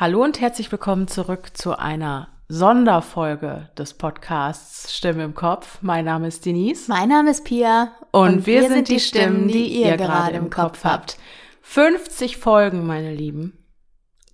Hallo 0.00 0.24
und 0.24 0.40
herzlich 0.40 0.72
willkommen 0.72 1.08
zurück 1.08 1.50
zu 1.52 1.78
einer 1.78 2.28
Sonderfolge 2.48 3.68
des 3.76 3.92
Podcasts 3.92 4.96
Stimme 4.96 5.24
im 5.24 5.34
Kopf. 5.34 5.76
Mein 5.82 6.06
Name 6.06 6.26
ist 6.26 6.46
Denise. 6.46 6.88
Mein 6.88 7.10
Name 7.10 7.32
ist 7.32 7.44
Pia. 7.44 7.92
Und, 8.10 8.28
und 8.30 8.46
wir, 8.46 8.62
wir, 8.62 8.70
sind 8.70 8.88
die 8.88 8.98
Stimmen, 8.98 9.48
die 9.48 9.66
ihr 9.66 9.98
gerade 9.98 10.38
im 10.38 10.48
Kopf 10.48 10.84
habt. 10.84 11.18
50 11.60 12.38
Folgen, 12.38 12.86
meine 12.86 13.12
Lieben. 13.12 13.58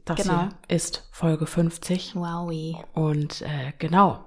Das 0.05 0.23
genau. 0.23 0.39
hier 0.39 0.51
ist 0.69 1.09
Folge 1.11 1.47
50. 1.47 2.15
Wowie. 2.15 2.77
Und 2.95 3.43
äh, 3.43 3.73
genau. 3.81 4.25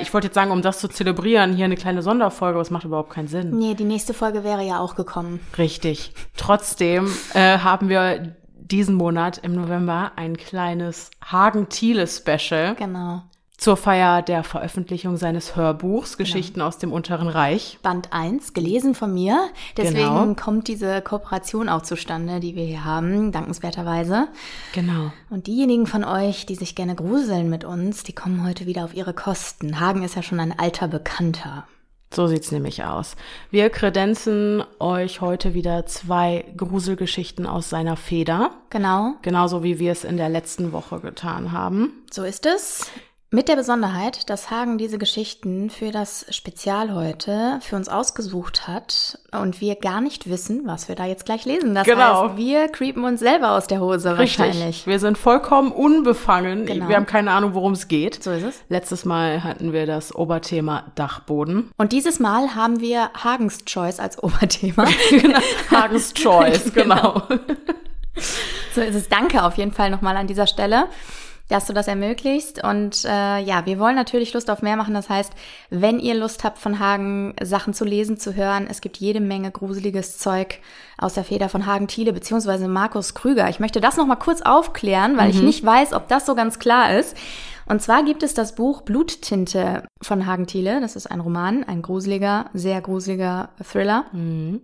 Ich 0.00 0.14
wollte 0.14 0.28
jetzt 0.28 0.36
sagen, 0.36 0.52
um 0.52 0.62
das 0.62 0.78
zu 0.78 0.86
zelebrieren, 0.86 1.56
hier 1.56 1.64
eine 1.64 1.74
kleine 1.74 2.02
Sonderfolge, 2.02 2.54
aber 2.54 2.62
es 2.62 2.70
macht 2.70 2.84
überhaupt 2.84 3.10
keinen 3.10 3.26
Sinn. 3.26 3.50
Nee, 3.50 3.74
die 3.74 3.82
nächste 3.82 4.14
Folge 4.14 4.44
wäre 4.44 4.64
ja 4.64 4.78
auch 4.78 4.94
gekommen. 4.94 5.40
Richtig. 5.58 6.12
Trotzdem 6.36 7.10
äh, 7.34 7.58
haben 7.58 7.88
wir 7.88 8.36
diesen 8.56 8.94
Monat 8.94 9.38
im 9.38 9.54
November 9.54 10.12
ein 10.16 10.36
kleines 10.36 11.10
Hagen-Thiele-Special. 11.24 12.74
Genau. 12.76 13.22
Zur 13.58 13.78
Feier 13.78 14.20
der 14.20 14.44
Veröffentlichung 14.44 15.16
seines 15.16 15.56
Hörbuchs 15.56 16.18
genau. 16.18 16.26
Geschichten 16.26 16.54
genau. 16.54 16.66
aus 16.66 16.76
dem 16.76 16.92
Unteren 16.92 17.26
Reich. 17.26 17.78
Band 17.82 18.12
1, 18.12 18.52
gelesen 18.52 18.94
von 18.94 19.14
mir. 19.14 19.48
Deswegen 19.78 19.96
genau. 19.96 20.34
kommt 20.34 20.68
diese 20.68 21.00
Kooperation 21.00 21.70
auch 21.70 21.80
zustande, 21.80 22.40
die 22.40 22.54
wir 22.54 22.64
hier 22.64 22.84
haben, 22.84 23.32
dankenswerterweise. 23.32 24.28
Genau. 24.74 25.10
Und 25.30 25.46
diejenigen 25.46 25.86
von 25.86 26.04
euch, 26.04 26.44
die 26.44 26.54
sich 26.54 26.74
gerne 26.74 26.94
gruseln 26.94 27.48
mit 27.48 27.64
uns, 27.64 28.02
die 28.02 28.14
kommen 28.14 28.46
heute 28.46 28.66
wieder 28.66 28.84
auf 28.84 28.94
ihre 28.94 29.14
Kosten. 29.14 29.80
Hagen 29.80 30.02
ist 30.02 30.16
ja 30.16 30.22
schon 30.22 30.40
ein 30.40 30.58
alter 30.58 30.88
Bekannter. 30.88 31.66
So 32.12 32.26
sieht's 32.26 32.52
nämlich 32.52 32.84
aus. 32.84 33.16
Wir 33.50 33.68
kredenzen 33.68 34.62
euch 34.78 35.20
heute 35.20 35.54
wieder 35.54 35.86
zwei 35.86 36.44
Gruselgeschichten 36.56 37.46
aus 37.46 37.68
seiner 37.68 37.96
Feder. 37.96 38.52
Genau. 38.70 39.14
Genauso 39.22 39.62
wie 39.62 39.78
wir 39.78 39.92
es 39.92 40.04
in 40.04 40.16
der 40.16 40.28
letzten 40.28 40.72
Woche 40.72 41.00
getan 41.00 41.52
haben. 41.52 42.04
So 42.10 42.22
ist 42.22 42.46
es. 42.46 42.90
Mit 43.32 43.48
der 43.48 43.56
Besonderheit, 43.56 44.30
dass 44.30 44.52
Hagen 44.52 44.78
diese 44.78 44.98
Geschichten 44.98 45.68
für 45.68 45.90
das 45.90 46.26
Spezial 46.30 46.94
heute 46.94 47.58
für 47.60 47.74
uns 47.74 47.88
ausgesucht 47.88 48.68
hat 48.68 49.18
und 49.32 49.60
wir 49.60 49.74
gar 49.74 50.00
nicht 50.00 50.30
wissen, 50.30 50.62
was 50.64 50.86
wir 50.86 50.94
da 50.94 51.06
jetzt 51.06 51.24
gleich 51.24 51.44
lesen. 51.44 51.74
Das 51.74 51.86
genau. 51.86 52.28
heißt, 52.28 52.36
wir 52.36 52.68
creepen 52.68 53.02
uns 53.02 53.18
selber 53.18 53.50
aus 53.50 53.66
der 53.66 53.80
Hose 53.80 54.16
Richtig. 54.16 54.38
wahrscheinlich. 54.38 54.86
Wir 54.86 55.00
sind 55.00 55.18
vollkommen 55.18 55.72
unbefangen. 55.72 56.66
Genau. 56.66 56.88
Wir 56.88 56.94
haben 56.94 57.06
keine 57.06 57.32
Ahnung, 57.32 57.54
worum 57.54 57.72
es 57.72 57.88
geht. 57.88 58.22
So 58.22 58.30
ist 58.30 58.44
es. 58.44 58.62
Letztes 58.68 59.04
Mal 59.04 59.42
hatten 59.42 59.72
wir 59.72 59.86
das 59.86 60.14
Oberthema 60.14 60.84
Dachboden. 60.94 61.72
Und 61.76 61.90
dieses 61.90 62.20
Mal 62.20 62.54
haben 62.54 62.78
wir 62.78 63.10
Hagens 63.12 63.64
Choice 63.64 63.98
als 63.98 64.22
Oberthema. 64.22 64.86
genau. 65.10 65.40
Hagens 65.72 66.14
Choice, 66.14 66.72
genau. 66.72 67.22
genau. 67.28 67.42
so 68.72 68.82
ist 68.82 68.94
es. 68.94 69.08
Danke 69.08 69.42
auf 69.42 69.56
jeden 69.56 69.72
Fall 69.72 69.90
nochmal 69.90 70.16
an 70.16 70.28
dieser 70.28 70.46
Stelle 70.46 70.86
dass 71.48 71.66
du 71.66 71.72
das 71.72 71.88
ermöglicht. 71.88 72.62
Und 72.62 73.04
äh, 73.04 73.38
ja, 73.40 73.66
wir 73.66 73.78
wollen 73.78 73.94
natürlich 73.94 74.32
Lust 74.34 74.50
auf 74.50 74.62
mehr 74.62 74.76
machen. 74.76 74.94
Das 74.94 75.08
heißt, 75.08 75.32
wenn 75.70 75.98
ihr 75.98 76.14
Lust 76.14 76.44
habt, 76.44 76.58
von 76.58 76.78
Hagen 76.78 77.34
Sachen 77.42 77.74
zu 77.74 77.84
lesen, 77.84 78.18
zu 78.18 78.34
hören, 78.34 78.66
es 78.68 78.80
gibt 78.80 78.96
jede 78.96 79.20
Menge 79.20 79.50
gruseliges 79.50 80.18
Zeug 80.18 80.58
aus 80.98 81.14
der 81.14 81.24
Feder 81.24 81.48
von 81.48 81.66
Hagen 81.66 81.88
Thiele 81.88 82.12
beziehungsweise 82.12 82.68
Markus 82.68 83.14
Krüger. 83.14 83.48
Ich 83.48 83.60
möchte 83.60 83.80
das 83.80 83.96
nochmal 83.96 84.18
kurz 84.18 84.42
aufklären, 84.42 85.16
weil 85.16 85.28
mhm. 85.28 85.34
ich 85.34 85.42
nicht 85.42 85.64
weiß, 85.64 85.92
ob 85.92 86.08
das 86.08 86.26
so 86.26 86.34
ganz 86.34 86.58
klar 86.58 86.98
ist. 86.98 87.16
Und 87.68 87.82
zwar 87.82 88.04
gibt 88.04 88.22
es 88.22 88.32
das 88.32 88.54
Buch 88.54 88.82
Bluttinte 88.82 89.82
von 90.00 90.26
Hagen 90.26 90.46
Thiele. 90.46 90.80
Das 90.80 90.94
ist 90.94 91.10
ein 91.10 91.20
Roman, 91.20 91.64
ein 91.64 91.82
gruseliger, 91.82 92.46
sehr 92.54 92.80
gruseliger 92.80 93.50
Thriller. 93.60 94.04
Mhm. 94.12 94.60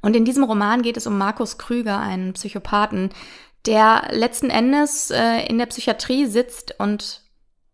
Und 0.00 0.14
in 0.14 0.24
diesem 0.24 0.44
Roman 0.44 0.82
geht 0.82 0.96
es 0.96 1.08
um 1.08 1.18
Markus 1.18 1.58
Krüger, 1.58 1.98
einen 1.98 2.34
Psychopathen, 2.34 3.10
der 3.66 4.08
letzten 4.10 4.50
Endes 4.50 5.10
äh, 5.10 5.46
in 5.46 5.58
der 5.58 5.66
Psychiatrie 5.66 6.26
sitzt 6.26 6.74
und 6.78 7.22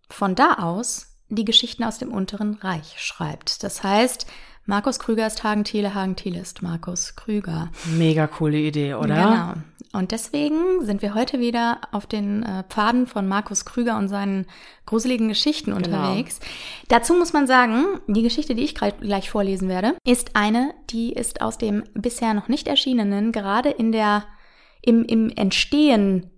von 0.09 0.35
da 0.35 0.55
aus 0.55 1.09
die 1.29 1.45
Geschichten 1.45 1.85
aus 1.85 1.99
dem 1.99 2.13
unteren 2.13 2.55
Reich 2.55 2.95
schreibt. 2.99 3.63
Das 3.63 3.83
heißt, 3.83 4.27
Markus 4.65 4.99
Krüger 4.99 5.27
ist 5.27 5.43
Hagen 5.43 5.65
Thiele, 5.65 5.95
Hagen 5.95 6.15
Thiele 6.15 6.41
ist 6.41 6.63
Markus 6.63 7.17
Krüger. 7.17 7.71
Mega 7.97 8.27
coole 8.27 8.59
Idee, 8.59 8.95
oder? 8.95 9.15
Genau. 9.15 9.53
Und 9.93 10.13
deswegen 10.13 10.83
sind 10.83 11.03
wir 11.03 11.15
heute 11.15 11.39
wieder 11.39 11.81
auf 11.91 12.07
den 12.07 12.43
äh, 12.43 12.65
Pfaden 12.69 13.07
von 13.07 13.29
Markus 13.29 13.65
Krüger 13.65 13.99
und 13.99 14.09
seinen 14.09 14.47
gruseligen 14.87 15.29
Geschichten 15.29 15.75
genau. 15.75 15.79
unterwegs. 15.79 16.41
Dazu 16.89 17.15
muss 17.15 17.33
man 17.33 17.47
sagen, 17.47 18.01
die 18.07 18.23
Geschichte, 18.23 18.55
die 18.55 18.63
ich 18.63 18.75
gleich 18.75 19.31
vorlesen 19.31 19.69
werde, 19.69 19.97
ist 20.07 20.35
eine, 20.35 20.73
die 20.91 21.13
ist 21.13 21.43
aus 21.43 21.59
dem 21.59 21.85
bisher 21.95 22.33
noch 22.33 22.49
nicht 22.49 22.69
erschienenen, 22.69 23.33
gerade 23.33 23.69
in 23.69 23.93
der 23.93 24.25
im, 24.83 25.05
im 25.05 25.31
Entstehen, 25.31 26.31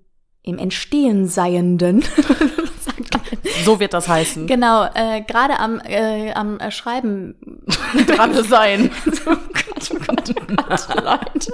im 0.42 0.58
Entstehen 0.58 1.26
Seienden. 1.26 2.04
so 3.64 3.80
wird 3.80 3.94
das 3.94 4.08
heißen. 4.08 4.46
Genau, 4.46 4.84
äh, 4.94 5.22
gerade 5.22 5.58
am, 5.58 5.80
äh, 5.80 6.32
am 6.32 6.58
äh, 6.60 6.70
Schreiben 6.70 7.64
dran 8.06 8.34
sein. 8.44 8.90
oh 9.26 9.30
Gott, 9.30 9.90
oh 9.90 9.98
Gott, 10.06 10.34
oh 10.36 10.54
Gott, 10.56 11.04
Leute. 11.04 11.52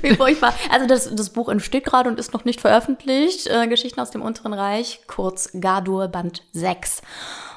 Wie 0.00 0.14
furchtbar. 0.14 0.54
Also 0.70 0.86
das, 0.86 1.14
das 1.14 1.30
Buch 1.30 1.48
entsteht 1.48 1.84
gerade 1.84 2.08
und 2.08 2.18
ist 2.18 2.32
noch 2.32 2.44
nicht 2.44 2.60
veröffentlicht. 2.60 3.46
Äh, 3.46 3.68
Geschichten 3.68 4.00
aus 4.00 4.10
dem 4.10 4.22
Unteren 4.22 4.54
Reich, 4.54 5.00
kurz 5.06 5.50
Gardur 5.60 6.08
Band 6.08 6.42
6. 6.52 7.02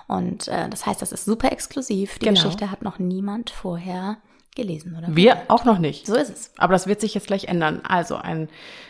Und 0.08 0.48
äh, 0.48 0.70
das 0.70 0.86
heißt, 0.86 1.02
das 1.02 1.12
ist 1.12 1.26
super 1.26 1.52
exklusiv. 1.52 2.20
Die 2.20 2.26
genau. 2.26 2.40
Geschichte 2.40 2.70
hat 2.70 2.84
noch 2.84 3.00
niemand 3.00 3.50
vorher 3.50 4.18
gelesen, 4.56 4.96
oder? 4.98 5.16
Wir 5.16 5.44
auch 5.48 5.66
noch 5.66 5.80
nicht. 5.80 6.08
So 6.08 6.16
ist 6.16 6.30
es. 6.30 6.52
Aber 6.58 6.74
das 6.74 6.88
wird 6.88 7.02
sich 7.02 7.14
jetzt 7.14 7.28
gleich 7.28 7.46
ändern. 7.46 7.82
Also 7.84 8.16
ein, 8.16 8.50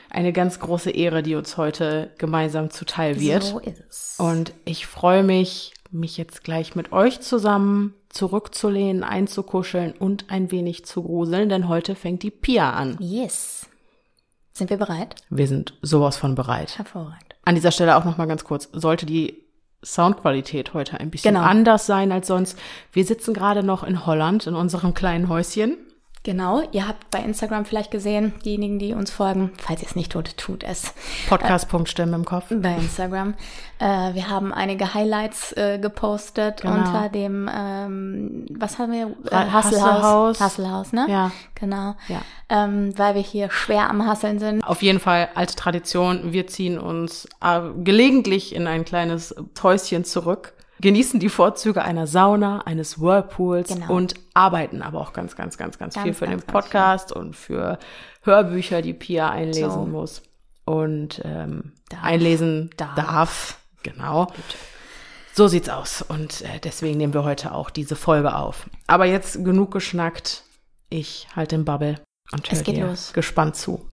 eine 0.09 0.31
ganz 0.31 0.59
große 0.59 0.91
Ehre, 0.91 1.23
die 1.23 1.35
uns 1.35 1.57
heute 1.57 2.11
gemeinsam 2.17 2.69
zuteil 2.69 3.19
wird. 3.19 3.43
So 3.43 3.59
ist 3.59 3.83
es. 3.89 4.15
Und 4.17 4.53
ich 4.63 4.87
freue 4.87 5.23
mich, 5.23 5.73
mich 5.91 6.17
jetzt 6.17 6.43
gleich 6.43 6.75
mit 6.75 6.91
euch 6.91 7.21
zusammen 7.21 7.93
zurückzulehnen, 8.09 9.03
einzukuscheln 9.03 9.91
und 9.91 10.29
ein 10.29 10.51
wenig 10.51 10.85
zu 10.85 11.03
gruseln, 11.03 11.49
denn 11.49 11.67
heute 11.67 11.95
fängt 11.95 12.23
die 12.23 12.31
Pia 12.31 12.71
an. 12.71 12.97
Yes. 12.99 13.67
Sind 14.53 14.69
wir 14.69 14.77
bereit? 14.77 15.15
Wir 15.29 15.47
sind 15.47 15.73
sowas 15.81 16.15
von 16.15 16.33
bereit. 16.33 16.77
Hervorragend. 16.77 17.35
An 17.43 17.55
dieser 17.55 17.71
Stelle 17.71 17.97
auch 17.97 18.05
noch 18.05 18.17
mal 18.17 18.25
ganz 18.25 18.45
kurz, 18.45 18.69
sollte 18.71 19.05
die 19.05 19.44
Soundqualität 19.85 20.73
heute 20.73 20.99
ein 20.99 21.11
bisschen 21.11 21.35
genau. 21.35 21.45
anders 21.45 21.85
sein 21.85 22.11
als 22.11 22.27
sonst. 22.27 22.57
Wir 22.91 23.05
sitzen 23.05 23.33
gerade 23.33 23.63
noch 23.63 23.83
in 23.83 24.05
Holland 24.05 24.47
in 24.47 24.55
unserem 24.55 24.93
kleinen 24.93 25.29
Häuschen. 25.29 25.77
Genau, 26.25 26.63
ihr 26.71 26.87
habt 26.87 27.11
bei 27.11 27.19
Instagram 27.19 27.65
vielleicht 27.65 27.91
gesehen, 27.91 28.33
diejenigen, 28.43 28.79
die 28.79 28.93
uns 28.93 29.11
folgen, 29.11 29.51
falls 29.59 29.83
ihr 29.83 29.87
es 29.87 29.95
nicht 29.95 30.11
tut, 30.11 30.35
tut 30.37 30.63
es. 30.63 30.91
Podcast.stimme 31.29 32.15
im 32.15 32.25
Kopf. 32.25 32.45
Bei 32.49 32.73
Instagram. 32.73 33.35
Äh, 33.77 34.15
wir 34.15 34.27
haben 34.27 34.51
einige 34.51 34.95
Highlights 34.95 35.51
äh, 35.51 35.77
gepostet 35.77 36.61
genau. 36.61 36.77
unter 36.77 37.09
dem, 37.09 37.47
ähm, 37.55 38.47
was 38.49 38.79
haben 38.79 38.91
wir? 38.91 39.15
Äh, 39.29 39.35
Hasselhaus. 39.35 40.39
Hasselhaus, 40.39 40.93
ne? 40.93 41.05
Ja. 41.07 41.31
Genau. 41.53 41.93
Ja. 42.07 42.23
Ähm, 42.49 42.97
weil 42.97 43.13
wir 43.13 43.21
hier 43.21 43.51
schwer 43.51 43.87
am 43.91 44.07
Hasseln 44.07 44.39
sind. 44.39 44.63
Auf 44.63 44.81
jeden 44.81 44.99
Fall 44.99 45.29
alte 45.35 45.55
Tradition. 45.55 46.33
Wir 46.33 46.47
ziehen 46.47 46.79
uns 46.79 47.27
äh, 47.39 47.61
gelegentlich 47.83 48.55
in 48.55 48.65
ein 48.65 48.83
kleines 48.83 49.35
Häuschen 49.61 50.05
zurück 50.05 50.54
genießen 50.81 51.19
die 51.19 51.29
Vorzüge 51.29 51.83
einer 51.83 52.07
Sauna, 52.07 52.61
eines 52.65 52.99
Whirlpools 52.99 53.69
genau. 53.69 53.93
und 53.93 54.15
arbeiten 54.33 54.81
aber 54.81 54.99
auch 55.01 55.13
ganz, 55.13 55.35
ganz, 55.35 55.57
ganz, 55.57 55.77
ganz, 55.77 55.95
ganz 55.95 56.03
viel 56.03 56.13
für 56.13 56.25
ganz, 56.25 56.43
den 56.43 56.47
Podcast 56.47 57.11
und 57.11 57.35
für 57.35 57.79
Hörbücher, 58.21 58.81
die 58.81 58.93
Pia 58.93 59.29
einlesen 59.29 59.71
so. 59.71 59.85
muss 59.85 60.21
und 60.65 61.21
ähm, 61.23 61.73
darf. 61.89 62.03
einlesen 62.03 62.69
darf. 62.77 62.95
darf. 62.95 63.59
Genau. 63.83 64.25
Gut. 64.25 64.35
So 65.33 65.47
sieht's 65.47 65.69
aus. 65.69 66.01
Und 66.01 66.41
äh, 66.41 66.59
deswegen 66.63 66.97
nehmen 66.97 67.13
wir 67.13 67.23
heute 67.23 67.53
auch 67.53 67.69
diese 67.69 67.95
Folge 67.95 68.35
auf. 68.35 68.69
Aber 68.87 69.05
jetzt 69.05 69.43
genug 69.43 69.71
geschnackt. 69.71 70.43
Ich 70.89 71.27
halte 71.35 71.57
den 71.57 71.65
Bubble 71.65 71.95
und 72.31 72.49
höre 72.49 72.95
gespannt 73.13 73.55
zu. 73.55 73.89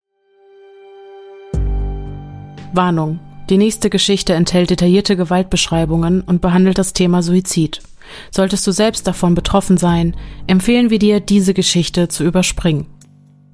Warnung. 2.73 3.32
Die 3.53 3.59
nächste 3.59 3.91
Geschichte 3.91 4.33
enthält 4.33 4.71
detaillierte 4.71 5.15
Gewaltbeschreibungen 5.15 6.23
und 6.23 6.41
behandelt 6.41 6.79
das 6.79 6.95
Thema 6.95 7.23
Suizid. 7.23 7.83
Solltest 8.31 8.67
du 8.67 8.73
selbst 8.73 9.07
davon 9.07 9.35
betroffen 9.35 9.77
sein, 9.77 10.17
empfehlen 10.47 10.89
wir 10.89 10.99
dir, 10.99 11.21
diese 11.21 11.53
Geschichte 11.53 12.09
zu 12.09 12.25
überspringen. 12.25 12.87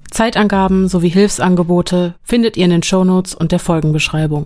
Zeitangaben 0.09 0.87
sowie 0.87 1.09
Hilfsangebote 1.09 2.15
findet 2.23 2.55
ihr 2.55 2.63
in 2.63 2.71
den 2.71 2.81
Shownotes 2.81 3.35
und 3.35 3.51
der 3.51 3.59
Folgenbeschreibung. 3.59 4.45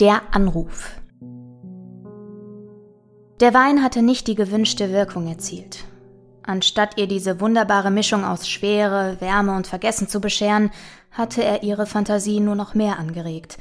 Der 0.00 0.22
Anruf. 0.30 0.92
Der 3.40 3.52
Wein 3.52 3.82
hatte 3.82 4.00
nicht 4.00 4.28
die 4.28 4.34
gewünschte 4.34 4.92
Wirkung 4.92 5.28
erzielt. 5.28 5.84
Anstatt 6.46 6.96
ihr 6.96 7.08
diese 7.08 7.40
wunderbare 7.40 7.90
Mischung 7.90 8.24
aus 8.24 8.48
Schwere, 8.48 9.16
Wärme 9.20 9.56
und 9.56 9.66
Vergessen 9.66 10.08
zu 10.08 10.20
bescheren, 10.20 10.70
hatte 11.10 11.42
er 11.42 11.64
ihre 11.64 11.86
Fantasie 11.86 12.40
nur 12.40 12.54
noch 12.54 12.74
mehr 12.74 12.98
angeregt. 12.98 13.58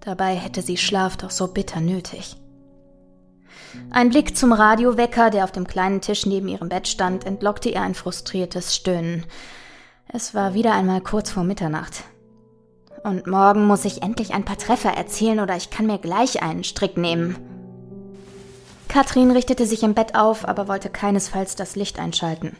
Dabei 0.00 0.34
hätte 0.34 0.62
sie 0.62 0.78
Schlaf 0.78 1.16
doch 1.16 1.30
so 1.30 1.48
bitter 1.48 1.80
nötig. 1.80 2.36
Ein 3.90 4.10
Blick 4.10 4.36
zum 4.36 4.52
Radiowecker, 4.52 5.30
der 5.30 5.44
auf 5.44 5.52
dem 5.52 5.66
kleinen 5.66 6.00
Tisch 6.00 6.26
neben 6.26 6.48
ihrem 6.48 6.68
Bett 6.68 6.88
stand, 6.88 7.26
entlockte 7.26 7.68
ihr 7.68 7.82
ein 7.82 7.94
frustriertes 7.94 8.74
Stöhnen. 8.74 9.24
Es 10.08 10.34
war 10.34 10.54
wieder 10.54 10.72
einmal 10.74 11.00
kurz 11.00 11.30
vor 11.30 11.44
Mitternacht. 11.44 12.04
Und 13.04 13.26
morgen 13.26 13.66
muss 13.66 13.84
ich 13.84 14.02
endlich 14.02 14.32
ein 14.32 14.44
paar 14.44 14.58
Treffer 14.58 14.90
erzielen 14.90 15.40
oder 15.40 15.56
ich 15.56 15.70
kann 15.70 15.86
mir 15.86 15.98
gleich 15.98 16.42
einen 16.42 16.64
Strick 16.64 16.96
nehmen. 16.96 17.36
Katrin 18.92 19.30
richtete 19.30 19.64
sich 19.64 19.84
im 19.84 19.94
Bett 19.94 20.14
auf, 20.14 20.46
aber 20.46 20.68
wollte 20.68 20.90
keinesfalls 20.90 21.56
das 21.56 21.76
Licht 21.76 21.98
einschalten. 21.98 22.54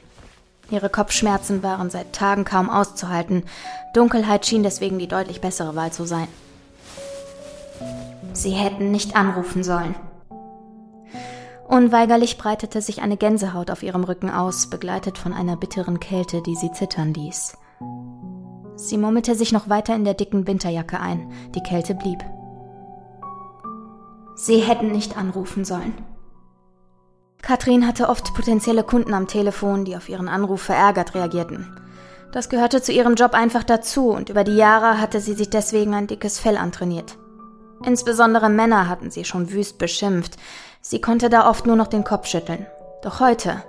Ihre 0.71 0.89
Kopfschmerzen 0.89 1.63
waren 1.63 1.91
seit 1.91 2.15
Tagen 2.15 2.47
kaum 2.47 2.71
auszuhalten. 2.71 3.45
Dunkelheit 3.93 4.47
schien 4.47 4.63
deswegen 4.63 4.99
die 4.99 5.09
deutlich 5.09 5.43
bessere 5.43 5.77
Wahl 5.77 5.93
zu 5.93 6.07
sein. 6.07 6.29
Sie 8.33 8.53
hätten 8.53 8.91
nicht 8.91 9.15
anrufen 9.15 9.63
sollen. 9.63 9.95
Unweigerlich 11.69 12.39
breitete 12.39 12.81
sich 12.81 13.03
eine 13.03 13.19
Gänsehaut 13.19 13.71
auf 13.71 13.83
ihrem 13.83 14.05
Rücken 14.05 14.31
aus, 14.31 14.71
begleitet 14.71 15.19
von 15.19 15.35
einer 15.35 15.57
bitteren 15.57 16.01
Kälte, 16.01 16.41
die 16.41 16.55
sie 16.55 16.73
zittern 16.73 17.13
ließ. 17.13 17.59
Sie 18.77 18.97
murmelte 18.97 19.35
sich 19.35 19.53
noch 19.53 19.69
weiter 19.69 19.95
in 19.95 20.05
der 20.07 20.15
dicken 20.15 20.47
Winterjacke 20.47 20.99
ein. 20.99 21.31
Die 21.55 21.63
Kälte 21.63 21.95
blieb. 21.95 22.25
Sie 24.35 24.61
hätten 24.61 24.93
nicht 24.93 25.19
anrufen 25.19 25.67
sollen. 25.67 25.93
Katrin 27.43 27.87
hatte 27.87 28.09
oft 28.09 28.35
potenzielle 28.35 28.85
Kunden 28.85 29.13
am 29.15 29.27
Telefon, 29.27 29.85
die 29.85 29.97
auf 29.97 30.09
ihren 30.09 30.29
Anruf 30.29 30.63
verärgert 30.63 31.15
reagierten. 31.15 31.77
Das 32.31 32.49
gehörte 32.49 32.81
zu 32.81 32.93
ihrem 32.93 33.15
Job 33.15 33.35
einfach 33.35 33.65
dazu 33.65 34.11
und 34.11 34.31
über 34.31 34.45
die 34.45 34.57
Jahre 34.57 35.01
hatte 35.01 35.21
sie 35.21 35.35
sich 35.35 35.51
deswegen 35.51 35.93
ein 35.93 36.07
dickes 36.07 36.39
Fell 36.39 36.57
antrainiert. 36.57 37.19
Insbesondere 37.85 38.49
Männer 38.49 38.89
hatten 38.89 39.11
sie 39.11 39.25
schon 39.25 39.51
wüst 39.53 39.77
beschimpft. 39.79 40.37
Sie 40.81 41.01
konnte 41.01 41.29
da 41.29 41.51
oft 41.51 41.67
nur 41.67 41.77
noch 41.77 41.89
den 41.89 42.05
Kopf 42.05 42.29
schütteln. 42.29 42.65
Doch 43.03 43.19
heute, 43.19 43.63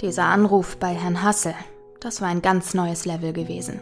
dieser 0.00 0.24
Anruf 0.24 0.76
bei 0.76 0.94
Herrn 0.94 1.22
Hassel, 1.22 1.54
das 2.00 2.20
war 2.20 2.28
ein 2.28 2.40
ganz 2.40 2.72
neues 2.72 3.04
Level 3.04 3.32
gewesen. 3.32 3.80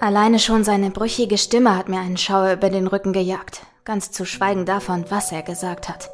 Alleine 0.00 0.38
schon 0.38 0.64
seine 0.64 0.90
brüchige 0.90 1.36
Stimme 1.36 1.76
hat 1.76 1.88
mir 1.88 2.00
einen 2.00 2.16
Schauer 2.16 2.52
über 2.52 2.70
den 2.70 2.86
Rücken 2.86 3.12
gejagt, 3.12 3.62
ganz 3.84 4.10
zu 4.10 4.24
schweigen 4.24 4.64
davon, 4.64 5.04
was 5.10 5.30
er 5.30 5.42
gesagt 5.42 5.88
hat. 5.88 6.10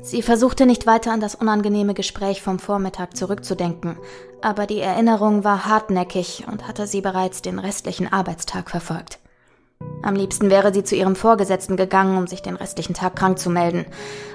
Sie 0.00 0.22
versuchte 0.22 0.66
nicht 0.66 0.86
weiter 0.86 1.12
an 1.12 1.20
das 1.20 1.34
unangenehme 1.34 1.94
Gespräch 1.94 2.42
vom 2.42 2.58
Vormittag 2.58 3.16
zurückzudenken, 3.16 3.98
aber 4.40 4.66
die 4.66 4.80
Erinnerung 4.80 5.44
war 5.44 5.66
hartnäckig 5.66 6.44
und 6.50 6.66
hatte 6.66 6.86
sie 6.86 7.00
bereits 7.00 7.42
den 7.42 7.58
restlichen 7.58 8.12
Arbeitstag 8.12 8.70
verfolgt. 8.70 9.18
Am 10.02 10.14
liebsten 10.14 10.50
wäre 10.50 10.74
sie 10.74 10.84
zu 10.84 10.96
ihrem 10.96 11.16
Vorgesetzten 11.16 11.76
gegangen, 11.76 12.16
um 12.18 12.26
sich 12.26 12.42
den 12.42 12.56
restlichen 12.56 12.94
Tag 12.94 13.16
krank 13.16 13.38
zu 13.38 13.50
melden. 13.50 13.86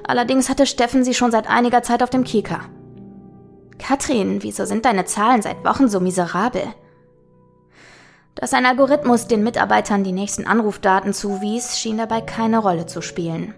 Allerdings 0.05 0.49
hatte 0.49 0.65
Steffen 0.65 1.03
sie 1.03 1.13
schon 1.13 1.31
seit 1.31 1.49
einiger 1.49 1.83
Zeit 1.83 2.03
auf 2.03 2.09
dem 2.09 2.23
Kieker. 2.23 2.61
Katrin, 3.77 4.43
wieso 4.43 4.65
sind 4.65 4.85
deine 4.85 5.05
Zahlen 5.05 5.41
seit 5.41 5.63
Wochen 5.63 5.87
so 5.87 5.99
miserabel? 5.99 6.63
Dass 8.35 8.53
ein 8.53 8.65
Algorithmus 8.65 9.27
den 9.27 9.43
Mitarbeitern 9.43 10.03
die 10.03 10.11
nächsten 10.11 10.45
Anrufdaten 10.45 11.13
zuwies, 11.13 11.79
schien 11.79 11.97
dabei 11.97 12.21
keine 12.21 12.59
Rolle 12.59 12.85
zu 12.85 13.01
spielen. 13.01 13.55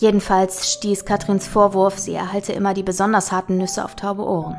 Jedenfalls 0.00 0.72
stieß 0.72 1.04
Katrins 1.04 1.46
Vorwurf, 1.46 1.98
sie 1.98 2.14
erhalte 2.14 2.54
immer 2.54 2.72
die 2.72 2.82
besonders 2.82 3.32
harten 3.32 3.58
Nüsse 3.58 3.84
auf 3.84 3.96
taube 3.96 4.26
Ohren. 4.26 4.56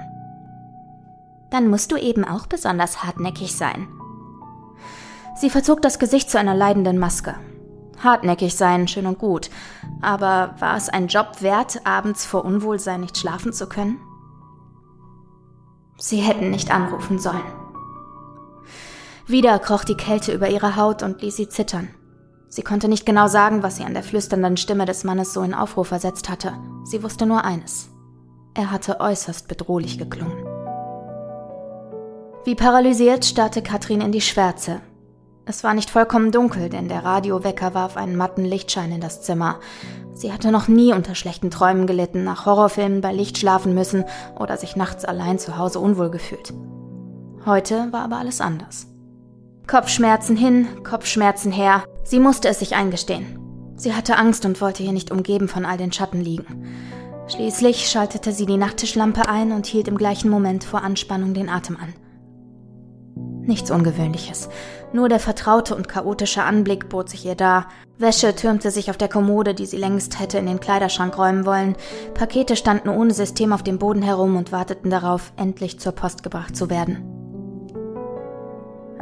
Dann 1.49 1.67
musst 1.67 1.91
du 1.91 1.95
eben 1.97 2.23
auch 2.23 2.45
besonders 2.45 3.03
hartnäckig 3.03 3.55
sein. 3.55 3.87
Sie 5.35 5.49
verzog 5.49 5.81
das 5.81 5.97
Gesicht 5.97 6.29
zu 6.29 6.37
einer 6.37 6.53
leidenden 6.53 6.99
Maske. 6.99 7.33
Hartnäckig 8.03 8.55
sein, 8.55 8.87
schön 8.87 9.07
und 9.07 9.17
gut. 9.17 9.49
Aber 9.99 10.53
war 10.59 10.77
es 10.77 10.89
ein 10.89 11.07
Job 11.07 11.41
wert, 11.41 11.87
abends 11.87 12.23
vor 12.23 12.45
Unwohlsein 12.45 13.01
nicht 13.01 13.17
schlafen 13.17 13.51
zu 13.51 13.67
können? 13.67 13.99
Sie 15.97 16.17
hätten 16.17 16.51
nicht 16.51 16.69
anrufen 16.69 17.17
sollen. 17.17 17.41
Wieder 19.25 19.57
kroch 19.57 19.85
die 19.85 19.97
Kälte 19.97 20.33
über 20.33 20.49
ihre 20.49 20.75
Haut 20.75 21.01
und 21.01 21.23
ließ 21.23 21.35
sie 21.35 21.49
zittern. 21.49 21.89
Sie 22.51 22.63
konnte 22.63 22.89
nicht 22.89 23.05
genau 23.05 23.27
sagen, 23.27 23.63
was 23.63 23.77
sie 23.77 23.85
an 23.85 23.93
der 23.93 24.03
flüsternden 24.03 24.57
Stimme 24.57 24.83
des 24.83 25.05
Mannes 25.05 25.31
so 25.31 25.41
in 25.41 25.53
Aufruhr 25.53 25.85
versetzt 25.85 26.27
hatte. 26.27 26.51
Sie 26.83 27.01
wusste 27.01 27.25
nur 27.25 27.45
eines. 27.45 27.89
Er 28.53 28.71
hatte 28.71 28.99
äußerst 28.99 29.47
bedrohlich 29.47 29.97
geklungen. 29.97 30.45
Wie 32.43 32.55
paralysiert 32.55 33.23
starrte 33.23 33.61
Katrin 33.61 34.01
in 34.01 34.11
die 34.11 34.19
Schwärze. 34.19 34.81
Es 35.45 35.63
war 35.63 35.73
nicht 35.73 35.89
vollkommen 35.89 36.33
dunkel, 36.33 36.67
denn 36.67 36.89
der 36.89 37.05
Radiowecker 37.05 37.73
warf 37.73 37.95
einen 37.95 38.17
matten 38.17 38.43
Lichtschein 38.43 38.91
in 38.91 38.99
das 38.99 39.21
Zimmer. 39.21 39.61
Sie 40.13 40.33
hatte 40.33 40.51
noch 40.51 40.67
nie 40.67 40.91
unter 40.91 41.15
schlechten 41.15 41.51
Träumen 41.51 41.87
gelitten, 41.87 42.25
nach 42.25 42.45
Horrorfilmen 42.45 42.99
bei 42.99 43.13
Licht 43.13 43.37
schlafen 43.37 43.73
müssen 43.73 44.03
oder 44.37 44.57
sich 44.57 44.75
nachts 44.75 45.05
allein 45.05 45.39
zu 45.39 45.57
Hause 45.57 45.79
unwohl 45.79 46.09
gefühlt. 46.09 46.53
Heute 47.45 47.87
war 47.93 48.03
aber 48.03 48.17
alles 48.17 48.41
anders. 48.41 48.87
Kopfschmerzen 49.67 50.35
hin, 50.35 50.67
Kopfschmerzen 50.83 51.53
her. 51.53 51.85
Sie 52.03 52.19
musste 52.19 52.49
es 52.49 52.59
sich 52.59 52.75
eingestehen. 52.75 53.39
Sie 53.75 53.93
hatte 53.93 54.17
Angst 54.17 54.45
und 54.45 54.61
wollte 54.61 54.83
hier 54.83 54.93
nicht 54.93 55.11
umgeben 55.11 55.47
von 55.47 55.65
all 55.65 55.77
den 55.77 55.91
Schatten 55.91 56.21
liegen. 56.21 56.65
Schließlich 57.27 57.87
schaltete 57.87 58.31
sie 58.31 58.45
die 58.45 58.57
Nachttischlampe 58.57 59.27
ein 59.27 59.51
und 59.51 59.65
hielt 59.65 59.87
im 59.87 59.97
gleichen 59.97 60.29
Moment 60.29 60.63
vor 60.63 60.83
Anspannung 60.83 61.33
den 61.33 61.49
Atem 61.49 61.77
an. 61.77 61.93
Nichts 63.43 63.71
Ungewöhnliches. 63.71 64.49
Nur 64.93 65.09
der 65.09 65.19
vertraute 65.19 65.75
und 65.75 65.87
chaotische 65.87 66.43
Anblick 66.43 66.89
bot 66.89 67.09
sich 67.09 67.25
ihr 67.25 67.35
dar. 67.35 67.67
Wäsche 67.97 68.35
türmte 68.35 68.69
sich 68.69 68.89
auf 68.89 68.97
der 68.97 69.07
Kommode, 69.07 69.55
die 69.55 69.65
sie 69.65 69.77
längst 69.77 70.19
hätte 70.19 70.37
in 70.37 70.45
den 70.45 70.59
Kleiderschrank 70.59 71.17
räumen 71.17 71.45
wollen. 71.45 71.75
Pakete 72.13 72.55
standen 72.55 72.89
ohne 72.89 73.13
System 73.13 73.51
auf 73.51 73.63
dem 73.63 73.79
Boden 73.79 74.03
herum 74.03 74.35
und 74.35 74.51
warteten 74.51 74.91
darauf, 74.91 75.31
endlich 75.37 75.79
zur 75.79 75.93
Post 75.93 76.21
gebracht 76.23 76.55
zu 76.55 76.69
werden. 76.69 77.03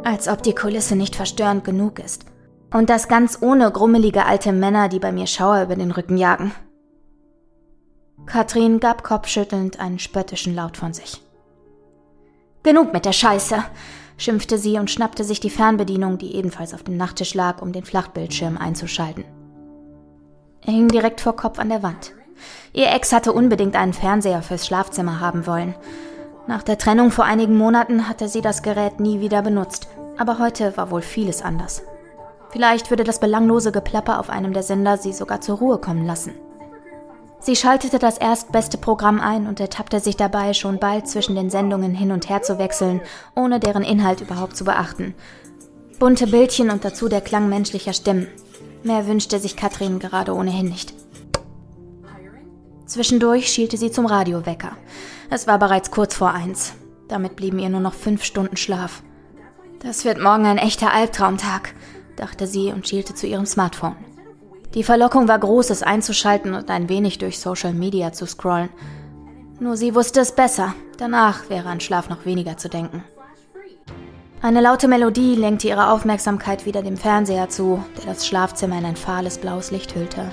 Als 0.02 0.28
ob 0.28 0.42
die 0.42 0.54
Kulisse 0.54 0.96
nicht 0.96 1.16
verstörend 1.16 1.64
genug 1.64 1.98
ist. 1.98 2.24
Und 2.72 2.88
das 2.88 3.08
ganz 3.08 3.38
ohne 3.40 3.70
grummelige 3.70 4.26
alte 4.26 4.52
Männer, 4.52 4.88
die 4.88 5.00
bei 5.00 5.12
mir 5.12 5.26
Schauer 5.26 5.62
über 5.62 5.74
den 5.74 5.90
Rücken 5.90 6.16
jagen. 6.16 6.52
Katrin 8.26 8.78
gab 8.78 9.02
kopfschüttelnd 9.02 9.80
einen 9.80 9.98
spöttischen 9.98 10.54
Laut 10.54 10.76
von 10.76 10.92
sich. 10.92 11.20
Genug 12.62 12.92
mit 12.92 13.06
der 13.06 13.12
Scheiße, 13.12 13.64
schimpfte 14.18 14.58
sie 14.58 14.78
und 14.78 14.90
schnappte 14.90 15.24
sich 15.24 15.40
die 15.40 15.50
Fernbedienung, 15.50 16.18
die 16.18 16.36
ebenfalls 16.36 16.74
auf 16.74 16.82
dem 16.82 16.96
Nachttisch 16.96 17.34
lag, 17.34 17.62
um 17.62 17.72
den 17.72 17.84
Flachbildschirm 17.84 18.58
einzuschalten. 18.58 19.24
Er 20.64 20.72
hing 20.74 20.88
direkt 20.88 21.20
vor 21.20 21.34
Kopf 21.34 21.58
an 21.58 21.70
der 21.70 21.82
Wand. 21.82 22.12
Ihr 22.72 22.92
Ex 22.92 23.12
hatte 23.12 23.32
unbedingt 23.32 23.76
einen 23.76 23.94
Fernseher 23.94 24.42
fürs 24.42 24.66
Schlafzimmer 24.66 25.20
haben 25.20 25.46
wollen. 25.46 25.74
Nach 26.46 26.62
der 26.62 26.78
Trennung 26.78 27.10
vor 27.10 27.24
einigen 27.24 27.56
Monaten 27.56 28.08
hatte 28.08 28.28
sie 28.28 28.42
das 28.42 28.62
Gerät 28.62 29.00
nie 29.00 29.20
wieder 29.20 29.42
benutzt, 29.42 29.88
aber 30.18 30.38
heute 30.38 30.76
war 30.76 30.90
wohl 30.90 31.02
vieles 31.02 31.42
anders. 31.42 31.82
Vielleicht 32.50 32.90
würde 32.90 33.04
das 33.04 33.20
belanglose 33.20 33.72
Geplapper 33.72 34.18
auf 34.18 34.28
einem 34.28 34.52
der 34.52 34.62
Sender 34.62 34.98
sie 34.98 35.12
sogar 35.12 35.40
zur 35.40 35.58
Ruhe 35.58 35.78
kommen 35.78 36.04
lassen. 36.04 36.34
Sie 37.42 37.56
schaltete 37.56 37.98
das 37.98 38.18
erstbeste 38.18 38.76
Programm 38.76 39.18
ein 39.18 39.46
und 39.46 39.60
ertappte 39.60 39.98
sich 40.00 40.16
dabei, 40.16 40.52
schon 40.52 40.78
bald 40.78 41.08
zwischen 41.08 41.36
den 41.36 41.48
Sendungen 41.48 41.94
hin 41.94 42.12
und 42.12 42.28
her 42.28 42.42
zu 42.42 42.58
wechseln, 42.58 43.00
ohne 43.34 43.60
deren 43.60 43.82
Inhalt 43.82 44.20
überhaupt 44.20 44.56
zu 44.56 44.64
beachten. 44.64 45.14
Bunte 45.98 46.26
Bildchen 46.26 46.70
und 46.70 46.84
dazu 46.84 47.08
der 47.08 47.22
Klang 47.22 47.48
menschlicher 47.48 47.94
Stimmen. 47.94 48.28
Mehr 48.82 49.06
wünschte 49.06 49.38
sich 49.38 49.56
Katrin 49.56 49.98
gerade 49.98 50.34
ohnehin 50.34 50.68
nicht. 50.68 50.92
Zwischendurch 52.84 53.48
schielte 53.48 53.76
sie 53.76 53.90
zum 53.90 54.04
Radiowecker. 54.04 54.72
Es 55.30 55.46
war 55.46 55.58
bereits 55.58 55.90
kurz 55.90 56.14
vor 56.14 56.32
eins. 56.32 56.74
Damit 57.08 57.36
blieben 57.36 57.58
ihr 57.58 57.68
nur 57.68 57.80
noch 57.80 57.94
fünf 57.94 58.24
Stunden 58.24 58.56
Schlaf. 58.56 59.02
Das 59.78 60.04
wird 60.04 60.20
morgen 60.20 60.44
ein 60.44 60.58
echter 60.58 60.92
Albtraumtag, 60.92 61.74
dachte 62.20 62.46
sie 62.46 62.72
und 62.72 62.86
schielte 62.86 63.14
zu 63.14 63.26
ihrem 63.26 63.46
Smartphone. 63.46 63.96
Die 64.74 64.84
Verlockung 64.84 65.26
war 65.26 65.38
groß, 65.38 65.70
es 65.70 65.82
einzuschalten 65.82 66.54
und 66.54 66.70
ein 66.70 66.88
wenig 66.88 67.18
durch 67.18 67.40
Social 67.40 67.72
Media 67.72 68.12
zu 68.12 68.26
scrollen. 68.26 68.68
Nur 69.58 69.76
sie 69.76 69.94
wusste 69.94 70.20
es 70.20 70.32
besser. 70.32 70.74
Danach 70.96 71.50
wäre 71.50 71.68
an 71.68 71.80
Schlaf 71.80 72.08
noch 72.08 72.24
weniger 72.24 72.56
zu 72.56 72.68
denken. 72.68 73.02
Eine 74.42 74.60
laute 74.60 74.88
Melodie 74.88 75.34
lenkte 75.34 75.68
ihre 75.68 75.90
Aufmerksamkeit 75.90 76.64
wieder 76.64 76.82
dem 76.82 76.96
Fernseher 76.96 77.48
zu, 77.48 77.82
der 77.98 78.06
das 78.06 78.26
Schlafzimmer 78.26 78.78
in 78.78 78.86
ein 78.86 78.96
fahles 78.96 79.38
blaues 79.38 79.70
Licht 79.70 79.94
hüllte. 79.94 80.30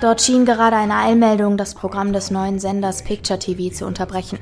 Dort 0.00 0.20
schien 0.20 0.44
gerade 0.44 0.76
eine 0.76 0.96
Eilmeldung 0.96 1.56
das 1.56 1.74
Programm 1.74 2.12
des 2.12 2.30
neuen 2.30 2.58
Senders 2.58 3.02
Picture 3.02 3.38
TV 3.38 3.74
zu 3.74 3.86
unterbrechen. 3.86 4.38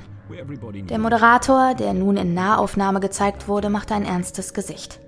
Der 0.88 0.98
Moderator, 0.98 1.74
der 1.74 1.92
nun 1.92 2.16
in 2.16 2.34
Nahaufnahme 2.34 2.98
gezeigt 3.00 3.46
wurde, 3.46 3.68
machte 3.68 3.94
ein 3.94 4.04
ernstes 4.04 4.54
Gesicht. 4.54 4.98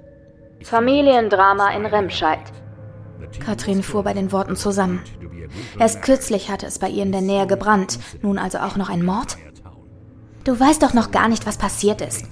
Familiendrama 0.64 1.72
in 1.72 1.84
Remscheid. 1.84 2.40
Katrin 3.44 3.82
fuhr 3.82 4.02
bei 4.02 4.14
den 4.14 4.32
Worten 4.32 4.56
zusammen. 4.56 5.02
Erst 5.78 6.00
kürzlich 6.00 6.50
hatte 6.50 6.64
es 6.64 6.78
bei 6.78 6.88
ihr 6.88 7.02
in 7.02 7.12
der 7.12 7.20
Nähe 7.20 7.46
gebrannt, 7.46 7.98
nun 8.22 8.38
also 8.38 8.58
auch 8.58 8.76
noch 8.76 8.88
ein 8.88 9.04
Mord? 9.04 9.36
Du 10.44 10.58
weißt 10.58 10.82
doch 10.82 10.94
noch 10.94 11.10
gar 11.10 11.28
nicht, 11.28 11.46
was 11.46 11.58
passiert 11.58 12.00
ist, 12.00 12.26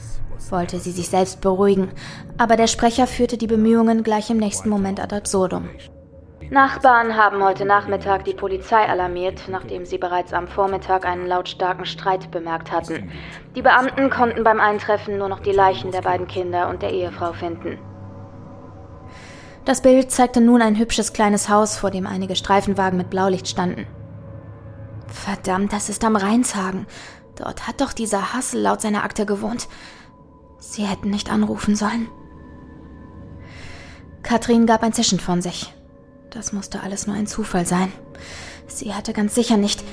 wollte 0.51 0.79
sie 0.79 0.93
sich 0.93 1.11
selbst 1.11 1.43
beruhigen, 1.43 1.91
aber 2.39 2.57
der 2.57 2.69
Sprecher 2.69 3.07
führte 3.07 3.37
die 3.37 3.47
Bemühungen 3.47 4.03
gleich 4.03 4.31
im 4.31 4.39
nächsten 4.39 4.71
Moment 4.71 4.99
ad 4.99 5.15
absurdum. 5.15 5.69
Nachbarn 6.51 7.17
haben 7.17 7.45
heute 7.45 7.67
Nachmittag 7.67 8.25
die 8.25 8.35
Polizei 8.35 8.87
alarmiert, 8.87 9.43
nachdem 9.49 9.85
sie 9.85 9.99
bereits 9.99 10.33
am 10.33 10.49
Vormittag 10.49 11.07
einen 11.07 11.27
lautstarken 11.27 11.85
Streit 11.85 12.31
bemerkt 12.31 12.73
hatten. 12.73 13.11
Die 13.57 13.63
Beamten 13.63 14.09
konnten 14.09 14.43
beim 14.43 14.61
Eintreffen 14.61 15.19
nur 15.19 15.29
noch 15.29 15.41
die 15.41 15.53
Leichen 15.53 15.93
der 15.93 16.03
beiden 16.03 16.27
Kinder 16.27 16.69
und 16.69 16.83
der 16.83 16.93
Ehefrau 16.93 17.33
finden. 17.33 17.79
Das 19.65 19.81
Bild 19.81 20.11
zeigte 20.11 20.41
nun 20.41 20.61
ein 20.61 20.77
hübsches 20.77 21.13
kleines 21.13 21.49
Haus, 21.49 21.77
vor 21.77 21.91
dem 21.91 22.07
einige 22.07 22.35
Streifenwagen 22.35 22.99
mit 22.99 23.11
Blaulicht 23.11 23.49
standen. 23.49 23.87
Verdammt, 25.07 25.73
das 25.73 25.89
ist 25.89 26.05
am 26.05 26.17
Rheinshagen. 26.17 26.87
Dort 27.37 27.69
hat 27.69 27.81
doch 27.81 27.93
dieser 27.93 28.33
Hassel 28.33 28.61
laut 28.61 28.81
seiner 28.81 29.05
Akte 29.05 29.25
gewohnt. 29.25 29.69
Sie 30.59 30.85
hätten 30.85 31.11
nicht 31.11 31.31
anrufen 31.31 31.77
sollen. 31.77 32.09
Katrin 34.23 34.67
gab 34.67 34.83
ein 34.83 34.93
Zischen 34.93 35.21
von 35.21 35.43
sich. 35.43 35.73
Das 36.31 36.53
musste 36.53 36.83
alles 36.83 37.07
nur 37.07 37.15
ein 37.15 37.27
Zufall 37.27 37.67
sein. 37.67 37.93
Sie 38.67 38.95
hatte 38.95 39.13
ganz 39.13 39.35
sicher 39.35 39.57
nicht. 39.57 39.85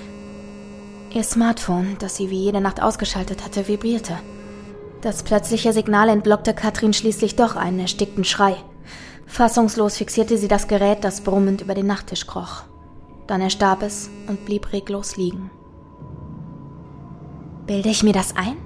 Ihr 1.11 1.23
Smartphone, 1.23 1.97
das 1.99 2.15
sie 2.15 2.29
wie 2.29 2.43
jede 2.43 2.61
Nacht 2.61 2.81
ausgeschaltet 2.81 3.43
hatte, 3.43 3.67
vibrierte. 3.67 4.17
Das 5.01 5.23
plötzliche 5.23 5.73
Signal 5.73 6.09
entlockte 6.09 6.53
Katrin 6.53 6.93
schließlich 6.93 7.35
doch 7.35 7.55
einen 7.55 7.79
erstickten 7.79 8.23
Schrei. 8.23 8.57
Fassungslos 9.29 9.95
fixierte 9.95 10.37
sie 10.37 10.47
das 10.47 10.67
Gerät, 10.67 11.03
das 11.03 11.21
brummend 11.21 11.61
über 11.61 11.75
den 11.75 11.85
Nachttisch 11.85 12.25
kroch. 12.25 12.63
Dann 13.27 13.41
erstarb 13.41 13.83
es 13.83 14.09
und 14.27 14.43
blieb 14.43 14.73
reglos 14.73 15.17
liegen. 15.17 15.51
Bilde 17.67 17.89
ich 17.89 18.01
mir 18.03 18.11
das 18.11 18.35
ein? 18.35 18.57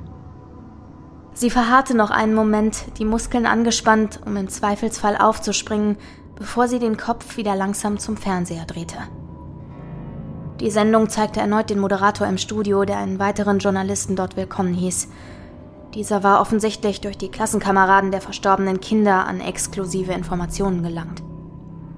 Sie 1.34 1.50
verharrte 1.50 1.96
noch 1.96 2.12
einen 2.12 2.34
Moment, 2.34 2.98
die 2.98 3.05
Muskeln 3.05 3.46
angespannt, 3.46 4.22
um 4.25 4.38
im 4.38 4.48
Zweifelsfall 4.48 5.17
aufzuspringen, 5.17 5.98
bevor 6.36 6.70
sie 6.70 6.79
den 6.79 6.96
Kopf 6.96 7.36
wieder 7.36 7.55
langsam 7.55 8.00
zum 8.00 8.15
Fernseher 8.15 8.65
drehte. 8.65 8.98
Die 10.62 10.72
Sendung 10.72 11.10
zeigte 11.10 11.41
erneut 11.41 11.70
den 11.70 11.79
Moderator 11.79 12.25
im 12.25 12.38
Studio, 12.38 12.86
der 12.86 13.00
einen 13.00 13.20
weiteren 13.20 13.60
Journalisten 13.60 14.15
dort 14.15 14.38
willkommen 14.38 14.74
hieß. 14.74 15.10
Dieser 15.94 16.24
war 16.24 16.42
offensichtlich 16.42 17.02
durch 17.02 17.18
die 17.18 17.30
Klassenkameraden 17.30 18.12
der 18.12 18.22
verstorbenen 18.22 18.82
Kinder 18.82 19.28
an 19.28 19.40
exklusive 19.40 20.12
Informationen 20.12 20.82
gelangt. 20.82 21.22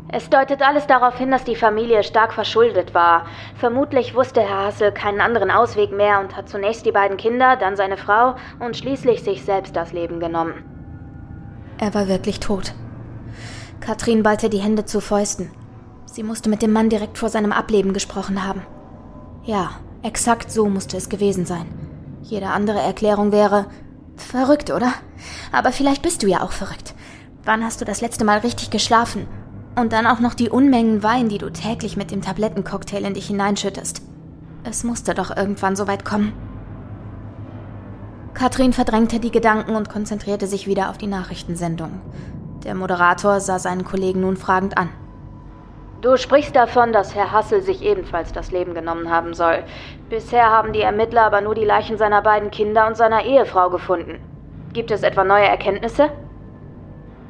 Es 0.10 0.30
deutet 0.30 0.62
alles 0.62 0.86
darauf 0.86 1.18
hin, 1.18 1.32
dass 1.32 1.44
die 1.44 1.56
Familie 1.56 2.04
stark 2.04 2.34
verschuldet 2.34 2.94
war. 2.94 3.26
Vermutlich 3.56 4.14
wusste 4.14 4.42
Herr 4.42 4.68
Hassel 4.68 4.92
keinen 4.92 5.20
anderen 5.20 5.50
Ausweg 5.50 5.92
mehr 5.92 6.20
und 6.20 6.36
hat 6.38 6.48
zunächst 6.48 6.86
die 6.86 6.92
beiden 6.92 7.18
Kinder, 7.18 7.56
dann 7.56 7.76
seine 7.76 7.98
Frau 7.98 8.36
und 8.60 8.78
schließlich 8.78 9.24
sich 9.24 9.44
selbst 9.44 9.76
das 9.76 9.94
Leben 9.94 10.20
genommen. 10.20 10.64
Er 11.80 11.94
war 11.94 12.08
wirklich 12.08 12.40
tot. 12.40 12.74
Katrin 13.80 14.24
ballte 14.24 14.50
die 14.50 14.60
Hände 14.60 14.86
zu 14.86 15.02
Fäusten. 15.02 15.52
Sie 16.06 16.24
musste 16.24 16.50
mit 16.50 16.62
dem 16.62 16.72
Mann 16.72 16.90
direkt 16.90 17.18
vor 17.18 17.30
seinem 17.30 17.52
Ableben 17.52 17.94
gesprochen 17.94 18.46
haben. 18.46 18.62
Ja, 19.44 19.72
exakt 20.02 20.52
so 20.52 20.70
musste 20.70 20.98
es 20.98 21.10
gewesen 21.10 21.46
sein. 21.46 21.68
Jede 22.22 22.48
andere 22.48 22.80
Erklärung 22.80 23.32
wäre 23.32 23.66
verrückt, 24.18 24.72
oder? 24.72 24.94
Aber 25.52 25.72
vielleicht 25.72 26.02
bist 26.02 26.24
du 26.24 26.28
ja 26.28 26.42
auch 26.42 26.52
verrückt. 26.52 26.94
Wann 27.44 27.64
hast 27.64 27.82
du 27.82 27.86
das 27.86 28.02
letzte 28.02 28.26
Mal 28.26 28.40
richtig 28.40 28.70
geschlafen? 28.70 29.28
Und 29.76 29.94
dann 29.94 30.08
auch 30.08 30.20
noch 30.20 30.34
die 30.34 30.50
Unmengen 30.50 31.04
Wein, 31.04 31.30
die 31.30 31.38
du 31.38 31.52
täglich 31.52 31.98
mit 31.98 32.12
dem 32.12 32.22
Tablettencocktail 32.22 33.06
in 33.06 33.14
dich 33.14 33.28
hineinschüttest. 33.28 34.02
Es 34.64 34.84
musste 34.84 35.14
doch 35.14 35.36
irgendwann 35.36 35.76
so 35.76 35.88
weit 35.88 36.06
kommen. 36.06 36.34
Katrin 38.34 38.74
verdrängte 38.74 39.20
die 39.20 39.32
Gedanken 39.32 39.76
und 39.76 39.90
konzentrierte 39.90 40.48
sich 40.48 40.68
wieder 40.68 40.90
auf 40.90 40.98
die 40.98 41.08
Nachrichtensendung. 41.08 42.02
Der 42.64 42.76
Moderator 42.76 43.40
sah 43.40 43.60
seinen 43.60 43.86
Kollegen 43.86 44.22
nun 44.22 44.38
fragend 44.38 44.78
an. 44.78 44.90
Du 46.02 46.18
sprichst 46.18 46.56
davon, 46.56 46.92
dass 46.94 47.16
Herr 47.16 47.32
Hassel 47.32 47.62
sich 47.62 47.82
ebenfalls 47.82 48.34
das 48.34 48.52
Leben 48.52 48.74
genommen 48.74 49.10
haben 49.10 49.34
soll. 49.34 49.64
Bisher 50.10 50.52
haben 50.52 50.74
die 50.74 50.82
Ermittler 50.82 51.24
aber 51.24 51.42
nur 51.42 51.56
die 51.56 51.66
Leichen 51.66 51.98
seiner 51.98 52.22
beiden 52.22 52.52
Kinder 52.52 52.86
und 52.86 52.98
seiner 52.98 53.24
Ehefrau 53.24 53.70
gefunden. 53.70 54.20
Gibt 54.74 54.92
es 54.92 55.04
etwa 55.04 55.24
neue 55.24 55.46
Erkenntnisse? 55.48 56.10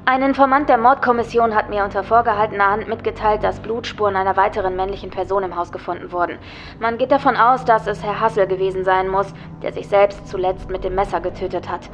Ein 0.08 0.22
Informant 0.22 0.70
der 0.70 0.78
Mordkommission 0.78 1.56
hat 1.56 1.70
mir 1.70 1.84
unter 1.84 2.04
vorgehaltener 2.04 2.70
Hand 2.70 2.88
mitgeteilt, 2.88 3.44
dass 3.44 3.60
Blutspuren 3.60 4.16
einer 4.16 4.36
weiteren 4.36 4.76
männlichen 4.76 5.10
Person 5.10 5.44
im 5.44 5.56
Haus 5.56 5.72
gefunden 5.72 6.12
wurden. 6.12 6.38
Man 6.80 6.98
geht 6.98 7.12
davon 7.12 7.36
aus, 7.36 7.66
dass 7.66 7.88
es 7.88 8.04
Herr 8.04 8.20
Hassel 8.20 8.46
gewesen 8.46 8.84
sein 8.84 9.08
muss, 9.08 9.34
der 9.64 9.74
sich 9.74 9.88
selbst 9.88 10.28
zuletzt 10.28 10.70
mit 10.70 10.84
dem 10.84 10.94
Messer 10.96 11.22
getötet 11.22 11.70
hat. 11.70 11.90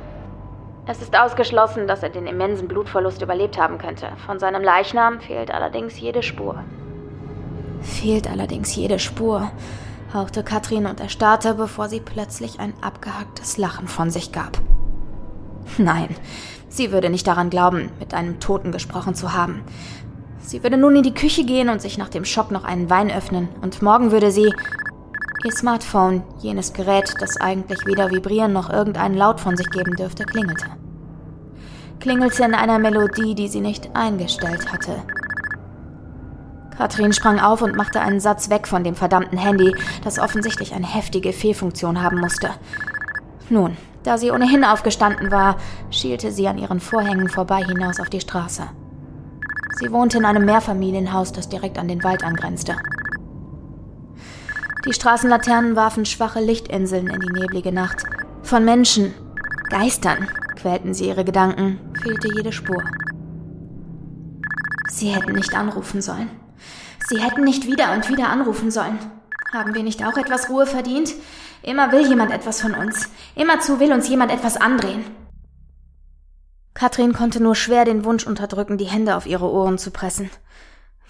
Es 0.88 1.01
ist 1.01 1.15
ausgeschlossen, 1.15 1.88
dass 1.88 2.01
er 2.01 2.09
den 2.09 2.25
immensen 2.25 2.67
Blutverlust 2.67 3.21
überlebt 3.21 3.57
haben 3.57 3.77
könnte. 3.77 4.07
Von 4.25 4.39
seinem 4.39 4.63
Leichnam 4.63 5.19
fehlt 5.19 5.51
allerdings 5.51 6.00
jede 6.00 6.23
Spur. 6.23 6.63
Fehlt 7.81 8.29
allerdings 8.29 8.75
jede 8.75 8.97
Spur, 8.97 9.51
hauchte 10.13 10.43
Katrin 10.43 10.88
und 10.88 11.00
erstarrte, 11.00 11.53
bevor 11.53 11.88
sie 11.88 12.00
plötzlich 12.00 12.59
ein 12.59 12.73
abgehacktes 12.81 13.57
Lachen 13.57 13.88
von 13.88 14.09
sich 14.09 14.31
gab. 14.31 14.59
Nein, 15.77 16.15
sie 16.67 16.91
würde 16.91 17.09
nicht 17.09 17.27
daran 17.27 17.51
glauben, 17.51 17.91
mit 18.00 18.15
einem 18.15 18.39
Toten 18.39 18.71
gesprochen 18.71 19.13
zu 19.13 19.33
haben. 19.33 19.61
Sie 20.39 20.63
würde 20.63 20.77
nun 20.77 20.95
in 20.95 21.03
die 21.03 21.13
Küche 21.13 21.45
gehen 21.45 21.69
und 21.69 21.81
sich 21.81 22.00
nach 22.00 22.09
dem 22.09 22.25
Schock 22.25 22.50
noch 22.50 22.63
einen 22.63 22.89
Wein 22.89 23.11
öffnen, 23.11 23.50
und 23.61 23.83
morgen 23.83 24.11
würde 24.11 24.31
sie 24.31 24.51
Ihr 25.43 25.51
Smartphone, 25.51 26.21
jenes 26.39 26.71
Gerät, 26.71 27.15
das 27.19 27.38
eigentlich 27.38 27.88
weder 27.88 28.12
vibrieren 28.12 28.53
noch 28.53 28.69
irgendeinen 28.69 29.15
Laut 29.15 29.39
von 29.39 29.57
sich 29.57 29.67
geben 29.71 29.95
dürfte, 29.95 30.24
klingelte. 30.24 30.67
Klingelte 32.00 32.43
in 32.43 32.53
einer 32.53 32.77
Melodie, 32.77 33.33
die 33.33 33.48
sie 33.48 33.62
nicht 33.62 33.89
eingestellt 33.95 34.71
hatte. 34.71 35.01
Katrin 36.77 37.12
sprang 37.12 37.39
auf 37.39 37.63
und 37.63 37.75
machte 37.75 38.01
einen 38.01 38.19
Satz 38.19 38.51
weg 38.51 38.67
von 38.67 38.83
dem 38.83 38.93
verdammten 38.93 39.39
Handy, 39.39 39.75
das 40.03 40.19
offensichtlich 40.19 40.75
eine 40.75 40.86
heftige 40.86 41.33
Fehlfunktion 41.33 42.03
haben 42.03 42.19
musste. 42.19 42.51
Nun, 43.50 43.77
da 44.03 44.19
sie 44.19 44.29
ohnehin 44.29 44.63
aufgestanden 44.63 45.31
war, 45.31 45.57
schielte 45.89 46.31
sie 46.31 46.48
an 46.48 46.60
ihren 46.60 46.79
Vorhängen 46.79 47.29
vorbei 47.29 47.63
hinaus 47.63 48.00
auf 48.00 48.10
die 48.10 48.21
Straße. 48.21 48.63
Sie 49.79 49.91
wohnte 49.91 50.19
in 50.19 50.25
einem 50.25 50.45
Mehrfamilienhaus, 50.45 51.31
das 51.31 51.50
direkt 51.50 51.79
an 51.79 51.88
den 51.88 52.03
Wald 52.03 52.24
angrenzte. 52.24 52.75
Die 54.85 54.93
Straßenlaternen 54.93 55.75
warfen 55.75 56.05
schwache 56.05 56.39
Lichtinseln 56.39 57.07
in 57.07 57.19
die 57.19 57.39
neblige 57.39 57.71
Nacht. 57.71 58.03
Von 58.41 58.65
Menschen, 58.65 59.13
Geistern, 59.69 60.27
quälten 60.55 60.95
sie 60.95 61.07
ihre 61.07 61.23
Gedanken, 61.23 61.79
fehlte 62.01 62.33
jede 62.35 62.51
Spur. 62.51 62.83
Sie 64.89 65.09
hätten 65.09 65.33
nicht 65.33 65.55
anrufen 65.55 66.01
sollen. 66.01 66.31
Sie 67.07 67.21
hätten 67.21 67.43
nicht 67.43 67.67
wieder 67.67 67.93
und 67.93 68.09
wieder 68.09 68.29
anrufen 68.29 68.71
sollen. 68.71 68.97
Haben 69.53 69.75
wir 69.75 69.83
nicht 69.83 70.03
auch 70.03 70.17
etwas 70.17 70.50
Ruhe 70.50 70.65
verdient? 70.65 71.13
Immer 71.61 71.91
will 71.91 72.07
jemand 72.07 72.31
etwas 72.31 72.59
von 72.59 72.73
uns. 72.73 73.07
Immerzu 73.35 73.79
will 73.79 73.93
uns 73.93 74.09
jemand 74.09 74.31
etwas 74.31 74.57
andrehen. 74.57 75.03
Katrin 76.73 77.13
konnte 77.13 77.43
nur 77.43 77.53
schwer 77.53 77.85
den 77.85 78.03
Wunsch 78.03 78.25
unterdrücken, 78.25 78.79
die 78.79 78.85
Hände 78.85 79.15
auf 79.15 79.27
ihre 79.27 79.51
Ohren 79.51 79.77
zu 79.77 79.91
pressen. 79.91 80.31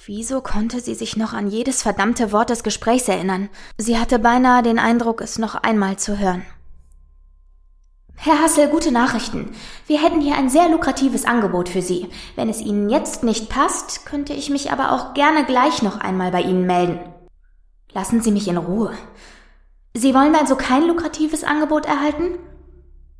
Wieso 0.07 0.41
konnte 0.41 0.79
sie 0.79 0.95
sich 0.95 1.15
noch 1.15 1.33
an 1.33 1.47
jedes 1.47 1.83
verdammte 1.83 2.31
Wort 2.31 2.49
des 2.49 2.63
Gesprächs 2.63 3.07
erinnern? 3.07 3.49
Sie 3.77 3.99
hatte 3.99 4.17
beinahe 4.17 4.63
den 4.63 4.79
Eindruck, 4.79 5.21
es 5.21 5.37
noch 5.37 5.53
einmal 5.53 5.97
zu 5.97 6.17
hören. 6.17 6.43
Herr 8.15 8.41
Hassel, 8.41 8.67
gute 8.69 8.91
Nachrichten. 8.91 9.51
Wir 9.85 10.01
hätten 10.01 10.19
hier 10.19 10.37
ein 10.37 10.49
sehr 10.49 10.69
lukratives 10.69 11.25
Angebot 11.25 11.69
für 11.69 11.83
Sie. 11.83 12.07
Wenn 12.35 12.49
es 12.49 12.61
Ihnen 12.61 12.89
jetzt 12.89 13.23
nicht 13.23 13.49
passt, 13.49 14.07
könnte 14.07 14.33
ich 14.33 14.49
mich 14.49 14.71
aber 14.71 14.91
auch 14.91 15.13
gerne 15.13 15.45
gleich 15.45 15.83
noch 15.83 15.99
einmal 15.99 16.31
bei 16.31 16.41
Ihnen 16.41 16.65
melden. 16.65 16.99
Lassen 17.93 18.21
Sie 18.21 18.31
mich 18.31 18.47
in 18.47 18.57
Ruhe. 18.57 18.93
Sie 19.95 20.15
wollen 20.15 20.33
also 20.33 20.55
kein 20.55 20.87
lukratives 20.87 21.43
Angebot 21.43 21.85
erhalten? 21.85 22.39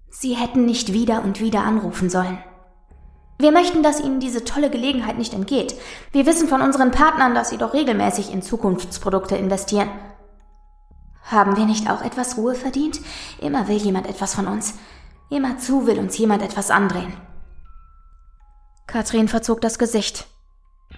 Sie 0.10 0.34
hätten 0.34 0.66
nicht 0.66 0.94
wieder 0.94 1.24
und 1.24 1.42
wieder 1.42 1.64
anrufen 1.64 2.10
sollen. 2.10 2.40
Wir 3.42 3.52
möchten, 3.52 3.82
dass 3.82 4.00
Ihnen 4.00 4.20
diese 4.20 4.46
tolle 4.46 4.70
Gelegenheit 4.70 5.18
nicht 5.18 5.34
entgeht. 5.34 5.74
Wir 6.12 6.28
wissen 6.28 6.48
von 6.48 6.62
unseren 6.62 6.92
Partnern, 6.92 7.34
dass 7.34 7.50
Sie 7.50 7.58
doch 7.58 7.74
regelmäßig 7.74 8.32
in 8.32 8.44
Zukunftsprodukte 8.44 9.36
investieren. 9.36 9.90
Haben 11.24 11.58
wir 11.58 11.66
nicht 11.66 11.90
auch 11.90 12.04
etwas 12.04 12.38
Ruhe 12.38 12.54
verdient? 12.54 13.02
Immer 13.40 13.68
will 13.68 13.78
jemand 13.78 14.06
etwas 14.06 14.36
von 14.36 14.46
uns. 14.46 14.76
Immerzu 15.32 15.88
will 15.88 15.98
uns 15.98 16.20
jemand 16.20 16.44
etwas 16.44 16.70
andrehen. 16.70 17.14
Katrin 18.86 19.28
verzog 19.28 19.60
das 19.62 19.80
Gesicht. 19.80 20.28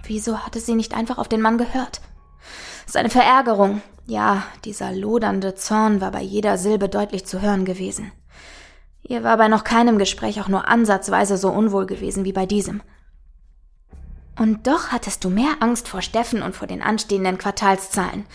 Wieso 0.03 0.39
hatte 0.39 0.59
sie 0.59 0.75
nicht 0.75 0.93
einfach 0.93 1.19
auf 1.19 1.29
den 1.29 1.39
Mann 1.39 1.57
gehört? 1.57 2.01
Seine 2.85 3.09
Verärgerung, 3.09 3.81
ja, 4.05 4.43
dieser 4.65 4.91
lodernde 4.91 5.55
Zorn 5.55 6.01
war 6.01 6.11
bei 6.11 6.21
jeder 6.21 6.57
Silbe 6.57 6.89
deutlich 6.89 7.25
zu 7.25 7.41
hören 7.41 7.63
gewesen. 7.63 8.11
Ihr 9.03 9.23
war 9.23 9.37
bei 9.37 9.47
noch 9.47 9.63
keinem 9.63 9.97
Gespräch 9.97 10.41
auch 10.41 10.47
nur 10.47 10.67
ansatzweise 10.67 11.37
so 11.37 11.49
unwohl 11.49 11.85
gewesen 11.85 12.23
wie 12.25 12.33
bei 12.33 12.45
diesem. 12.45 12.81
Und 14.39 14.65
doch 14.65 14.87
hattest 14.87 15.23
du 15.23 15.29
mehr 15.29 15.57
Angst 15.59 15.87
vor 15.87 16.01
Steffen 16.01 16.41
und 16.41 16.55
vor 16.55 16.67
den 16.67 16.81
anstehenden 16.81 17.37
Quartalszahlen. 17.37 18.25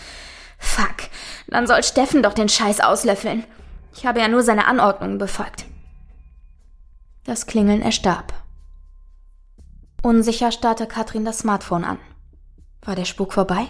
Fuck, 0.57 1.09
dann 1.47 1.67
soll 1.67 1.83
Steffen 1.83 2.23
doch 2.23 2.33
den 2.33 2.49
Scheiß 2.49 2.79
auslöffeln. 2.79 3.43
Ich 3.95 4.05
habe 4.05 4.19
ja 4.19 4.27
nur 4.27 4.43
seine 4.43 4.67
Anordnungen 4.67 5.17
befolgt. 5.17 5.65
Das 7.25 7.47
Klingeln 7.47 7.81
erstarb. 7.81 8.33
Unsicher 10.01 10.51
starrte 10.51 10.87
Katrin 10.87 11.25
das 11.25 11.39
Smartphone 11.39 11.83
an. 11.83 11.99
War 12.81 12.95
der 12.95 13.05
Spuk 13.05 13.33
vorbei? 13.33 13.67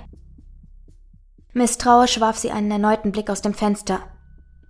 Misstrauisch 1.53 2.19
warf 2.19 2.37
sie 2.37 2.51
einen 2.51 2.69
erneuten 2.69 3.11
Blick 3.11 3.29
aus 3.29 3.41
dem 3.41 3.55
Fenster. 3.55 4.01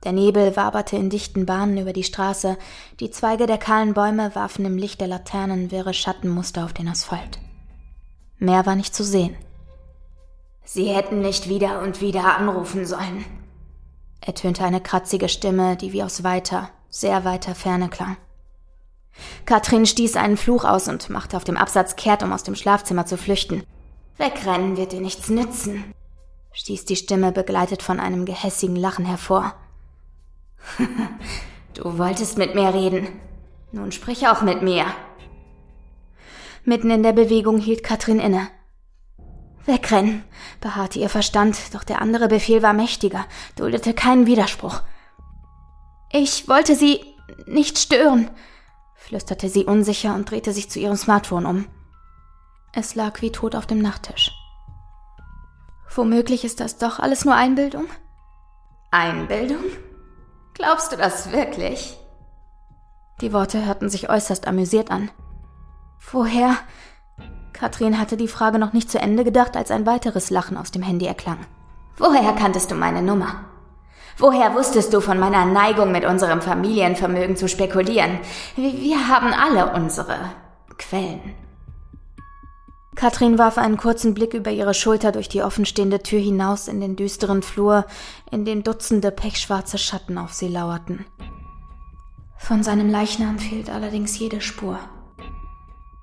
Der 0.04 0.14
Nebel 0.14 0.56
waberte 0.56 0.96
in 0.96 1.10
dichten 1.10 1.46
Bahnen 1.46 1.78
über 1.78 1.92
die 1.92 2.04
Straße, 2.04 2.58
die 3.00 3.12
Zweige 3.12 3.48
der 3.48 3.58
kahlen 3.58 3.94
Bäume 3.94 4.34
warfen 4.34 4.66
im 4.66 4.78
Licht 4.78 5.02
der 5.02 5.08
Laternen 5.08 5.72
wirre 5.72 5.94
Schattenmuster 5.94 6.64
auf 6.64 6.74
den 6.74 6.88
Asphalt. 6.88 7.40
Mehr 8.38 8.66
war 8.66 8.76
nicht 8.76 8.96
zu 8.96 9.04
sehen. 9.04 9.36
Sie 10.64 10.86
hätten 10.86 11.20
nicht 11.20 11.50
wieder 11.50 11.82
und 11.82 12.00
wieder 12.00 12.38
anrufen 12.38 12.86
sollen, 12.86 13.26
ertönte 14.22 14.64
eine 14.64 14.80
kratzige 14.80 15.28
Stimme, 15.28 15.76
die 15.76 15.92
wie 15.92 16.04
aus 16.04 16.24
weiter, 16.24 16.70
sehr 16.90 17.26
weiter 17.26 17.56
Ferne 17.56 17.90
klang. 17.90 18.16
Katrin 19.46 19.86
stieß 19.86 20.16
einen 20.16 20.38
Fluch 20.38 20.64
aus 20.64 20.88
und 20.88 21.10
machte 21.10 21.36
auf 21.36 21.44
dem 21.44 21.58
Absatz 21.58 21.96
kehrt, 21.96 22.24
um 22.24 22.32
aus 22.32 22.44
dem 22.44 22.56
Schlafzimmer 22.56 23.06
zu 23.06 23.18
flüchten. 23.18 23.64
Wegrennen 24.18 24.78
wird 24.78 24.92
dir 24.92 25.02
nichts 25.02 25.30
nützen, 25.30 25.94
stieß 26.54 26.86
die 26.86 26.96
Stimme 26.96 27.32
begleitet 27.32 27.82
von 27.82 28.00
einem 28.00 28.26
gehässigen 28.26 28.76
Lachen 28.76 29.06
hervor. 29.06 29.56
du 31.74 31.98
wolltest 31.98 32.38
mit 32.38 32.56
mir 32.56 32.74
reden. 32.74 33.08
Nun 33.72 33.92
sprich 33.92 34.28
auch 34.28 34.42
mit 34.42 34.62
mir. 34.62 34.86
Mitten 36.64 36.92
in 36.92 37.04
der 37.04 37.14
Bewegung 37.14 37.60
hielt 37.60 37.84
Katrin 37.84 38.20
inne. 38.20 38.48
Wegrennen, 39.66 40.24
beharrte 40.62 41.00
ihr 41.00 41.10
Verstand, 41.10 41.58
doch 41.74 41.84
der 41.84 42.02
andere 42.02 42.28
Befehl 42.28 42.64
war 42.64 42.74
mächtiger, 42.74 43.26
duldete 43.56 43.94
keinen 43.94 44.26
Widerspruch. 44.26 44.82
Ich 46.12 46.48
wollte 46.48 46.76
Sie 46.76 47.02
nicht 47.46 47.78
stören, 47.78 48.30
flüsterte 48.96 49.50
sie 49.50 49.66
unsicher 49.66 50.16
und 50.16 50.30
drehte 50.30 50.54
sich 50.54 50.70
zu 50.70 50.80
ihrem 50.80 50.96
Smartphone 50.96 51.46
um. 51.46 51.68
Es 52.74 52.96
lag 52.96 53.22
wie 53.22 53.32
tot 53.32 53.56
auf 53.56 53.66
dem 53.66 53.80
Nachttisch. 53.80 54.32
Womöglich 55.94 56.46
ist 56.46 56.60
das 56.60 56.78
doch 56.78 57.00
alles 57.00 57.26
nur 57.26 57.36
Einbildung? 57.36 57.88
Einbildung? 58.92 59.64
Glaubst 60.60 60.92
du 60.92 60.98
das 60.98 61.32
wirklich? 61.32 61.98
Die 63.22 63.32
Worte 63.32 63.66
hörten 63.66 63.90
sich 63.90 64.10
äußerst 64.10 64.46
amüsiert 64.46 64.92
an. 64.92 65.10
Woher? 66.12 66.58
Katrin 67.54 67.98
hatte 67.98 68.18
die 68.18 68.28
Frage 68.28 68.60
noch 68.60 68.74
nicht 68.74 68.92
zu 68.92 69.00
Ende 69.00 69.24
gedacht, 69.24 69.56
als 69.56 69.72
ein 69.72 69.86
weiteres 69.86 70.30
Lachen 70.30 70.58
aus 70.58 70.72
dem 70.72 70.82
Handy 70.82 71.06
erklang. 71.06 71.38
Woher 71.98 72.34
kanntest 72.34 72.72
du 72.72 72.76
meine 72.76 73.02
Nummer? 73.02 73.46
Woher 74.18 74.54
wusstest 74.54 74.94
du 74.94 75.00
von 75.00 75.18
meiner 75.18 75.46
Neigung, 75.46 75.94
mit 75.94 76.04
unserem 76.04 76.42
Familienvermögen 76.42 77.38
zu 77.38 77.48
spekulieren? 77.48 78.20
Wir 78.58 79.08
haben 79.08 79.34
alle 79.34 79.72
unsere 79.74 80.18
Quellen. 80.78 81.36
Katrin 83.00 83.38
warf 83.38 83.58
einen 83.58 83.78
kurzen 83.78 84.14
Blick 84.14 84.34
über 84.34 84.52
ihre 84.52 84.74
Schulter 84.74 85.14
durch 85.14 85.30
die 85.30 85.42
offenstehende 85.42 86.04
Tür 86.04 86.20
hinaus 86.20 86.68
in 86.68 86.82
den 86.82 86.98
düsteren 86.98 87.42
Flur, 87.42 87.86
in 88.30 88.44
dem 88.44 88.62
Dutzende 88.62 89.10
pechschwarze 89.10 89.78
Schatten 89.78 90.18
auf 90.18 90.34
sie 90.34 90.50
lauerten. 90.50 91.06
Von 92.38 92.62
seinem 92.62 92.90
Leichnam 92.90 93.40
fehlt 93.40 93.70
allerdings 93.70 94.20
jede 94.20 94.42
Spur. 94.42 94.80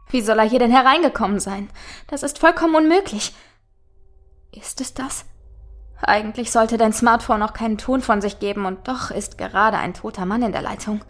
Wie 0.09 0.23
soll 0.23 0.38
er 0.38 0.49
hier 0.49 0.59
denn 0.59 0.71
hereingekommen 0.71 1.38
sein? 1.38 1.69
Das 2.07 2.23
ist 2.23 2.38
vollkommen 2.38 2.75
unmöglich. 2.75 3.35
Ist 4.53 4.81
es 4.81 4.95
das? 4.95 5.26
Eigentlich 6.00 6.50
sollte 6.50 6.79
dein 6.79 6.95
Smartphone 6.95 7.43
auch 7.43 7.53
keinen 7.53 7.76
Ton 7.76 8.00
von 8.00 8.23
sich 8.23 8.38
geben, 8.38 8.65
und 8.65 8.88
doch 8.88 9.11
ist 9.11 9.37
gerade 9.37 9.76
ein 9.76 9.93
toter 9.93 10.25
Mann 10.25 10.43
in 10.43 10.53
der 10.53 10.62
Leitung. 10.62 11.03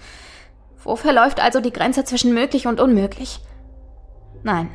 Wo 0.82 0.96
verläuft 0.96 1.38
also 1.38 1.60
die 1.60 1.72
Grenze 1.72 2.04
zwischen 2.04 2.34
möglich 2.34 2.66
und 2.66 2.80
unmöglich? 2.80 3.38
Nein, 4.42 4.68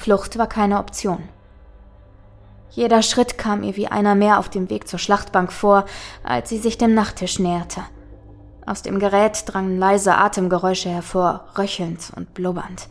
Flucht 0.00 0.38
war 0.38 0.46
keine 0.46 0.78
Option. 0.78 1.28
Jeder 2.70 3.02
Schritt 3.02 3.36
kam 3.36 3.62
ihr 3.62 3.76
wie 3.76 3.88
einer 3.88 4.14
mehr 4.14 4.38
auf 4.38 4.48
dem 4.48 4.70
Weg 4.70 4.88
zur 4.88 4.98
Schlachtbank 4.98 5.52
vor, 5.52 5.84
als 6.24 6.48
sie 6.48 6.56
sich 6.56 6.78
dem 6.78 6.94
Nachttisch 6.94 7.38
näherte. 7.38 7.82
Aus 8.64 8.80
dem 8.80 8.98
Gerät 8.98 9.42
drangen 9.44 9.78
leise 9.78 10.14
Atemgeräusche 10.14 10.88
hervor, 10.88 11.44
röchelnd 11.58 12.12
und 12.16 12.32
blubbernd. 12.32 12.88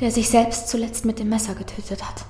Der 0.00 0.10
sich 0.10 0.30
selbst 0.30 0.70
zuletzt 0.70 1.04
mit 1.04 1.18
dem 1.18 1.28
Messer 1.28 1.54
getötet 1.54 2.08
hat. 2.08 2.24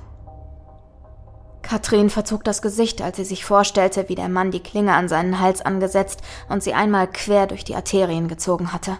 Katrin 1.62 2.11
verzog 2.11 2.42
das 2.42 2.62
Gesicht, 2.62 3.00
als 3.00 3.16
sie 3.16 3.24
sich 3.24 3.44
vorstellte, 3.44 4.09
wie 4.09 4.16
der 4.16 4.28
Mann 4.28 4.50
die 4.50 4.59
Klinge 4.59 4.94
an 4.94 5.09
seinen 5.09 5.38
Hals 5.38 5.62
angesetzt 5.62 6.22
und 6.48 6.64
sie 6.64 6.74
einmal 6.74 7.07
quer 7.07 7.46
durch 7.46 7.62
die 7.62 7.76
Arterien 7.76 8.26
gezogen 8.26 8.72
hatte. 8.72 8.98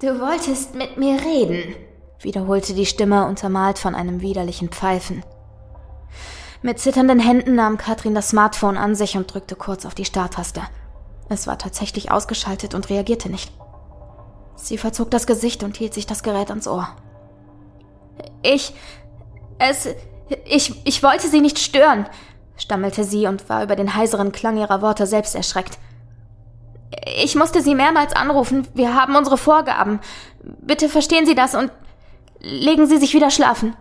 Du 0.00 0.18
wolltest 0.18 0.74
mit 0.74 0.96
mir 0.96 1.20
reden, 1.20 1.74
wiederholte 2.20 2.74
die 2.74 2.86
Stimme, 2.86 3.26
untermalt 3.26 3.78
von 3.78 3.94
einem 3.94 4.20
widerlichen 4.20 4.68
Pfeifen. 4.70 5.24
Mit 6.62 6.78
zitternden 6.80 7.20
Händen 7.20 7.54
nahm 7.54 7.78
Katrin 7.78 8.14
das 8.14 8.30
Smartphone 8.30 8.76
an 8.76 8.94
sich 8.94 9.16
und 9.16 9.32
drückte 9.32 9.56
kurz 9.56 9.84
auf 9.86 9.94
die 9.94 10.04
Starttaste. 10.04 10.62
Es 11.28 11.46
war 11.46 11.58
tatsächlich 11.58 12.10
ausgeschaltet 12.10 12.74
und 12.74 12.88
reagierte 12.88 13.30
nicht. 13.30 13.52
Sie 14.56 14.78
verzog 14.78 15.10
das 15.10 15.26
Gesicht 15.26 15.62
und 15.62 15.76
hielt 15.76 15.94
sich 15.94 16.06
das 16.06 16.22
Gerät 16.22 16.50
ans 16.50 16.66
Ohr. 16.66 16.88
Ich. 18.42 18.74
Es. 19.58 19.88
Ich. 20.44 20.86
Ich 20.86 21.02
wollte 21.02 21.28
Sie 21.28 21.40
nicht 21.40 21.58
stören, 21.58 22.06
stammelte 22.56 23.04
sie 23.04 23.26
und 23.26 23.48
war 23.48 23.62
über 23.62 23.76
den 23.76 23.94
heiseren 23.94 24.32
Klang 24.32 24.56
ihrer 24.56 24.82
Worte 24.82 25.06
selbst 25.06 25.34
erschreckt. 25.34 25.78
Ich 27.22 27.34
musste 27.34 27.60
Sie 27.60 27.74
mehrmals 27.74 28.14
anrufen. 28.14 28.66
Wir 28.74 28.94
haben 28.94 29.14
unsere 29.16 29.36
Vorgaben. 29.36 30.00
Bitte 30.42 30.88
verstehen 30.88 31.26
Sie 31.26 31.34
das 31.34 31.54
und 31.54 31.70
Legen 32.48 32.86
Sie 32.86 32.98
sich 32.98 33.12
wieder 33.12 33.32
schlafen. 33.32 33.74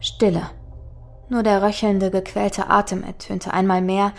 Stille. 0.00 0.48
Nur 1.28 1.42
der 1.42 1.62
röchelnde, 1.62 2.10
gequälte 2.10 2.70
Atem 2.70 3.04
ertönte 3.04 3.52
einmal 3.52 3.82
mehr, 3.82 4.12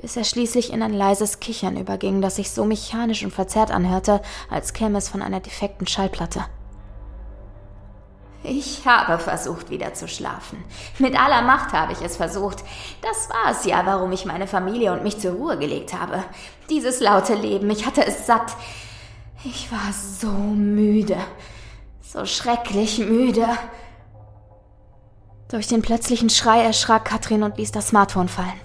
bis 0.00 0.16
er 0.16 0.22
schließlich 0.22 0.72
in 0.72 0.80
ein 0.84 0.92
leises 0.92 1.40
Kichern 1.40 1.76
überging, 1.76 2.22
das 2.22 2.36
sich 2.36 2.52
so 2.52 2.64
mechanisch 2.64 3.24
und 3.24 3.32
verzerrt 3.32 3.72
anhörte, 3.72 4.22
als 4.48 4.74
käme 4.74 4.98
es 4.98 5.08
von 5.08 5.22
einer 5.22 5.40
defekten 5.40 5.88
Schallplatte. 5.88 6.44
Ich 8.44 8.86
habe 8.86 9.18
versucht, 9.18 9.68
wieder 9.70 9.94
zu 9.94 10.06
schlafen. 10.06 10.62
Mit 11.00 11.20
aller 11.20 11.42
Macht 11.42 11.72
habe 11.72 11.92
ich 11.92 12.00
es 12.00 12.16
versucht. 12.16 12.62
Das 13.02 13.28
war 13.28 13.50
es 13.50 13.64
ja, 13.64 13.84
warum 13.84 14.12
ich 14.12 14.24
meine 14.24 14.46
Familie 14.46 14.92
und 14.92 15.02
mich 15.02 15.18
zur 15.18 15.32
Ruhe 15.32 15.58
gelegt 15.58 15.94
habe. 15.94 16.22
Dieses 16.70 17.00
laute 17.00 17.34
Leben, 17.34 17.68
ich 17.70 17.86
hatte 17.86 18.06
es 18.06 18.24
satt. 18.24 18.52
Ich 19.42 19.72
war 19.72 19.92
so 19.92 20.30
müde. 20.30 21.16
So 22.12 22.26
schrecklich 22.26 22.98
müde. 22.98 23.46
Durch 25.48 25.68
den 25.68 25.80
plötzlichen 25.80 26.28
Schrei 26.28 26.60
erschrak 26.60 27.04
Katrin 27.04 27.44
und 27.44 27.56
ließ 27.56 27.70
das 27.70 27.86
Smartphone 27.86 28.26
fallen. 28.26 28.60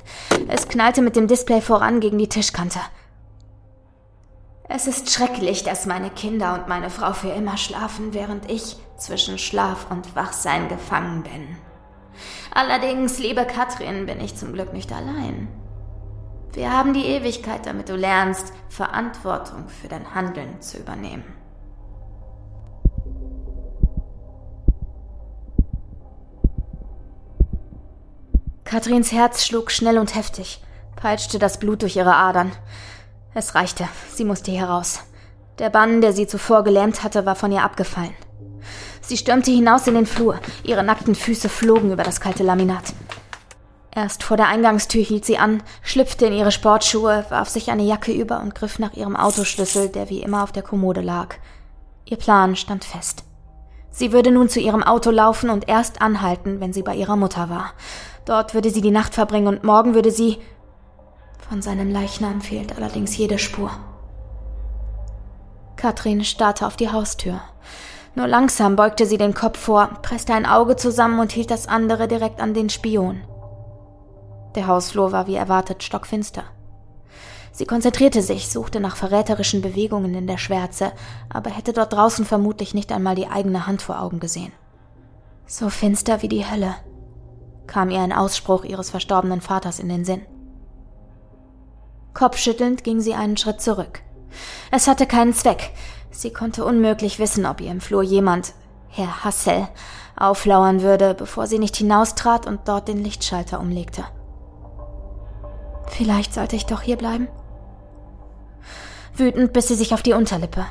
Es 0.48 0.68
knallte 0.68 1.04
mit 1.04 1.16
dem 1.16 1.28
Display 1.28 1.62
voran 1.62 2.00
gegen 2.00 2.18
die 2.18 2.28
Tischkante. 2.28 2.80
Es 4.68 4.88
ist 4.88 5.12
schrecklich, 5.12 5.64
dass 5.64 5.86
meine 5.86 6.10
Kinder 6.10 6.56
und 6.56 6.68
meine 6.68 6.90
Frau 6.90 7.14
für 7.14 7.30
immer 7.30 7.56
schlafen, 7.58 8.16
während 8.16 8.50
ich 8.50 8.78
zwischen 8.98 9.38
Schlaf 9.38 9.92
und 9.92 10.16
Wachsein 10.16 10.68
gefangen 10.68 11.22
bin. 11.22 11.56
Allerdings, 12.52 13.20
liebe 13.20 13.46
Katrin, 13.46 14.08
bin 14.08 14.22
ich 14.22 14.36
zum 14.36 14.54
Glück 14.54 14.74
nicht 14.74 14.92
allein. 14.92 15.50
Wir 16.54 16.74
haben 16.74 16.96
die 16.96 17.06
Ewigkeit, 17.06 17.68
damit 17.68 17.90
du 17.90 17.96
lernst, 17.96 18.54
Verantwortung 18.70 19.70
für 19.70 19.88
dein 19.88 20.16
Handeln 20.16 20.62
zu 20.64 20.80
übernehmen. 20.80 21.45
Katrins 28.76 29.14
Herz 29.14 29.46
schlug 29.46 29.72
schnell 29.72 29.98
und 29.98 30.16
heftig, 30.16 30.60
peitschte 30.98 31.40
das 31.40 31.60
Blut 31.62 31.82
durch 31.82 31.96
ihre 31.96 32.14
Adern. 32.14 32.52
Es 33.34 33.56
reichte, 33.56 33.88
sie 34.14 34.26
musste 34.26 34.52
hier 34.52 34.66
raus. 34.66 35.00
Der 35.60 35.70
Bann, 35.70 36.02
der 36.02 36.12
sie 36.12 36.28
zuvor 36.28 36.66
gelähmt 36.66 37.02
hatte, 37.02 37.26
war 37.26 37.36
von 37.36 37.54
ihr 37.54 37.64
abgefallen. 37.64 38.14
Sie 39.00 39.16
stürmte 39.16 39.50
hinaus 39.50 39.88
in 39.88 39.94
den 39.94 40.06
Flur, 40.06 40.42
ihre 40.64 40.84
nackten 40.84 41.16
Füße 41.16 41.48
flogen 41.48 41.94
über 41.94 42.04
das 42.04 42.20
kalte 42.20 42.44
Laminat. 42.44 42.94
Erst 43.96 44.24
vor 44.24 44.36
der 44.36 44.50
Eingangstür 44.50 45.06
hielt 45.06 45.24
sie 45.24 45.38
an, 45.38 45.64
schlüpfte 45.82 46.26
in 46.26 46.34
ihre 46.34 46.52
Sportschuhe, 46.52 47.26
warf 47.30 47.48
sich 47.48 47.72
eine 47.72 47.84
Jacke 47.84 48.12
über 48.12 48.42
und 48.42 48.56
griff 48.56 48.78
nach 48.78 48.92
ihrem 48.92 49.16
Autoschlüssel, 49.16 49.88
der 49.88 50.10
wie 50.10 50.22
immer 50.22 50.44
auf 50.44 50.52
der 50.52 50.64
Kommode 50.64 51.00
lag. 51.00 51.36
Ihr 52.04 52.18
Plan 52.18 52.58
stand 52.58 52.84
fest. 52.84 53.24
Sie 53.90 54.12
würde 54.12 54.32
nun 54.32 54.50
zu 54.50 54.60
ihrem 54.60 54.84
Auto 54.84 55.10
laufen 55.12 55.50
und 55.50 55.70
erst 55.70 56.02
anhalten, 56.02 56.60
wenn 56.60 56.74
sie 56.74 56.84
bei 56.84 56.96
ihrer 56.96 57.16
Mutter 57.16 57.50
war. 57.50 57.72
Dort 58.26 58.54
würde 58.54 58.72
sie 58.72 58.82
die 58.82 58.92
Nacht 58.92 59.14
verbringen 59.14 59.48
und 59.48 59.64
morgen 59.64 59.94
würde 59.94 60.12
sie. 60.12 60.40
Von 61.48 61.62
seinem 61.62 61.92
Leichnam 61.92 62.42
fehlt 62.42 62.76
allerdings 62.76 63.16
jede 63.16 63.38
Spur. 63.38 63.72
Katrin 65.76 66.24
starrte 66.24 66.66
auf 66.66 66.76
die 66.76 66.92
Haustür. 66.92 67.42
Nur 68.16 68.28
langsam 68.28 68.76
beugte 68.76 69.06
sie 69.06 69.18
den 69.18 69.34
Kopf 69.34 69.60
vor, 69.60 69.90
presste 70.02 70.34
ein 70.34 70.46
Auge 70.46 70.76
zusammen 70.76 71.20
und 71.20 71.32
hielt 71.32 71.52
das 71.52 71.68
andere 71.68 72.08
direkt 72.08 72.42
an 72.42 72.54
den 72.54 72.70
Spion. 72.70 73.22
Der 74.56 74.68
Hausflur 74.68 75.12
war 75.12 75.28
wie 75.28 75.36
erwartet 75.36 75.84
stockfinster. 75.84 76.44
Sie 77.52 77.66
konzentrierte 77.66 78.22
sich, 78.22 78.50
suchte 78.50 78.80
nach 78.80 78.96
verräterischen 78.96 79.62
Bewegungen 79.62 80.16
in 80.16 80.28
der 80.28 80.38
Schwärze, 80.38 80.92
aber 81.30 81.50
hätte 81.50 81.74
dort 81.74 81.94
draußen 81.94 82.26
vermutlich 82.26 82.74
nicht 82.74 82.92
einmal 82.92 83.16
die 83.16 83.28
eigene 83.28 83.68
Hand 83.68 83.82
vor 83.82 84.02
Augen 84.02 84.20
gesehen. 84.20 84.52
So 85.46 85.70
finster 85.70 86.22
wie 86.22 86.28
die 86.28 86.50
Hölle, 86.50 86.76
kam 87.68 87.90
ihr 87.90 88.02
ein 88.02 88.14
Ausspruch 88.14 88.64
ihres 88.64 88.90
verstorbenen 88.90 89.42
Vaters 89.42 89.80
in 89.80 89.90
den 89.90 90.06
Sinn. 90.06 90.22
Kopfschüttelnd 92.14 92.84
ging 92.84 93.02
sie 93.02 93.14
einen 93.14 93.38
Schritt 93.38 93.62
zurück. 93.62 94.02
Es 94.72 94.88
hatte 94.88 95.06
keinen 95.06 95.34
Zweck. 95.34 95.72
Sie 96.12 96.32
konnte 96.32 96.64
unmöglich 96.64 97.20
wissen, 97.20 97.46
ob 97.46 97.60
ihr 97.62 97.72
im 97.72 97.82
Flur 97.82 98.04
jemand, 98.04 98.54
Herr 98.88 99.26
Hassel, 99.26 99.68
auflauern 100.16 100.82
würde, 100.82 101.14
bevor 101.14 101.48
sie 101.48 101.60
nicht 101.60 101.76
hinaustrat 101.76 102.48
und 102.48 102.68
dort 102.68 102.88
den 102.88 103.04
Lichtschalter 103.04 103.60
umlegte. 103.60 104.06
Vielleicht 105.88 106.34
sollte 106.34 106.56
ich 106.56 106.66
doch 106.66 106.82
hier 106.82 106.98
bleiben? 106.98 107.28
Wütend 109.14 109.54
biss 109.54 109.68
sie 109.68 109.76
sich 109.76 109.94
auf 109.94 110.02
die 110.02 110.14
Unterlippe. 110.14 110.66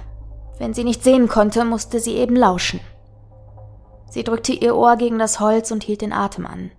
Wenn 0.58 0.74
sie 0.74 0.84
nicht 0.84 1.02
sehen 1.02 1.28
konnte, 1.28 1.64
musste 1.64 2.00
sie 2.00 2.14
eben 2.14 2.36
lauschen. 2.36 2.80
Sie 4.14 4.22
drückte 4.22 4.52
ihr 4.52 4.76
Ohr 4.76 4.94
gegen 4.94 5.18
das 5.18 5.40
Holz 5.40 5.72
und 5.72 5.82
hielt 5.82 6.00
den 6.00 6.12
Atem 6.12 6.46
an. 6.46 6.70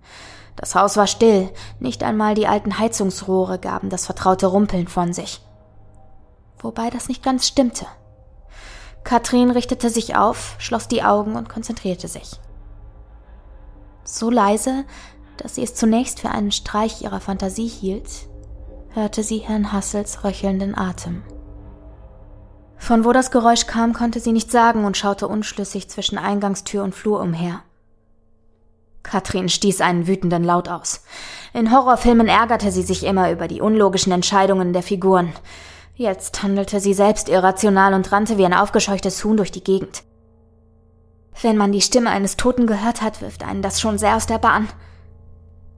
Das 0.56 0.74
Haus 0.74 0.96
war 0.96 1.06
still, 1.06 1.50
nicht 1.78 2.02
einmal 2.02 2.34
die 2.34 2.46
alten 2.46 2.78
Heizungsrohre 2.78 3.58
gaben 3.58 3.90
das 3.90 4.06
vertraute 4.06 4.46
Rumpeln 4.46 4.88
von 4.88 5.12
sich. 5.12 5.42
Wobei 6.56 6.88
das 6.88 7.08
nicht 7.10 7.22
ganz 7.22 7.46
stimmte. 7.46 7.84
Katrin 9.04 9.50
richtete 9.50 9.90
sich 9.90 10.16
auf, 10.16 10.54
schloss 10.56 10.88
die 10.88 11.02
Augen 11.02 11.36
und 11.36 11.50
konzentrierte 11.50 12.08
sich. 12.08 12.40
So 14.02 14.30
leise, 14.30 14.86
dass 15.36 15.56
sie 15.56 15.62
es 15.62 15.74
zunächst 15.74 16.20
für 16.20 16.30
einen 16.30 16.52
Streich 16.52 17.02
ihrer 17.02 17.20
Fantasie 17.20 17.68
hielt, 17.68 18.08
hörte 18.94 19.22
sie 19.22 19.40
Herrn 19.40 19.72
Hassels 19.72 20.24
röchelnden 20.24 20.74
Atem. 20.74 21.22
Von 22.76 23.04
wo 23.04 23.12
das 23.12 23.30
Geräusch 23.30 23.66
kam, 23.66 23.92
konnte 23.92 24.20
sie 24.20 24.32
nicht 24.32 24.50
sagen 24.50 24.84
und 24.84 24.96
schaute 24.96 25.28
unschlüssig 25.28 25.88
zwischen 25.88 26.18
Eingangstür 26.18 26.84
und 26.84 26.94
Flur 26.94 27.20
umher. 27.20 27.62
Katrin 29.02 29.48
stieß 29.48 29.80
einen 29.80 30.06
wütenden 30.06 30.44
Laut 30.44 30.68
aus. 30.68 31.04
In 31.52 31.72
Horrorfilmen 31.72 32.28
ärgerte 32.28 32.72
sie 32.72 32.82
sich 32.82 33.04
immer 33.04 33.30
über 33.30 33.48
die 33.48 33.60
unlogischen 33.60 34.12
Entscheidungen 34.12 34.72
der 34.72 34.82
Figuren. 34.82 35.32
Jetzt 35.94 36.42
handelte 36.42 36.80
sie 36.80 36.92
selbst 36.92 37.28
irrational 37.28 37.94
und 37.94 38.10
rannte 38.12 38.36
wie 38.36 38.44
ein 38.44 38.52
aufgescheuchtes 38.52 39.24
Huhn 39.24 39.36
durch 39.36 39.52
die 39.52 39.64
Gegend. 39.64 40.02
Wenn 41.40 41.56
man 41.56 41.72
die 41.72 41.80
Stimme 41.80 42.10
eines 42.10 42.36
Toten 42.36 42.66
gehört 42.66 43.00
hat, 43.00 43.20
wirft 43.20 43.44
einen 43.44 43.62
das 43.62 43.80
schon 43.80 43.98
sehr 43.98 44.16
aus 44.16 44.26
der 44.26 44.38
Bahn. 44.38 44.68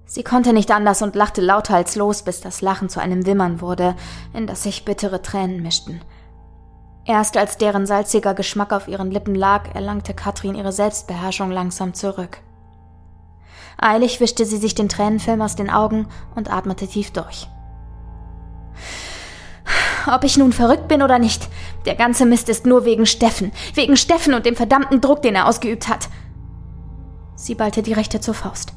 Sie 0.06 0.22
konnte 0.22 0.52
nicht 0.52 0.70
anders 0.70 1.02
und 1.02 1.14
lachte 1.14 1.42
lauthals 1.42 1.94
los, 1.94 2.22
bis 2.22 2.40
das 2.40 2.62
Lachen 2.62 2.88
zu 2.88 2.98
einem 3.00 3.26
Wimmern 3.26 3.60
wurde, 3.60 3.94
in 4.32 4.46
das 4.46 4.62
sich 4.62 4.84
bittere 4.84 5.20
Tränen 5.20 5.62
mischten. 5.62 6.00
Erst 7.08 7.38
als 7.38 7.56
deren 7.56 7.86
salziger 7.86 8.34
Geschmack 8.34 8.70
auf 8.70 8.86
ihren 8.86 9.10
Lippen 9.10 9.34
lag, 9.34 9.74
erlangte 9.74 10.12
Katrin 10.12 10.54
ihre 10.54 10.72
Selbstbeherrschung 10.72 11.50
langsam 11.50 11.94
zurück. 11.94 12.42
Eilig 13.78 14.20
wischte 14.20 14.44
sie 14.44 14.58
sich 14.58 14.74
den 14.74 14.90
Tränenfilm 14.90 15.40
aus 15.40 15.56
den 15.56 15.70
Augen 15.70 16.06
und 16.34 16.52
atmete 16.52 16.86
tief 16.86 17.10
durch. 17.12 17.48
Ob 20.06 20.22
ich 20.22 20.36
nun 20.36 20.52
verrückt 20.52 20.86
bin 20.88 21.02
oder 21.02 21.18
nicht, 21.18 21.48
der 21.86 21.94
ganze 21.94 22.26
Mist 22.26 22.50
ist 22.50 22.66
nur 22.66 22.84
wegen 22.84 23.06
Steffen, 23.06 23.52
wegen 23.72 23.96
Steffen 23.96 24.34
und 24.34 24.44
dem 24.44 24.54
verdammten 24.54 25.00
Druck, 25.00 25.22
den 25.22 25.34
er 25.34 25.48
ausgeübt 25.48 25.88
hat. 25.88 26.10
Sie 27.36 27.54
ballte 27.54 27.82
die 27.82 27.94
Rechte 27.94 28.20
zur 28.20 28.34
Faust. 28.34 28.74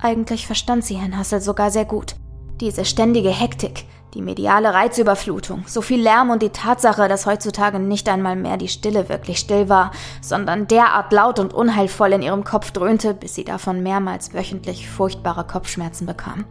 Eigentlich 0.00 0.44
verstand 0.44 0.84
sie 0.84 0.96
Herrn 0.96 1.16
Hassel 1.16 1.40
sogar 1.40 1.70
sehr 1.70 1.84
gut. 1.84 2.16
Diese 2.60 2.84
ständige 2.84 3.30
Hektik, 3.30 3.84
die 4.14 4.22
mediale 4.22 4.74
Reizüberflutung, 4.74 5.62
so 5.68 5.80
viel 5.80 6.00
Lärm 6.00 6.30
und 6.30 6.42
die 6.42 6.50
Tatsache, 6.50 7.06
dass 7.06 7.24
heutzutage 7.24 7.78
nicht 7.78 8.08
einmal 8.08 8.34
mehr 8.34 8.56
die 8.56 8.66
Stille 8.66 9.08
wirklich 9.08 9.38
still 9.38 9.68
war, 9.68 9.92
sondern 10.20 10.66
derart 10.66 11.12
laut 11.12 11.38
und 11.38 11.54
unheilvoll 11.54 12.12
in 12.14 12.22
ihrem 12.22 12.42
Kopf 12.42 12.72
dröhnte, 12.72 13.14
bis 13.14 13.36
sie 13.36 13.44
davon 13.44 13.84
mehrmals 13.84 14.34
wöchentlich 14.34 14.90
furchtbare 14.90 15.44
Kopfschmerzen 15.44 16.04
bekam. 16.04 16.46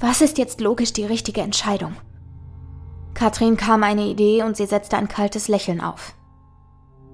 Was 0.00 0.20
ist 0.20 0.36
jetzt 0.36 0.60
logisch 0.60 0.92
die 0.92 1.04
richtige 1.04 1.42
Entscheidung? 1.42 1.94
Katrin 3.14 3.56
kam 3.56 3.84
eine 3.84 4.06
Idee 4.06 4.42
und 4.42 4.56
sie 4.56 4.66
setzte 4.66 4.96
ein 4.96 5.08
kaltes 5.08 5.46
Lächeln 5.46 5.80
auf. 5.80 6.14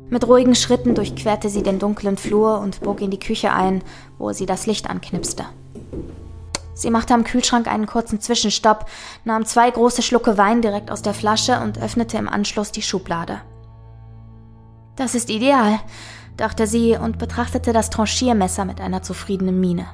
Mit 0.09 0.27
ruhigen 0.27 0.55
Schritten 0.55 0.95
durchquerte 0.95 1.51
sie 1.51 1.63
den 1.63 1.79
dunklen 1.79 2.17
Flur 2.17 2.61
und 2.61 2.81
bog 2.81 3.03
in 3.03 3.11
die 3.11 3.19
Küche 3.19 3.53
ein, 3.53 3.83
wo 4.17 4.33
sie 4.33 4.47
das 4.47 4.67
Licht 4.67 4.89
anknipste. 4.89 5.45
Sie 6.75 6.91
machte 6.91 7.15
am 7.15 7.25
Kühlschrank 7.25 7.69
einen 7.69 7.87
kurzen 7.87 8.21
Zwischenstopp, 8.21 8.87
nahm 9.25 9.47
zwei 9.47 9.71
große 9.71 10.03
Schlucke 10.03 10.37
Wein 10.37 10.61
direkt 10.61 10.91
aus 10.91 11.03
der 11.03 11.15
Flasche 11.15 11.61
und 11.61 11.79
öffnete 11.79 12.19
im 12.19 12.29
Anschluss 12.29 12.73
die 12.73 12.83
Schublade. 12.83 13.41
Das 14.97 15.15
ist 15.15 15.31
ideal, 15.31 15.81
dachte 16.37 16.67
sie 16.67 16.97
und 16.97 17.19
betrachtete 17.19 17.73
das 17.73 17.91
Tranchiermesser 17.91 18.65
mit 18.65 18.81
einer 18.81 19.03
zufriedenen 19.03 19.61
Miene. 19.61 19.87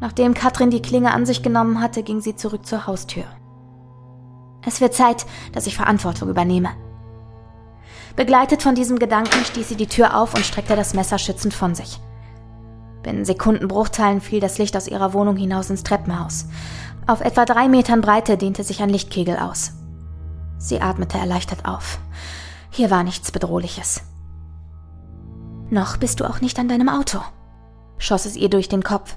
Nachdem 0.00 0.34
Katrin 0.34 0.70
die 0.70 0.82
Klinge 0.82 1.12
an 1.12 1.26
sich 1.26 1.42
genommen 1.42 1.80
hatte, 1.80 2.02
ging 2.02 2.20
sie 2.20 2.34
zurück 2.34 2.66
zur 2.66 2.86
Haustür. 2.86 3.24
Es 4.64 4.80
wird 4.80 4.94
Zeit, 4.94 5.26
dass 5.52 5.66
ich 5.66 5.76
Verantwortung 5.76 6.28
übernehme. 6.28 6.70
Begleitet 8.16 8.62
von 8.62 8.74
diesem 8.74 8.98
Gedanken 8.98 9.44
stieß 9.44 9.68
sie 9.68 9.76
die 9.76 9.86
Tür 9.86 10.16
auf 10.16 10.34
und 10.34 10.44
streckte 10.44 10.76
das 10.76 10.94
Messer 10.94 11.18
schützend 11.18 11.54
von 11.54 11.74
sich. 11.74 12.00
Binnen 13.02 13.24
Sekundenbruchteilen 13.24 14.20
fiel 14.20 14.40
das 14.40 14.58
Licht 14.58 14.76
aus 14.76 14.88
ihrer 14.88 15.12
Wohnung 15.12 15.36
hinaus 15.36 15.70
ins 15.70 15.82
Treppenhaus. 15.82 16.46
Auf 17.06 17.20
etwa 17.20 17.44
drei 17.44 17.68
Metern 17.68 18.00
Breite 18.00 18.36
dehnte 18.36 18.62
sich 18.62 18.80
ein 18.80 18.90
Lichtkegel 18.90 19.36
aus. 19.36 19.72
Sie 20.58 20.80
atmete 20.80 21.18
erleichtert 21.18 21.64
auf. 21.64 21.98
Hier 22.70 22.90
war 22.90 23.02
nichts 23.02 23.32
Bedrohliches. 23.32 24.02
Noch 25.70 25.96
bist 25.96 26.20
du 26.20 26.24
auch 26.24 26.40
nicht 26.40 26.58
an 26.58 26.68
deinem 26.68 26.88
Auto, 26.88 27.20
schoss 27.98 28.26
es 28.26 28.36
ihr 28.36 28.50
durch 28.50 28.68
den 28.68 28.84
Kopf. 28.84 29.16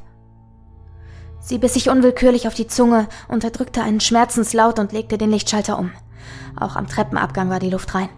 Sie 1.40 1.60
biss 1.60 1.76
sich 1.76 1.90
unwillkürlich 1.90 2.48
auf 2.48 2.56
die 2.56 2.66
Zunge, 2.66 3.08
unterdrückte 3.28 3.84
einen 3.84 4.00
Schmerzenslaut 4.00 4.80
und 4.80 4.94
legte 4.94 5.20
den 5.20 5.30
Lichtschalter 5.30 5.78
um. 5.78 5.92
Auch 6.60 6.76
am 6.76 6.88
Treppenabgang 6.88 7.50
war 7.52 7.60
die 7.60 7.70
Luft 7.70 7.94
rein. 7.94 8.10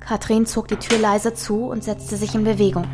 Katrin 0.00 0.46
zog 0.46 0.66
die 0.68 0.76
Tür 0.76 0.98
leise 0.98 1.34
zu 1.34 1.66
und 1.66 1.84
setzte 1.84 2.16
sich 2.16 2.34
in 2.34 2.44
Bewegung. 2.44 2.86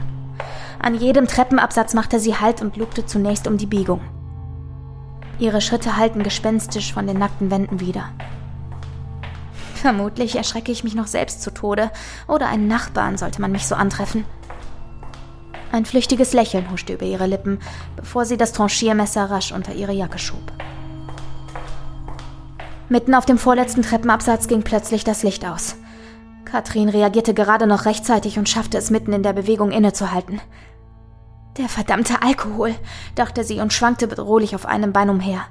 An 0.82 0.96
jedem 0.96 1.28
Treppenabsatz 1.28 1.94
machte 1.94 2.18
sie 2.18 2.36
Halt 2.36 2.60
und 2.60 2.76
lugte 2.76 3.06
zunächst 3.06 3.46
um 3.46 3.56
die 3.56 3.66
Biegung. 3.66 4.00
Ihre 5.38 5.60
Schritte 5.60 5.96
hallten 5.96 6.24
gespenstisch 6.24 6.92
von 6.92 7.06
den 7.06 7.18
nackten 7.18 7.52
Wänden 7.52 7.78
wieder. 7.78 8.10
Vermutlich 9.76 10.36
erschrecke 10.36 10.72
ich 10.72 10.82
mich 10.82 10.96
noch 10.96 11.06
selbst 11.06 11.40
zu 11.40 11.52
Tode, 11.52 11.90
oder 12.26 12.48
einen 12.48 12.66
Nachbarn 12.66 13.16
sollte 13.16 13.40
man 13.40 13.52
mich 13.52 13.66
so 13.66 13.76
antreffen. 13.76 14.24
Ein 15.70 15.84
flüchtiges 15.84 16.32
Lächeln 16.32 16.70
huschte 16.70 16.94
über 16.94 17.06
ihre 17.06 17.26
Lippen, 17.26 17.60
bevor 17.96 18.24
sie 18.24 18.36
das 18.36 18.52
Tranchiermesser 18.52 19.30
rasch 19.30 19.52
unter 19.52 19.74
ihre 19.74 19.92
Jacke 19.92 20.18
schob. 20.18 20.52
Mitten 22.88 23.14
auf 23.14 23.24
dem 23.24 23.38
vorletzten 23.38 23.82
Treppenabsatz 23.82 24.48
ging 24.48 24.64
plötzlich 24.64 25.04
das 25.04 25.22
Licht 25.22 25.46
aus. 25.46 25.76
Katrin 26.44 26.90
reagierte 26.90 27.34
gerade 27.34 27.66
noch 27.66 27.86
rechtzeitig 27.86 28.38
und 28.38 28.48
schaffte 28.48 28.76
es 28.76 28.90
mitten 28.90 29.12
in 29.12 29.22
der 29.22 29.32
Bewegung 29.32 29.70
innezuhalten. 29.70 30.40
Der 31.58 31.68
verdammte 31.68 32.22
Alkohol, 32.22 32.74
dachte 33.14 33.44
sie 33.44 33.60
und 33.60 33.72
schwankte 33.72 34.06
bedrohlich 34.06 34.54
auf 34.54 34.64
einem 34.64 34.92
Bein 34.92 35.10
umher. 35.10 35.42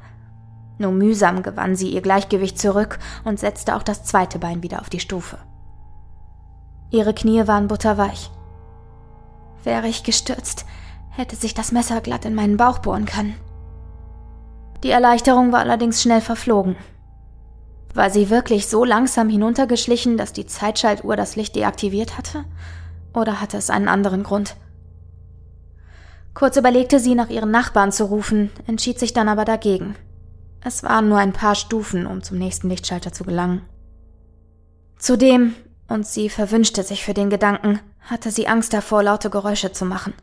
Nur 0.79 0.91
mühsam 0.91 1.43
gewann 1.43 1.75
sie 1.75 1.89
ihr 1.89 2.01
Gleichgewicht 2.01 2.57
zurück 2.57 2.97
und 3.23 3.39
setzte 3.39 3.75
auch 3.75 3.83
das 3.83 4.03
zweite 4.03 4.39
Bein 4.39 4.63
wieder 4.63 4.81
auf 4.81 4.89
die 4.89 4.99
Stufe. 4.99 5.37
Ihre 6.89 7.13
Knie 7.13 7.47
waren 7.47 7.67
butterweich. 7.67 8.31
Wäre 9.63 9.87
ich 9.87 10.03
gestürzt, 10.03 10.65
hätte 11.11 11.35
sich 11.35 11.53
das 11.53 11.71
Messer 11.71 12.01
glatt 12.01 12.25
in 12.25 12.33
meinen 12.33 12.57
Bauch 12.57 12.79
bohren 12.79 13.05
können. 13.05 13.35
Die 14.83 14.89
Erleichterung 14.89 15.51
war 15.51 15.59
allerdings 15.59 16.01
schnell 16.01 16.21
verflogen. 16.21 16.75
War 17.93 18.09
sie 18.09 18.31
wirklich 18.31 18.67
so 18.67 18.83
langsam 18.83 19.29
hinuntergeschlichen, 19.29 20.17
dass 20.17 20.33
die 20.33 20.47
Zeitschaltuhr 20.47 21.15
das 21.15 21.35
Licht 21.35 21.55
deaktiviert 21.55 22.17
hatte? 22.17 22.45
Oder 23.13 23.39
hatte 23.39 23.57
es 23.57 23.69
einen 23.69 23.89
anderen 23.89 24.23
Grund? 24.23 24.55
Kurz 26.33 26.57
überlegte 26.57 26.99
sie, 26.99 27.15
nach 27.15 27.29
ihren 27.29 27.51
Nachbarn 27.51 27.91
zu 27.91 28.05
rufen, 28.05 28.51
entschied 28.67 28.99
sich 28.99 29.13
dann 29.13 29.27
aber 29.27 29.45
dagegen. 29.45 29.95
Es 30.63 30.83
waren 30.83 31.09
nur 31.09 31.17
ein 31.17 31.33
paar 31.33 31.55
Stufen, 31.55 32.05
um 32.05 32.23
zum 32.23 32.37
nächsten 32.37 32.69
Lichtschalter 32.69 33.11
zu 33.11 33.23
gelangen. 33.23 33.63
Zudem, 34.97 35.55
und 35.87 36.05
sie 36.05 36.29
verwünschte 36.29 36.83
sich 36.83 37.03
für 37.03 37.13
den 37.13 37.29
Gedanken, 37.29 37.79
hatte 38.01 38.31
sie 38.31 38.47
Angst 38.47 38.73
davor, 38.73 39.03
laute 39.03 39.29
Geräusche 39.29 39.71
zu 39.71 39.85
machen. 39.85 40.13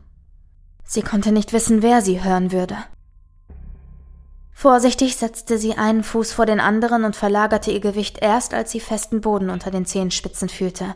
Sie 0.83 1.01
konnte 1.01 1.31
nicht 1.31 1.53
wissen, 1.53 1.83
wer 1.83 2.01
sie 2.01 2.23
hören 2.23 2.51
würde. 2.51 2.75
Vorsichtig 4.51 5.15
setzte 5.15 5.57
sie 5.57 5.77
einen 5.77 6.03
Fuß 6.03 6.33
vor 6.33 6.45
den 6.45 6.59
anderen 6.59 7.03
und 7.03 7.15
verlagerte 7.15 7.71
ihr 7.71 7.79
Gewicht 7.79 8.17
erst, 8.21 8.53
als 8.53 8.71
sie 8.71 8.79
festen 8.79 9.21
Boden 9.21 9.49
unter 9.49 9.71
den 9.71 9.85
Zehenspitzen 9.85 10.49
fühlte. 10.49 10.95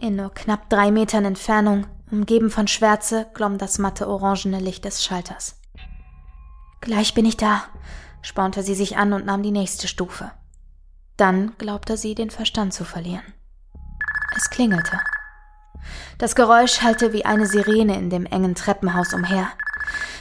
In 0.00 0.16
nur 0.16 0.34
knapp 0.34 0.68
drei 0.68 0.90
Metern 0.90 1.24
Entfernung 1.24 1.86
Umgeben 2.14 2.48
von 2.48 2.68
Schwärze 2.68 3.26
glomm 3.34 3.58
das 3.58 3.80
matte 3.80 4.06
orangene 4.06 4.60
Licht 4.60 4.84
des 4.84 5.04
Schalters. 5.04 5.56
Gleich 6.80 7.12
bin 7.12 7.24
ich 7.24 7.36
da, 7.36 7.64
spornte 8.22 8.62
sie 8.62 8.76
sich 8.76 8.96
an 8.96 9.12
und 9.12 9.26
nahm 9.26 9.42
die 9.42 9.50
nächste 9.50 9.88
Stufe. 9.88 10.30
Dann 11.16 11.54
glaubte 11.58 11.96
sie, 11.96 12.14
den 12.14 12.30
Verstand 12.30 12.72
zu 12.72 12.84
verlieren. 12.84 13.24
Es 14.36 14.48
klingelte. 14.48 15.00
Das 16.16 16.36
Geräusch 16.36 16.82
hallte 16.82 17.12
wie 17.12 17.24
eine 17.24 17.48
Sirene 17.48 17.96
in 17.96 18.10
dem 18.10 18.26
engen 18.26 18.54
Treppenhaus 18.54 19.12
umher. 19.12 19.48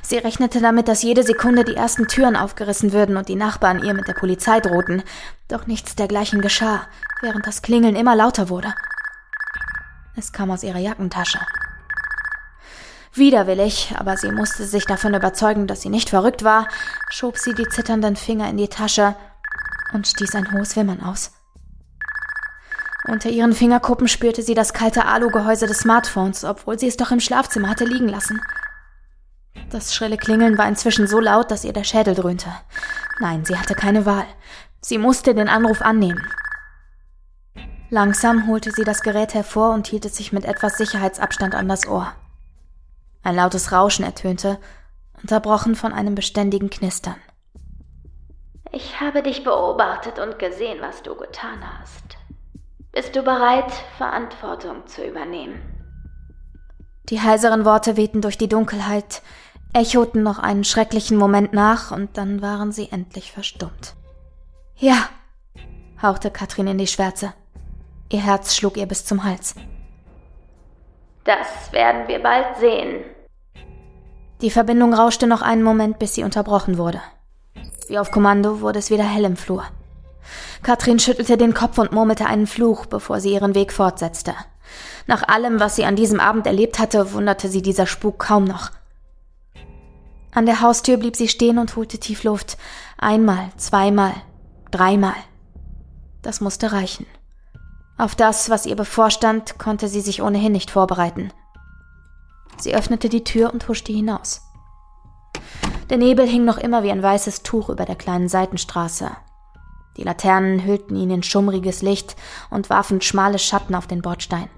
Sie 0.02 0.18
rechnete 0.18 0.62
damit, 0.62 0.88
dass 0.88 1.04
jede 1.04 1.22
Sekunde 1.22 1.64
die 1.64 1.76
ersten 1.76 2.08
Türen 2.08 2.36
aufgerissen 2.36 2.92
würden 2.92 3.18
und 3.18 3.30
die 3.30 3.36
Nachbarn 3.36 3.84
ihr 3.84 3.94
mit 3.94 4.08
der 4.08 4.14
Polizei 4.14 4.60
drohten. 4.62 5.04
Doch 5.48 5.68
nichts 5.68 5.96
dergleichen 5.96 6.42
geschah, 6.42 6.88
während 7.22 7.46
das 7.46 7.62
Klingeln 7.62 7.96
immer 7.96 8.16
lauter 8.16 8.50
wurde. 8.50 8.74
Es 10.16 10.34
kam 10.34 10.50
aus 10.50 10.64
ihrer 10.64 10.80
Jackentasche. 10.80 11.38
Widerwillig, 13.16 13.94
aber 13.98 14.18
sie 14.18 14.32
musste 14.32 14.66
sich 14.66 14.86
davon 14.86 15.14
überzeugen, 15.14 15.68
dass 15.68 15.82
sie 15.82 15.90
nicht 15.90 16.10
verrückt 16.10 16.44
war, 16.44 16.68
schob 17.10 17.38
sie 17.38 17.54
die 17.54 17.68
zitternden 17.68 18.16
Finger 18.16 18.50
in 18.50 18.58
die 18.58 18.68
Tasche 18.68 19.16
und 19.94 20.08
stieß 20.08 20.34
ein 20.36 20.52
hohes 20.52 20.76
Wimmern 20.76 21.02
aus. 21.04 21.32
Unter 23.06 23.30
ihren 23.30 23.54
Fingerkuppen 23.54 24.08
spürte 24.08 24.42
sie 24.42 24.56
das 24.56 24.74
kalte 24.74 25.06
Alugehäuse 25.06 25.68
des 25.68 25.80
Smartphones, 25.80 26.44
obwohl 26.44 26.80
sie 26.80 26.88
es 26.88 26.98
doch 26.98 27.12
im 27.12 27.20
Schlafzimmer 27.20 27.70
hatte 27.70 27.86
liegen 27.86 28.08
lassen. 28.08 28.42
Das 29.70 29.94
schrille 29.94 30.18
Klingeln 30.18 30.58
war 30.58 30.68
inzwischen 30.68 31.08
so 31.08 31.20
laut, 31.20 31.52
dass 31.52 31.66
ihr 31.66 31.74
der 31.74 31.84
Schädel 31.84 32.16
dröhnte. 32.16 32.50
Nein, 33.20 33.46
sie 33.46 33.58
hatte 33.58 33.76
keine 33.76 34.06
Wahl. 34.06 34.26
Sie 34.82 34.98
musste 34.98 35.36
den 35.36 35.50
Anruf 35.50 35.82
annehmen. 35.82 36.26
Langsam 37.90 38.48
holte 38.48 38.72
sie 38.72 38.84
das 38.84 39.02
Gerät 39.02 39.34
hervor 39.34 39.72
und 39.74 39.88
hielt 39.88 40.06
es 40.06 40.16
sich 40.16 40.34
mit 40.34 40.46
etwas 40.46 40.78
Sicherheitsabstand 40.78 41.54
an 41.54 41.68
das 41.68 41.86
Ohr. 41.86 42.14
Ein 43.24 43.36
lautes 43.36 43.72
Rauschen 43.72 44.04
ertönte, 44.04 44.60
unterbrochen 45.22 45.76
von 45.76 45.94
einem 45.94 46.14
beständigen 46.14 46.70
Knistern. 46.70 47.16
Ich 48.72 49.00
habe 49.00 49.24
dich 49.24 49.44
beobachtet 49.44 50.20
und 50.20 50.40
gesehen, 50.40 50.80
was 50.82 51.04
du 51.04 51.16
getan 51.16 51.60
hast. 51.62 52.18
Bist 52.92 53.16
du 53.16 53.24
bereit, 53.24 53.72
Verantwortung 53.98 54.86
zu 54.88 55.06
übernehmen? 55.06 55.62
Die 57.10 57.22
heiseren 57.22 57.66
Worte 57.66 57.98
wehten 57.98 58.22
durch 58.22 58.38
die 58.38 58.50
Dunkelheit, 58.50 59.22
echoten 59.74 60.24
noch 60.24 60.40
einen 60.40 60.64
schrecklichen 60.64 61.18
Moment 61.18 61.54
nach 61.54 61.92
und 61.92 62.18
dann 62.18 62.42
waren 62.42 62.72
sie 62.72 62.92
endlich 62.92 63.32
verstummt. 63.32 63.96
Ja, 64.78 65.10
hauchte 66.02 66.32
Katrin 66.32 66.68
in 66.68 66.78
die 66.78 66.88
Schwärze. 66.88 67.34
Ihr 68.12 68.22
Herz 68.22 68.56
schlug 68.56 68.78
ihr 68.78 68.86
bis 68.86 69.06
zum 69.06 69.24
Hals. 69.24 69.56
Das 71.24 71.72
werden 71.72 72.08
wir 72.08 72.22
bald 72.22 72.58
sehen. 72.58 73.04
Die 74.42 74.50
Verbindung 74.50 74.94
rauschte 74.94 75.26
noch 75.26 75.42
einen 75.42 75.64
Moment, 75.64 76.00
bis 76.00 76.16
sie 76.16 76.24
unterbrochen 76.24 76.78
wurde. 76.78 77.02
Wie 77.88 77.98
auf 77.98 78.12
Kommando 78.12 78.62
wurde 78.62 78.80
es 78.80 78.90
wieder 78.90 79.04
hell 79.04 79.24
im 79.24 79.38
Flur. 79.38 79.64
Katrin 80.64 81.00
schüttelte 81.00 81.38
den 81.38 81.54
Kopf 81.54 81.78
und 81.78 81.92
murmelte 81.92 82.26
einen 82.26 82.48
Fluch, 82.48 82.86
bevor 82.86 83.20
sie 83.20 83.34
ihren 83.34 83.56
Weg 83.56 83.72
fortsetzte. 83.72 84.34
Nach 85.08 85.28
allem, 85.28 85.60
was 85.60 85.76
sie 85.76 85.86
an 85.86 85.96
diesem 85.96 86.20
Abend 86.20 86.48
erlebt 86.48 86.80
hatte, 86.80 87.14
wunderte 87.14 87.50
sie 87.50 87.62
dieser 87.62 87.86
Spuk 87.86 88.20
kaum 88.20 88.46
noch. 88.46 88.72
An 90.34 90.46
der 90.46 90.62
Haustür 90.62 90.98
blieb 90.98 91.16
sie 91.16 91.28
stehen 91.28 91.58
und 91.58 91.76
holte 91.76 92.00
tief 92.00 92.24
Luft. 92.24 92.58
Einmal, 92.98 93.50
zweimal, 93.58 94.14
dreimal. 94.72 95.16
Das 96.22 96.42
musste 96.42 96.72
reichen. 96.72 97.06
Auf 97.98 98.16
das, 98.16 98.50
was 98.50 98.66
ihr 98.66 98.76
bevorstand, 98.76 99.60
konnte 99.60 99.88
sie 99.88 100.02
sich 100.02 100.22
ohnehin 100.22 100.52
nicht 100.52 100.72
vorbereiten. 100.72 101.32
Sie 102.58 102.76
öffnete 102.76 103.10
die 103.10 103.24
Tür 103.24 103.54
und 103.54 103.68
huschte 103.68 103.94
hinaus. 103.94 104.42
Der 105.90 105.98
Nebel 105.98 106.28
hing 106.28 106.46
noch 106.46 106.58
immer 106.58 106.84
wie 106.84 106.92
ein 106.92 107.04
weißes 107.04 107.44
Tuch 107.44 107.70
über 107.70 107.86
der 107.86 107.96
kleinen 107.96 108.30
Seitenstraße. 108.30 109.12
Die 109.98 110.04
Laternen 110.04 110.64
hüllten 110.66 110.96
ihn 110.96 111.12
in 111.12 111.24
schummriges 111.24 111.82
Licht 111.82 112.16
und 112.50 112.70
warfen 112.70 113.02
schmale 113.02 113.38
Schatten 113.38 113.76
auf 113.76 113.86
den 113.86 114.02
Bordstein. 114.02 114.50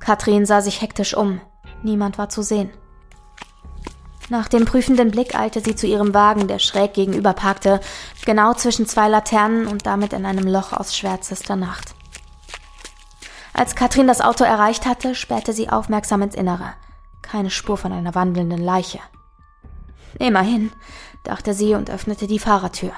Katrin 0.00 0.46
sah 0.46 0.60
sich 0.60 0.80
hektisch 0.80 1.14
um. 1.14 1.40
Niemand 1.84 2.18
war 2.18 2.28
zu 2.28 2.42
sehen. 2.42 2.70
Nach 4.32 4.48
dem 4.48 4.64
prüfenden 4.64 5.10
Blick 5.10 5.38
eilte 5.38 5.60
sie 5.60 5.76
zu 5.76 5.86
ihrem 5.86 6.14
Wagen, 6.14 6.48
der 6.48 6.58
schräg 6.58 6.94
gegenüber 6.94 7.34
parkte, 7.34 7.82
genau 8.24 8.54
zwischen 8.54 8.86
zwei 8.86 9.06
Laternen 9.06 9.66
und 9.66 9.84
damit 9.84 10.14
in 10.14 10.24
einem 10.24 10.48
Loch 10.48 10.72
aus 10.72 10.96
schwärzester 10.96 11.54
Nacht. 11.54 11.94
Als 13.52 13.74
Katrin 13.74 14.06
das 14.06 14.22
Auto 14.22 14.42
erreicht 14.42 14.86
hatte, 14.86 15.14
spähte 15.14 15.52
sie 15.52 15.68
aufmerksam 15.68 16.22
ins 16.22 16.34
Innere. 16.34 16.72
Keine 17.20 17.50
Spur 17.50 17.76
von 17.76 17.92
einer 17.92 18.14
wandelnden 18.14 18.64
Leiche. 18.64 19.00
Immerhin, 20.18 20.72
dachte 21.24 21.52
sie 21.52 21.74
und 21.74 21.90
öffnete 21.90 22.26
die 22.26 22.38
Fahrertür. 22.38 22.92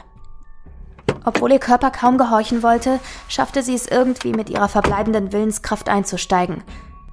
Obwohl 1.25 1.51
ihr 1.51 1.59
Körper 1.59 1.91
kaum 1.91 2.17
gehorchen 2.17 2.63
wollte, 2.63 3.01
schaffte 3.27 3.65
sie 3.65 3.75
es 3.75 3.89
irgendwie 3.89 4.35
mit 4.35 4.51
ihrer 4.51 4.69
verbleibenden 4.69 5.33
Willenskraft 5.33 5.89
einzusteigen. 5.89 6.63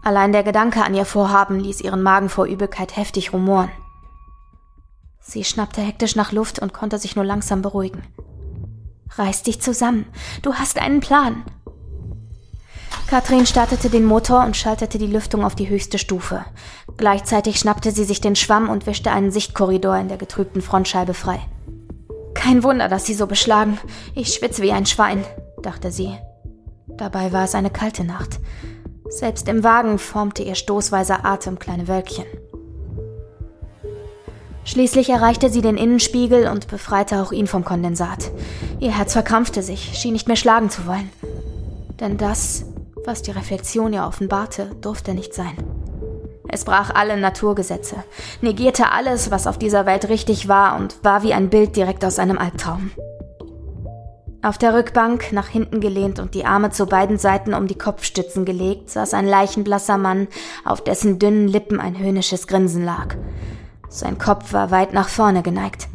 Allein 0.03 0.31
der 0.31 0.43
Gedanke 0.43 0.83
an 0.83 0.93
ihr 0.93 1.05
Vorhaben 1.05 1.59
ließ 1.59 1.81
ihren 1.81 2.03
Magen 2.03 2.29
vor 2.29 2.45
Übelkeit 2.45 2.95
heftig 2.95 3.33
rumoren. 3.33 3.71
Sie 5.21 5.43
schnappte 5.43 5.81
hektisch 5.81 6.15
nach 6.15 6.31
Luft 6.31 6.59
und 6.59 6.73
konnte 6.73 6.97
sich 6.97 7.15
nur 7.15 7.25
langsam 7.25 7.61
beruhigen. 7.61 8.03
Reiß 9.15 9.43
dich 9.43 9.61
zusammen. 9.61 10.05
Du 10.41 10.55
hast 10.55 10.79
einen 10.79 10.99
Plan. 10.99 11.43
Katrin 13.07 13.45
startete 13.45 13.89
den 13.89 14.05
Motor 14.05 14.45
und 14.45 14.55
schaltete 14.55 14.97
die 14.97 15.07
Lüftung 15.07 15.43
auf 15.43 15.53
die 15.53 15.69
höchste 15.69 15.97
Stufe. 15.97 16.45
Gleichzeitig 16.97 17.59
schnappte 17.59 17.91
sie 17.91 18.05
sich 18.05 18.21
den 18.21 18.35
Schwamm 18.35 18.69
und 18.69 18.87
wischte 18.87 19.11
einen 19.11 19.31
Sichtkorridor 19.31 19.97
in 19.97 20.07
der 20.07 20.17
getrübten 20.17 20.61
Frontscheibe 20.61 21.13
frei. 21.13 21.39
Kein 22.33 22.63
Wunder, 22.63 22.87
dass 22.87 23.05
sie 23.05 23.13
so 23.13 23.27
beschlagen. 23.27 23.77
Ich 24.15 24.33
schwitze 24.33 24.61
wie 24.61 24.71
ein 24.71 24.85
Schwein, 24.85 25.23
dachte 25.61 25.91
sie. 25.91 26.17
Dabei 26.87 27.31
war 27.31 27.43
es 27.43 27.53
eine 27.53 27.69
kalte 27.69 28.03
Nacht. 28.03 28.39
Selbst 29.09 29.47
im 29.49 29.63
Wagen 29.63 29.99
formte 29.99 30.41
ihr 30.41 30.55
stoßweiser 30.55 31.25
Atem 31.25 31.59
kleine 31.59 31.87
Wölkchen. 31.89 32.25
Schließlich 34.63 35.09
erreichte 35.09 35.49
sie 35.49 35.61
den 35.61 35.77
Innenspiegel 35.77 36.47
und 36.47 36.67
befreite 36.67 37.21
auch 37.21 37.31
ihn 37.31 37.47
vom 37.47 37.65
Kondensat. 37.65 38.31
Ihr 38.79 38.95
Herz 38.95 39.13
verkrampfte 39.13 39.63
sich, 39.63 39.97
schien 39.97 40.13
nicht 40.13 40.27
mehr 40.27 40.37
schlagen 40.37 40.69
zu 40.69 40.85
wollen. 40.85 41.09
Denn 41.99 42.17
das, 42.17 42.65
was 43.05 43.21
die 43.21 43.31
Reflexion 43.31 43.93
ihr 43.93 44.05
offenbarte, 44.05 44.71
durfte 44.81 45.13
nicht 45.13 45.33
sein. 45.33 45.57
Es 46.47 46.65
brach 46.65 46.93
alle 46.93 47.17
Naturgesetze, 47.17 48.03
negierte 48.41 48.91
alles, 48.91 49.31
was 49.31 49.47
auf 49.47 49.57
dieser 49.57 49.85
Welt 49.85 50.09
richtig 50.09 50.47
war 50.47 50.77
und 50.77 51.03
war 51.03 51.23
wie 51.23 51.33
ein 51.33 51.49
Bild 51.49 51.75
direkt 51.75 52.03
aus 52.03 52.19
einem 52.19 52.37
Albtraum. 52.37 52.91
Auf 54.43 54.57
der 54.57 54.73
Rückbank, 54.73 55.31
nach 55.31 55.47
hinten 55.47 55.79
gelehnt 55.81 56.19
und 56.19 56.33
die 56.33 56.45
Arme 56.45 56.71
zu 56.71 56.87
beiden 56.87 57.17
Seiten 57.19 57.53
um 57.53 57.67
die 57.67 57.77
Kopfstützen 57.77 58.43
gelegt, 58.43 58.89
saß 58.89 59.13
ein 59.13 59.27
leichenblasser 59.27 59.97
Mann, 59.97 60.27
auf 60.65 60.83
dessen 60.83 61.19
dünnen 61.19 61.47
Lippen 61.47 61.79
ein 61.79 61.97
höhnisches 61.97 62.47
Grinsen 62.47 62.83
lag. 62.83 63.15
Sein 63.93 64.17
Kopf 64.17 64.53
war 64.53 64.71
weit 64.71 64.93
nach 64.93 65.09
vorne 65.09 65.43
geneigt. 65.43 65.89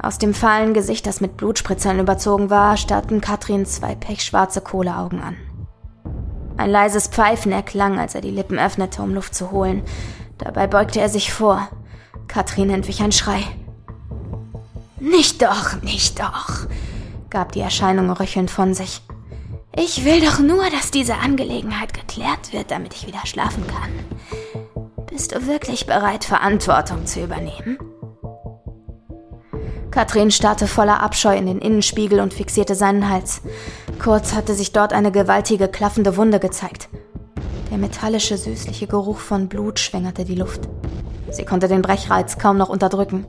Aus 0.00 0.16
dem 0.16 0.32
fahlen 0.32 0.72
Gesicht, 0.72 1.06
das 1.06 1.20
mit 1.20 1.36
Blutspritzern 1.36 2.00
überzogen 2.00 2.48
war, 2.48 2.78
starrten 2.78 3.20
Katrin 3.20 3.66
zwei 3.66 3.94
pechschwarze 3.94 4.62
Kohleaugen 4.62 5.20
an. 5.20 5.36
Ein 6.56 6.70
leises 6.70 7.08
Pfeifen 7.08 7.52
erklang, 7.52 7.98
als 7.98 8.14
er 8.14 8.22
die 8.22 8.30
Lippen 8.30 8.58
öffnete, 8.58 9.02
um 9.02 9.12
Luft 9.12 9.34
zu 9.34 9.50
holen. 9.50 9.82
Dabei 10.38 10.66
beugte 10.66 10.98
er 10.98 11.10
sich 11.10 11.30
vor. 11.30 11.68
Katrin 12.26 12.70
entwich 12.70 13.02
ein 13.02 13.12
Schrei. 13.12 13.42
Nicht 14.98 15.42
doch, 15.42 15.82
nicht 15.82 16.18
doch, 16.18 16.66
gab 17.28 17.52
die 17.52 17.60
Erscheinung 17.60 18.10
röchelnd 18.10 18.50
von 18.50 18.72
sich. 18.72 19.02
Ich 19.76 20.06
will 20.06 20.22
doch 20.22 20.38
nur, 20.38 20.64
dass 20.70 20.90
diese 20.90 21.16
Angelegenheit 21.16 21.92
geklärt 21.92 22.54
wird, 22.54 22.70
damit 22.70 22.94
ich 22.94 23.06
wieder 23.06 23.26
schlafen 23.26 23.64
kann. 23.66 24.85
Bist 25.08 25.34
du 25.34 25.46
wirklich 25.46 25.86
bereit, 25.86 26.24
Verantwortung 26.24 27.06
zu 27.06 27.22
übernehmen? 27.22 27.78
Katrin 29.90 30.30
starrte 30.30 30.66
voller 30.66 31.00
Abscheu 31.00 31.34
in 31.36 31.46
den 31.46 31.58
Innenspiegel 31.58 32.20
und 32.20 32.34
fixierte 32.34 32.74
seinen 32.74 33.08
Hals. 33.08 33.40
Kurz 34.02 34.34
hatte 34.34 34.54
sich 34.54 34.72
dort 34.72 34.92
eine 34.92 35.12
gewaltige, 35.12 35.68
klaffende 35.68 36.16
Wunde 36.16 36.38
gezeigt. 36.38 36.88
Der 37.70 37.78
metallische, 37.78 38.36
süßliche 38.36 38.86
Geruch 38.86 39.18
von 39.18 39.48
Blut 39.48 39.78
schwängerte 39.78 40.24
die 40.24 40.34
Luft. 40.34 40.68
Sie 41.30 41.44
konnte 41.44 41.68
den 41.68 41.82
Brechreiz 41.82 42.36
kaum 42.36 42.58
noch 42.58 42.68
unterdrücken. 42.68 43.26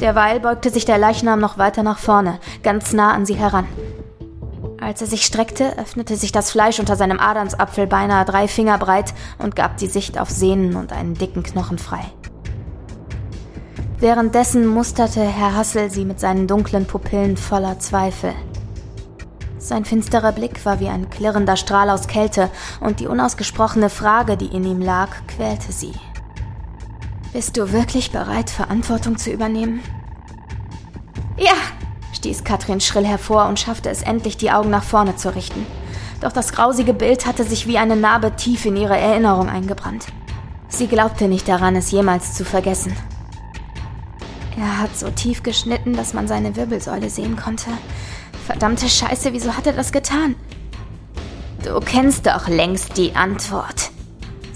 Derweil 0.00 0.40
beugte 0.40 0.70
sich 0.70 0.84
der 0.84 0.98
Leichnam 0.98 1.40
noch 1.40 1.58
weiter 1.58 1.82
nach 1.82 1.98
vorne, 1.98 2.38
ganz 2.62 2.92
nah 2.92 3.12
an 3.12 3.26
sie 3.26 3.34
heran. 3.34 3.66
Als 4.80 5.02
er 5.02 5.06
sich 5.06 5.26
streckte, 5.26 5.76
öffnete 5.78 6.16
sich 6.16 6.32
das 6.32 6.50
Fleisch 6.50 6.80
unter 6.80 6.96
seinem 6.96 7.20
Adamsapfel 7.20 7.86
beinahe 7.86 8.24
drei 8.24 8.48
Finger 8.48 8.78
breit 8.78 9.12
und 9.38 9.54
gab 9.54 9.76
die 9.76 9.86
Sicht 9.86 10.18
auf 10.18 10.30
Sehnen 10.30 10.74
und 10.76 10.92
einen 10.92 11.14
dicken 11.14 11.42
Knochen 11.42 11.78
frei. 11.78 12.04
Währenddessen 13.98 14.66
musterte 14.66 15.20
Herr 15.20 15.54
Hassel 15.54 15.90
sie 15.90 16.06
mit 16.06 16.18
seinen 16.18 16.46
dunklen 16.46 16.86
Pupillen 16.86 17.36
voller 17.36 17.78
Zweifel. 17.78 18.32
Sein 19.58 19.84
finsterer 19.84 20.32
Blick 20.32 20.64
war 20.64 20.80
wie 20.80 20.88
ein 20.88 21.10
klirrender 21.10 21.58
Strahl 21.58 21.90
aus 21.90 22.08
Kälte, 22.08 22.50
und 22.80 23.00
die 23.00 23.06
unausgesprochene 23.06 23.90
Frage, 23.90 24.38
die 24.38 24.46
in 24.46 24.64
ihm 24.64 24.80
lag, 24.80 25.10
quälte 25.28 25.70
sie. 25.70 25.92
Bist 27.34 27.58
du 27.58 27.70
wirklich 27.70 28.10
bereit, 28.10 28.48
Verantwortung 28.48 29.18
zu 29.18 29.30
übernehmen? 29.30 29.82
Ja, 31.36 31.52
stieß 32.20 32.44
Katrin 32.44 32.82
schrill 32.82 33.06
hervor 33.06 33.46
und 33.46 33.58
schaffte 33.58 33.88
es 33.88 34.02
endlich, 34.02 34.36
die 34.36 34.50
Augen 34.50 34.68
nach 34.68 34.84
vorne 34.84 35.16
zu 35.16 35.34
richten. 35.34 35.64
Doch 36.20 36.32
das 36.32 36.52
grausige 36.52 36.92
Bild 36.92 37.24
hatte 37.24 37.44
sich 37.44 37.66
wie 37.66 37.78
eine 37.78 37.96
Narbe 37.96 38.36
tief 38.36 38.66
in 38.66 38.76
ihre 38.76 38.98
Erinnerung 38.98 39.48
eingebrannt. 39.48 40.04
Sie 40.68 40.86
glaubte 40.86 41.28
nicht 41.28 41.48
daran, 41.48 41.76
es 41.76 41.90
jemals 41.90 42.34
zu 42.34 42.44
vergessen. 42.44 42.94
Er 44.58 44.80
hat 44.80 44.94
so 44.94 45.08
tief 45.08 45.42
geschnitten, 45.42 45.94
dass 45.96 46.12
man 46.12 46.28
seine 46.28 46.56
Wirbelsäule 46.56 47.08
sehen 47.08 47.36
konnte. 47.36 47.70
Verdammte 48.46 48.90
Scheiße, 48.90 49.32
wieso 49.32 49.56
hat 49.56 49.66
er 49.66 49.72
das 49.72 49.90
getan? 49.90 50.34
Du 51.64 51.80
kennst 51.80 52.26
doch 52.26 52.48
längst 52.48 52.98
die 52.98 53.16
Antwort, 53.16 53.92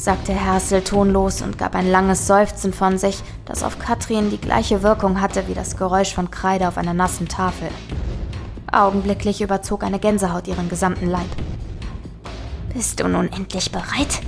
sagte 0.05 0.35
Hersel 0.35 0.83
tonlos 0.83 1.41
und 1.41 1.57
gab 1.57 1.75
ein 1.75 1.91
langes 1.91 2.27
Seufzen 2.27 2.75
von 2.75 2.99
sich, 2.99 3.23
das 3.47 3.63
auf 3.63 3.79
Katrin 3.79 4.29
die 4.29 4.41
gleiche 4.41 4.83
Wirkung 4.83 5.19
hatte 5.23 5.49
wie 5.49 5.55
das 5.55 5.79
Geräusch 5.79 6.15
von 6.15 6.31
Kreide 6.31 6.69
auf 6.69 6.77
einer 6.77 6.93
nassen 6.93 7.27
Tafel. 7.27 7.69
Augenblicklich 8.71 9.41
überzog 9.41 9.83
eine 9.83 9.99
Gänsehaut 9.99 10.47
ihren 10.47 10.69
gesamten 10.69 11.07
Leib. 11.07 11.31
Bist 12.75 13.01
du 13.01 13.09
nun 13.09 13.33
endlich 13.33 13.73
bereit? 13.73 14.21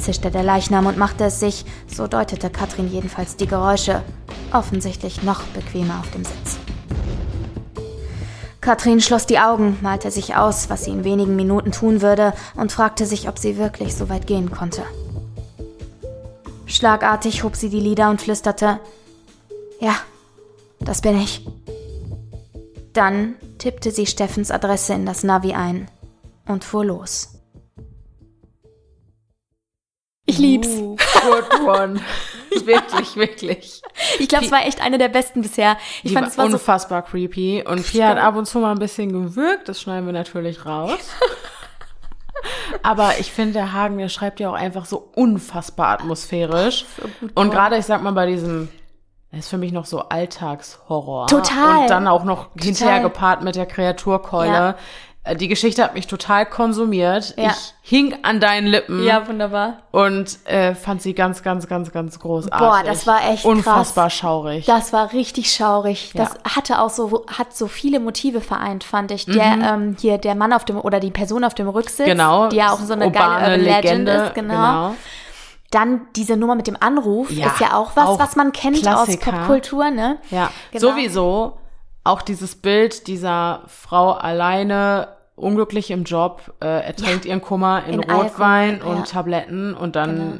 zischte 0.00 0.30
der 0.30 0.42
Leichnam 0.42 0.86
und 0.86 0.96
machte 0.96 1.24
es 1.24 1.40
sich, 1.40 1.66
so 1.86 2.06
deutete 2.06 2.48
Katrin 2.48 2.90
jedenfalls 2.90 3.36
die 3.36 3.46
Geräusche, 3.46 4.02
offensichtlich 4.50 5.22
noch 5.22 5.42
bequemer 5.48 6.00
auf 6.00 6.10
dem 6.10 6.24
Sitz. 6.24 6.56
Katrin 8.62 9.02
schloss 9.02 9.26
die 9.26 9.38
Augen, 9.38 9.76
malte 9.82 10.10
sich 10.10 10.36
aus, 10.36 10.70
was 10.70 10.84
sie 10.84 10.90
in 10.90 11.04
wenigen 11.04 11.36
Minuten 11.36 11.70
tun 11.70 12.00
würde, 12.00 12.32
und 12.54 12.72
fragte 12.72 13.04
sich, 13.04 13.28
ob 13.28 13.38
sie 13.38 13.58
wirklich 13.58 13.94
so 13.94 14.08
weit 14.08 14.26
gehen 14.26 14.50
konnte. 14.50 14.82
Schlagartig 16.66 17.42
hob 17.44 17.56
sie 17.56 17.68
die 17.68 17.80
Lider 17.80 18.10
und 18.10 18.20
flüsterte 18.20 18.80
Ja, 19.80 19.96
das 20.80 21.00
bin 21.02 21.20
ich. 21.20 21.46
Dann 22.92 23.36
tippte 23.58 23.90
sie 23.90 24.06
Steffens 24.06 24.50
Adresse 24.50 24.94
in 24.94 25.06
das 25.06 25.22
Navi 25.22 25.54
ein 25.54 25.90
und 26.46 26.64
fuhr 26.64 26.84
los. 26.84 27.32
Ich 30.26 30.38
lieb's. 30.38 30.68
Uh, 30.68 30.96
good 31.22 31.60
one. 31.66 32.00
wirklich, 32.64 33.16
wirklich. 33.16 33.82
Ich 34.18 34.28
glaube, 34.28 34.44
es 34.44 34.50
war 34.50 34.66
echt 34.66 34.80
eine 34.80 34.98
der 34.98 35.08
besten 35.08 35.42
bisher. 35.42 35.76
Ich 36.02 36.10
Die 36.10 36.14
fand, 36.14 36.28
es 36.28 36.38
war 36.38 36.46
so 36.46 36.54
unfassbar 36.54 37.02
creepy. 37.02 37.64
Und 37.66 37.84
Pia 37.84 38.08
hat 38.08 38.18
ab 38.18 38.36
und 38.36 38.46
zu 38.46 38.58
mal 38.60 38.72
ein 38.72 38.78
bisschen 38.78 39.12
gewürgt. 39.12 39.68
Das 39.68 39.80
schneiden 39.80 40.06
wir 40.06 40.12
natürlich 40.12 40.64
raus. 40.64 40.98
Aber 42.82 43.18
ich 43.18 43.32
finde, 43.32 43.54
der 43.54 43.72
Hagen, 43.72 43.98
der 43.98 44.08
schreibt 44.08 44.40
ja 44.40 44.50
auch 44.50 44.54
einfach 44.54 44.84
so 44.84 45.10
unfassbar 45.14 45.88
atmosphärisch. 45.88 46.84
so 46.96 47.28
und 47.34 47.50
gerade, 47.50 47.76
ich 47.76 47.86
sag 47.86 48.02
mal, 48.02 48.12
bei 48.12 48.26
diesem, 48.26 48.68
das 49.30 49.40
ist 49.40 49.48
für 49.48 49.58
mich 49.58 49.72
noch 49.72 49.86
so 49.86 50.00
Alltagshorror. 50.08 51.26
Total. 51.26 51.82
Und 51.82 51.90
dann 51.90 52.08
auch 52.08 52.24
noch 52.24 52.48
hinterher 52.58 53.00
gepaart 53.00 53.42
mit 53.42 53.56
der 53.56 53.66
Kreaturkeule. 53.66 54.52
Ja. 54.52 54.76
Äh, 55.24 55.36
Die 55.36 55.46
Geschichte 55.48 55.84
hat 55.84 55.94
mich 55.94 56.06
total 56.08 56.46
konsumiert. 56.46 57.34
Ja. 57.36 57.50
Ich 57.50 57.74
hing 57.82 58.16
an 58.22 58.40
deinen 58.40 58.66
Lippen. 58.66 59.04
Ja, 59.04 59.28
wunderbar. 59.28 59.78
Und 59.92 60.38
äh, 60.46 60.74
fand 60.74 61.00
sie 61.00 61.14
ganz, 61.14 61.42
ganz, 61.42 61.68
ganz, 61.68 61.92
ganz 61.92 62.18
großartig. 62.18 62.58
Boah, 62.58 62.82
das 62.84 63.06
war 63.06 63.30
echt 63.30 63.44
Unfassbar 63.44 64.06
krass. 64.06 64.14
schaurig. 64.14 64.66
Das 64.66 64.92
war 64.92 65.12
richtig 65.12 65.52
schaurig. 65.52 66.12
Das 66.14 66.30
Ja. 66.44 66.56
hatte 66.56 66.80
auch 66.80 66.90
so, 66.90 67.24
hat 67.38 67.54
so 67.56 67.68
viele 67.68 68.00
Motive 68.00 68.40
vereint, 68.40 68.82
fand 68.84 69.10
ich. 69.12 69.26
Der, 69.26 69.44
ähm, 69.62 69.96
hier, 70.00 70.18
der 70.18 70.34
Mann 70.34 70.52
auf 70.52 70.64
dem, 70.64 70.80
oder 70.80 70.98
die 70.98 71.10
Person 71.12 71.44
auf 71.44 71.54
dem 71.54 71.68
Rücksitz. 71.68 72.06
Mhm. 72.06 72.10
genau. 72.10 72.48
Die 72.48 72.56
ja 72.56 72.72
auch 72.72 72.80
so 72.80 72.92
eine 72.94 73.06
urbane 73.06 73.40
geile 73.40 73.52
Urban 73.52 73.60
Legend 73.60 73.84
Legende. 73.84 74.12
ist, 74.12 74.34
genau. 74.34 74.94
Dann 75.70 76.02
diese 76.16 76.36
Nummer 76.36 76.54
mit 76.54 76.66
dem 76.66 76.76
Anruf 76.80 77.30
Ja, 77.30 77.46
ist 77.46 77.60
ja 77.60 77.74
auch 77.76 77.92
was, 77.94 78.06
auch 78.06 78.18
was 78.18 78.36
man 78.36 78.52
kennt 78.52 78.82
Klassiker. 78.82 79.30
aus 79.32 79.38
Popkultur, 79.38 79.90
ne? 79.90 80.18
Ja, 80.30 80.50
Genau. 80.70 80.88
sowieso 80.90 81.56
auch 82.04 82.22
dieses 82.22 82.56
Bild 82.56 83.06
dieser 83.06 83.62
Frau 83.66 84.12
alleine, 84.12 85.08
unglücklich 85.36 85.90
im 85.90 86.04
Job, 86.04 86.52
äh, 86.60 86.66
ertränkt 86.84 87.24
ihren 87.24 87.40
Kummer 87.40 87.84
in, 87.86 87.94
In 88.02 88.10
Rotwein 88.10 88.74
Alkohol, 88.74 88.90
und 88.92 88.98
ja. 88.98 89.04
Tabletten 89.04 89.74
und 89.74 89.96
dann 89.96 90.16
Genau. 90.16 90.32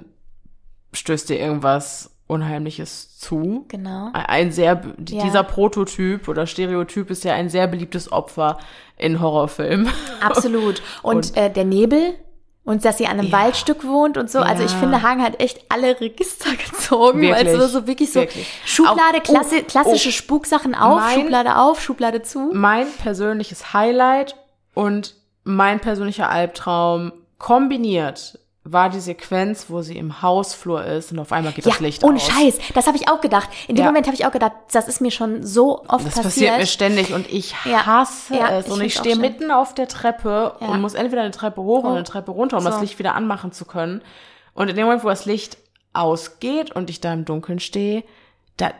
stößt 0.92 1.30
ihr 1.30 1.38
irgendwas 1.40 2.10
Unheimliches 2.26 3.18
zu. 3.18 3.66
Genau. 3.68 4.08
Ein- 4.12 4.52
sehr, 4.52 4.80
Ja. 5.08 5.22
dieser 5.24 5.42
Prototyp 5.44 6.28
oder 6.28 6.46
Stereotyp 6.46 7.10
ist 7.10 7.24
ja 7.24 7.34
ein 7.34 7.48
sehr 7.48 7.66
beliebtes 7.66 8.10
Opfer 8.10 8.58
in 8.96 9.20
Horrorfilmen. 9.20 9.88
Absolut. 10.20 10.82
Und, 11.02 11.16
Und- 11.16 11.36
äh, 11.36 11.50
der 11.52 11.64
Nebel 11.64 12.14
und 12.64 12.84
dass 12.84 12.98
sie 12.98 13.06
an 13.06 13.18
einem 13.18 13.28
Ja. 13.28 13.38
Waldstück 13.38 13.84
wohnt 13.84 14.16
und 14.16 14.30
so. 14.30 14.38
Also 14.38 14.62
ich 14.62 14.72
Ja. 14.72 14.78
finde, 14.78 15.02
Hagen 15.02 15.22
hat 15.22 15.40
echt 15.40 15.60
alle 15.68 16.00
Register 16.00 16.50
gezogen, 16.70 17.22
weil 17.22 17.30
Wirklich. 17.46 17.48
es 17.48 17.72
so, 17.72 17.80
so 17.80 17.86
wirklich 17.86 18.12
so 18.12 18.20
Wirklich. 18.20 18.46
Schublade, 18.64 19.18
Auch- 19.18 19.28
oh, 19.28 19.32
klassi 19.32 19.62
klassische 19.62 20.08
oh. 20.10 20.12
Spuksachen 20.12 20.74
auf, 20.74 21.00
Mein- 21.00 21.20
Schublade 21.20 21.56
auf, 21.56 21.82
Schublade 21.82 22.22
zu. 22.22 22.50
mein 22.52 22.86
persönliches 23.02 23.72
Highlight 23.72 24.36
und 24.74 25.14
mein 25.44 25.80
persönlicher 25.80 26.28
Albtraum 26.30 27.12
kombiniert 27.38 28.38
war 28.64 28.90
die 28.90 29.00
Sequenz, 29.00 29.66
wo 29.70 29.82
sie 29.82 29.96
im 29.98 30.22
Hausflur 30.22 30.84
ist 30.84 31.10
und 31.10 31.18
auf 31.18 31.32
einmal 31.32 31.52
geht 31.52 31.66
das 31.66 31.80
Licht 31.80 32.04
ohne 32.04 32.16
aus. 32.16 32.28
Scheiß. 32.28 32.58
Das 32.74 32.86
habe 32.86 32.96
ich 32.96 33.08
auch 33.08 33.20
gedacht. 33.20 33.48
In 33.66 33.74
dem 33.74 33.82
Ja. 33.84 33.90
Moment 33.90 34.06
habe 34.06 34.14
ich 34.14 34.24
auch 34.24 34.30
gedacht, 34.30 34.52
das 34.72 34.86
ist 34.86 35.00
mir 35.00 35.10
schon 35.10 35.44
so 35.44 35.80
oft 35.88 36.06
Das 36.06 36.14
passiert. 36.14 36.22
passiert 36.24 36.58
mir 36.58 36.66
ständig 36.66 37.12
und 37.12 37.28
ich 37.28 37.54
Ja. 37.64 37.86
hasse 37.86 38.36
Ja, 38.36 38.50
es. 38.58 38.66
ich 38.66 38.72
Und 38.72 38.80
ich 38.82 38.94
stehe 38.94 39.16
mitten 39.16 39.50
auf 39.50 39.74
der 39.74 39.88
Treppe 39.88 40.54
Ja. 40.60 40.68
und 40.68 40.80
muss 40.80 40.94
entweder 40.94 41.22
eine 41.22 41.32
Treppe 41.32 41.60
hoch 41.60 41.82
Oh. 41.82 41.86
oder 41.88 41.96
eine 41.96 42.04
Treppe 42.04 42.30
runter, 42.30 42.58
um 42.58 42.64
das 42.64 42.76
So. 42.76 42.80
Licht 42.82 43.00
wieder 43.00 43.16
anmachen 43.16 43.50
zu 43.50 43.64
können. 43.64 44.00
Und 44.54 44.68
in 44.68 44.76
dem 44.76 44.84
Moment, 44.84 45.02
wo 45.02 45.08
das 45.08 45.24
Licht 45.24 45.58
ausgeht 45.92 46.70
und 46.70 46.88
ich 46.88 47.00
da 47.00 47.12
im 47.12 47.24
Dunkeln 47.24 47.58
stehe, 47.58 48.04
da, 48.58 48.70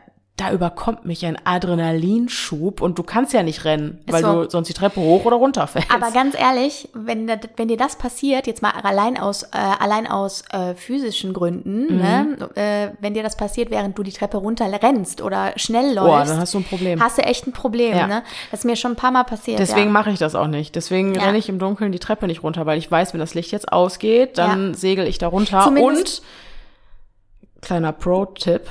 da 0.43 0.53
überkommt 0.53 1.05
mich 1.05 1.25
ein 1.27 1.37
Adrenalinschub 1.45 2.81
und 2.81 2.99
du 2.99 3.03
kannst 3.03 3.33
ja 3.33 3.43
nicht 3.43 3.65
rennen, 3.65 4.01
Ist 4.07 4.13
weil 4.13 4.23
so. 4.23 4.43
du 4.45 4.51
sonst 4.51 4.69
die 4.69 4.73
Treppe 4.73 5.01
hoch 5.01 5.25
oder 5.25 5.37
runter 5.37 5.67
fällst. 5.67 5.91
Aber 5.95 6.11
ganz 6.11 6.35
ehrlich, 6.39 6.89
wenn, 6.95 7.29
wenn 7.57 7.69
dir 7.69 7.77
das 7.77 7.97
passiert, 7.97 8.47
jetzt 8.47 8.63
mal 8.63 8.71
allein 8.71 9.19
aus, 9.19 9.45
äh, 9.45 9.49
allein 9.53 10.07
aus 10.07 10.43
äh, 10.53 10.75
physischen 10.75 11.33
Gründen, 11.33 11.83
Mhm. 11.93 11.97
ne, 11.99 12.37
äh, 12.55 12.89
wenn 13.01 13.15
dir 13.15 13.23
das 13.23 13.37
passiert, 13.37 13.71
während 13.71 13.97
du 13.99 14.03
die 14.03 14.13
Treppe 14.13 14.39
runter 14.39 14.67
rennst 14.83 15.21
oder 15.23 15.53
schnell 15.57 15.95
Boah, 15.95 16.19
läufst, 16.19 16.33
dann 16.33 16.41
hast 16.41 16.55
du 16.55 16.59
ein 16.59 16.65
Problem. 16.65 17.01
hast 17.01 17.19
du 17.19 17.23
echt 17.23 17.47
ein 17.47 17.53
Problem. 17.53 17.97
Ja. 17.97 18.07
Ne? 18.07 18.23
Das 18.51 18.61
ist 18.61 18.65
mir 18.65 18.77
schon 18.77 18.93
ein 18.93 18.97
paar 18.97 19.11
Mal 19.13 19.25
passiert. 19.25 19.59
Deswegen 19.59 19.87
ja. 19.87 19.93
mache 19.93 20.11
ich 20.11 20.19
das 20.19 20.35
auch 20.35 20.49
nicht. 20.49 20.75
Deswegen 20.75 21.15
Ja. 21.15 21.23
renne 21.23 21.39
ich 21.39 21.49
im 21.49 21.59
Dunkeln 21.59 21.93
die 21.93 21.99
Treppe 21.99 22.27
nicht 22.27 22.43
runter, 22.43 22.67
weil 22.67 22.79
ich 22.79 22.91
weiß, 22.91 23.13
wenn 23.13 23.21
das 23.21 23.35
Licht 23.35 23.53
jetzt 23.53 23.73
ausgeht, 23.73 24.39
dann 24.39 24.75
segel 24.75 25.07
ich 25.07 25.19
da 25.19 25.29
runter. 25.29 25.61
Zumindest- 25.65 26.21
Und 26.21 27.61
kleiner 27.61 27.93
Pro-Tipp 27.93 28.63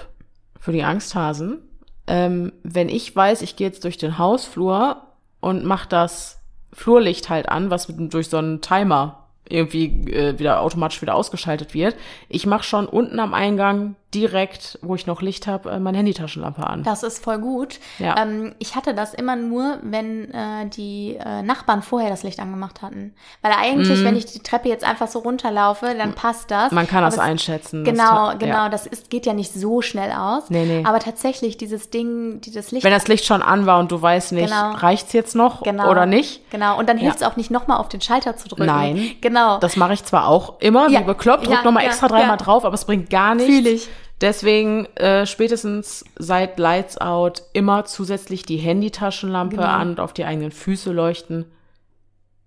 für 0.61 0.71
die 0.71 0.83
Angsthasen. 0.83 1.59
Ähm, 2.07 2.53
wenn 2.63 2.87
ich 2.87 3.13
weiß, 3.13 3.41
ich 3.41 3.57
gehe 3.57 3.67
jetzt 3.67 3.83
durch 3.83 3.97
den 3.97 4.17
Hausflur 4.17 5.01
und 5.41 5.65
mache 5.65 5.89
das 5.89 6.39
Flurlicht 6.71 7.29
halt 7.29 7.49
an, 7.49 7.69
was 7.69 7.89
mit, 7.89 8.13
durch 8.13 8.29
so 8.29 8.37
einen 8.37 8.61
Timer 8.61 9.27
irgendwie 9.49 10.11
äh, 10.11 10.39
wieder 10.39 10.61
automatisch 10.61 11.01
wieder 11.01 11.15
ausgeschaltet 11.15 11.73
wird. 11.73 11.95
Ich 12.29 12.45
mache 12.45 12.63
schon 12.63 12.85
unten 12.85 13.19
am 13.19 13.33
Eingang 13.33 13.95
direkt, 14.13 14.77
wo 14.81 14.95
ich 14.95 15.07
noch 15.07 15.21
Licht 15.21 15.47
habe, 15.47 15.71
äh, 15.71 15.79
meine 15.79 15.97
Handytaschenlampe 15.97 16.65
an. 16.67 16.83
Das 16.83 17.03
ist 17.03 17.23
voll 17.23 17.39
gut. 17.39 17.79
Ja. 17.99 18.15
Ähm, 18.21 18.53
ich 18.59 18.75
hatte 18.75 18.93
das 18.93 19.13
immer 19.13 19.35
nur, 19.35 19.79
wenn 19.83 20.31
äh, 20.33 20.65
die 20.67 21.17
äh, 21.23 21.41
Nachbarn 21.41 21.81
vorher 21.81 22.09
das 22.09 22.23
Licht 22.23 22.39
angemacht 22.39 22.81
hatten. 22.81 23.13
Weil 23.41 23.53
eigentlich, 23.53 24.03
wenn 24.03 24.15
ich 24.17 24.25
die 24.25 24.39
Treppe 24.39 24.67
jetzt 24.69 24.83
einfach 24.83 25.07
so 25.07 25.19
runterlaufe, 25.19 25.95
dann 25.97 26.13
passt 26.13 26.51
das. 26.51 26.71
Man 26.71 26.87
kann 26.87 27.03
das 27.03 27.15
Aber 27.15 27.23
es- 27.23 27.29
einschätzen. 27.29 27.85
das 27.85 27.93
Genau, 27.93 28.05
ta- 28.31 28.33
genau. 28.35 28.53
ja. 28.55 28.69
Das 28.69 28.85
ist, 28.85 29.09
geht 29.09 29.25
ja 29.25 29.33
nicht 29.33 29.53
so 29.53 29.81
schnell 29.81 30.11
aus. 30.11 30.49
Nee, 30.49 30.65
nee. 30.65 30.83
Aber 30.85 30.99
tatsächlich, 30.99 31.57
dieses 31.57 31.89
Ding, 31.89 32.41
dieses 32.41 32.71
Licht. 32.71 32.83
Wenn 32.83 32.91
das 32.91 33.07
Licht 33.07 33.25
schon 33.25 33.41
an 33.41 33.65
war 33.65 33.79
und 33.79 33.91
du 33.91 34.01
weißt 34.01 34.33
nicht, 34.33 34.49
Genau. 34.51 34.71
reicht's 34.73 35.13
jetzt 35.13 35.35
noch 35.35 35.63
genau, 35.63 35.89
oder 35.89 36.05
nicht? 36.05 36.49
Genau. 36.51 36.77
Und 36.77 36.89
dann 36.89 36.97
Ja. 36.97 37.03
hilft 37.03 37.17
es 37.21 37.23
auch 37.23 37.35
nicht, 37.37 37.51
nochmal 37.51 37.77
auf 37.77 37.87
den 37.89 38.01
Schalter 38.01 38.35
zu 38.35 38.49
drücken. 38.49 38.65
Nein. 38.65 39.11
Genau. 39.21 39.57
Das 39.59 39.75
mache 39.77 39.93
ich 39.93 40.03
zwar 40.03 40.27
auch 40.27 40.59
immer, 40.59 40.89
Ja. 40.89 40.99
wie 41.01 41.03
bekloppt, 41.05 41.45
drück 41.45 41.53
Ja, 41.55 41.63
nochmal 41.63 41.85
extra 41.85 42.07
dreimal 42.07 42.37
drauf, 42.37 42.65
aber 42.65 42.73
es 42.75 42.85
bringt 42.85 43.09
gar 43.09 43.35
nichts. 43.35 43.51
Fühl 43.53 43.67
ich. 43.67 43.89
Deswegen 44.21 44.85
äh, 44.97 45.25
spätestens 45.25 46.05
seit 46.15 46.59
Lights 46.59 46.99
Out 46.99 47.43
immer 47.53 47.85
zusätzlich 47.85 48.43
die 48.43 48.57
Handytaschenlampe 48.57 49.55
Genau. 49.57 49.67
an 49.67 49.89
und 49.91 49.99
auf 49.99 50.13
die 50.13 50.25
eigenen 50.25 50.51
Füße 50.51 50.91
leuchten. 50.91 51.45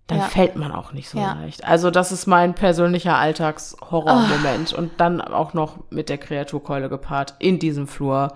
Dann 0.07 0.19
Ja. 0.19 0.25
fällt 0.25 0.55
man 0.57 0.71
auch 0.71 0.93
nicht 0.93 1.09
so 1.09 1.19
Ja. 1.19 1.33
leicht. 1.35 1.65
Also 1.65 1.91
das 1.91 2.13
ist 2.13 2.27
mein 2.27 2.55
persönlicher 2.55 3.17
Alltagshorrormoment. 3.17 4.75
Ah. 4.75 4.79
Und 4.79 4.93
dann 4.99 5.21
auch 5.21 5.55
noch 5.55 5.79
mit 5.91 6.09
der 6.09 6.19
Kreaturkeule 6.19 6.89
gepaart 6.89 7.35
in 7.39 7.59
diesem 7.59 7.89
Flur. 7.89 8.35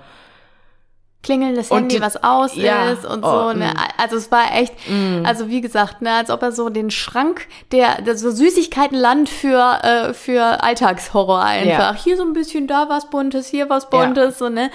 Klingelndes 1.23 1.71
Und 1.71 1.79
Handy, 1.79 1.97
die- 1.97 2.01
was 2.03 2.23
aus 2.23 2.55
ja, 2.55 2.91
ist 2.91 3.05
und 3.05 3.25
oh, 3.25 3.51
so. 3.51 3.53
Ne? 3.53 3.67
mm. 3.75 4.01
Also 4.01 4.17
es 4.17 4.31
war 4.31 4.55
echt, 4.55 4.73
also 5.25 5.49
wie 5.49 5.61
gesagt, 5.61 6.01
ne, 6.01 6.13
als 6.15 6.31
ob 6.31 6.43
er 6.43 6.53
so 6.53 6.69
den 6.69 6.91
Schrank 6.91 7.47
der, 7.73 8.01
der 8.03 8.17
so 8.17 8.31
Süßigkeitenland 8.31 9.29
für 9.29 9.79
äh, 9.83 10.15
für 10.15 10.63
Alltagshorror 10.63 11.43
einfach. 11.43 11.97
Hier 11.97 12.17
so 12.17 12.23
ein 12.23 12.33
bisschen, 12.35 12.67
da 12.69 12.89
was 12.89 13.11
Buntes, 13.11 13.49
hier 13.49 13.69
was 13.69 13.85
Ja. 13.85 13.89
Buntes, 13.91 14.39
so 14.39 14.49
ne. 14.49 14.71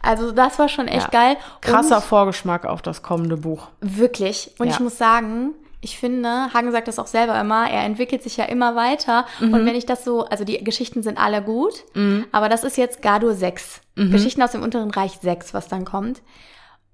Also 0.00 0.30
das 0.30 0.58
war 0.60 0.68
schon 0.68 0.86
echt 0.86 1.12
Ja. 1.12 1.20
geil. 1.20 1.36
Krasser 1.60 1.96
Und 1.96 2.04
Vorgeschmack 2.04 2.64
auf 2.64 2.80
das 2.82 3.02
kommende 3.02 3.36
Buch. 3.36 3.66
Wirklich. 3.80 4.52
Und 4.58 4.68
Ja. 4.68 4.74
ich 4.74 4.80
muss 4.80 4.96
sagen, 4.96 5.54
ich 5.80 5.98
finde, 5.98 6.52
Hagen 6.52 6.72
sagt 6.72 6.88
das 6.88 6.98
auch 6.98 7.06
selber 7.06 7.40
immer, 7.40 7.70
er 7.70 7.84
entwickelt 7.84 8.22
sich 8.22 8.36
ja 8.36 8.44
immer 8.46 8.74
weiter. 8.74 9.26
Mhm. 9.40 9.54
Und 9.54 9.66
wenn 9.66 9.76
ich 9.76 9.86
das 9.86 10.04
so, 10.04 10.24
also 10.24 10.44
die 10.44 10.62
Geschichten 10.64 11.02
sind 11.02 11.18
alle 11.18 11.42
gut, 11.42 11.84
aber 12.32 12.48
das 12.48 12.64
ist 12.64 12.76
jetzt 12.76 13.00
Gardur 13.00 13.34
6. 13.34 13.80
Mhm. 13.94 14.10
Geschichten 14.10 14.42
aus 14.42 14.52
dem 14.52 14.62
unteren 14.62 14.90
Reich 14.90 15.18
6, 15.20 15.54
was 15.54 15.68
dann 15.68 15.84
kommt. 15.84 16.22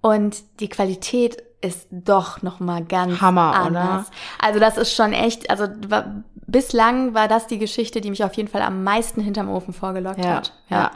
Und 0.02 0.42
die 0.60 0.68
Qualität 0.68 1.42
ist 1.62 1.88
doch 1.90 2.42
noch 2.42 2.60
mal 2.60 2.84
ganz 2.84 3.22
Hammer, 3.22 3.54
anders. 3.54 4.08
oder? 4.08 4.16
Also 4.38 4.60
das 4.60 4.76
ist 4.76 4.94
schon 4.94 5.14
echt, 5.14 5.48
also 5.48 5.66
war, 5.88 6.22
bislang 6.46 7.14
war 7.14 7.26
das 7.26 7.46
die 7.46 7.58
Geschichte, 7.58 8.02
die 8.02 8.10
mich 8.10 8.22
auf 8.22 8.34
jeden 8.34 8.50
Fall 8.50 8.60
am 8.60 8.84
meisten 8.84 9.22
hinterm 9.22 9.48
Ofen 9.48 9.72
vorgelockt 9.72 10.22
ja, 10.22 10.30
hat. 10.34 10.52
Ja. 10.68 10.90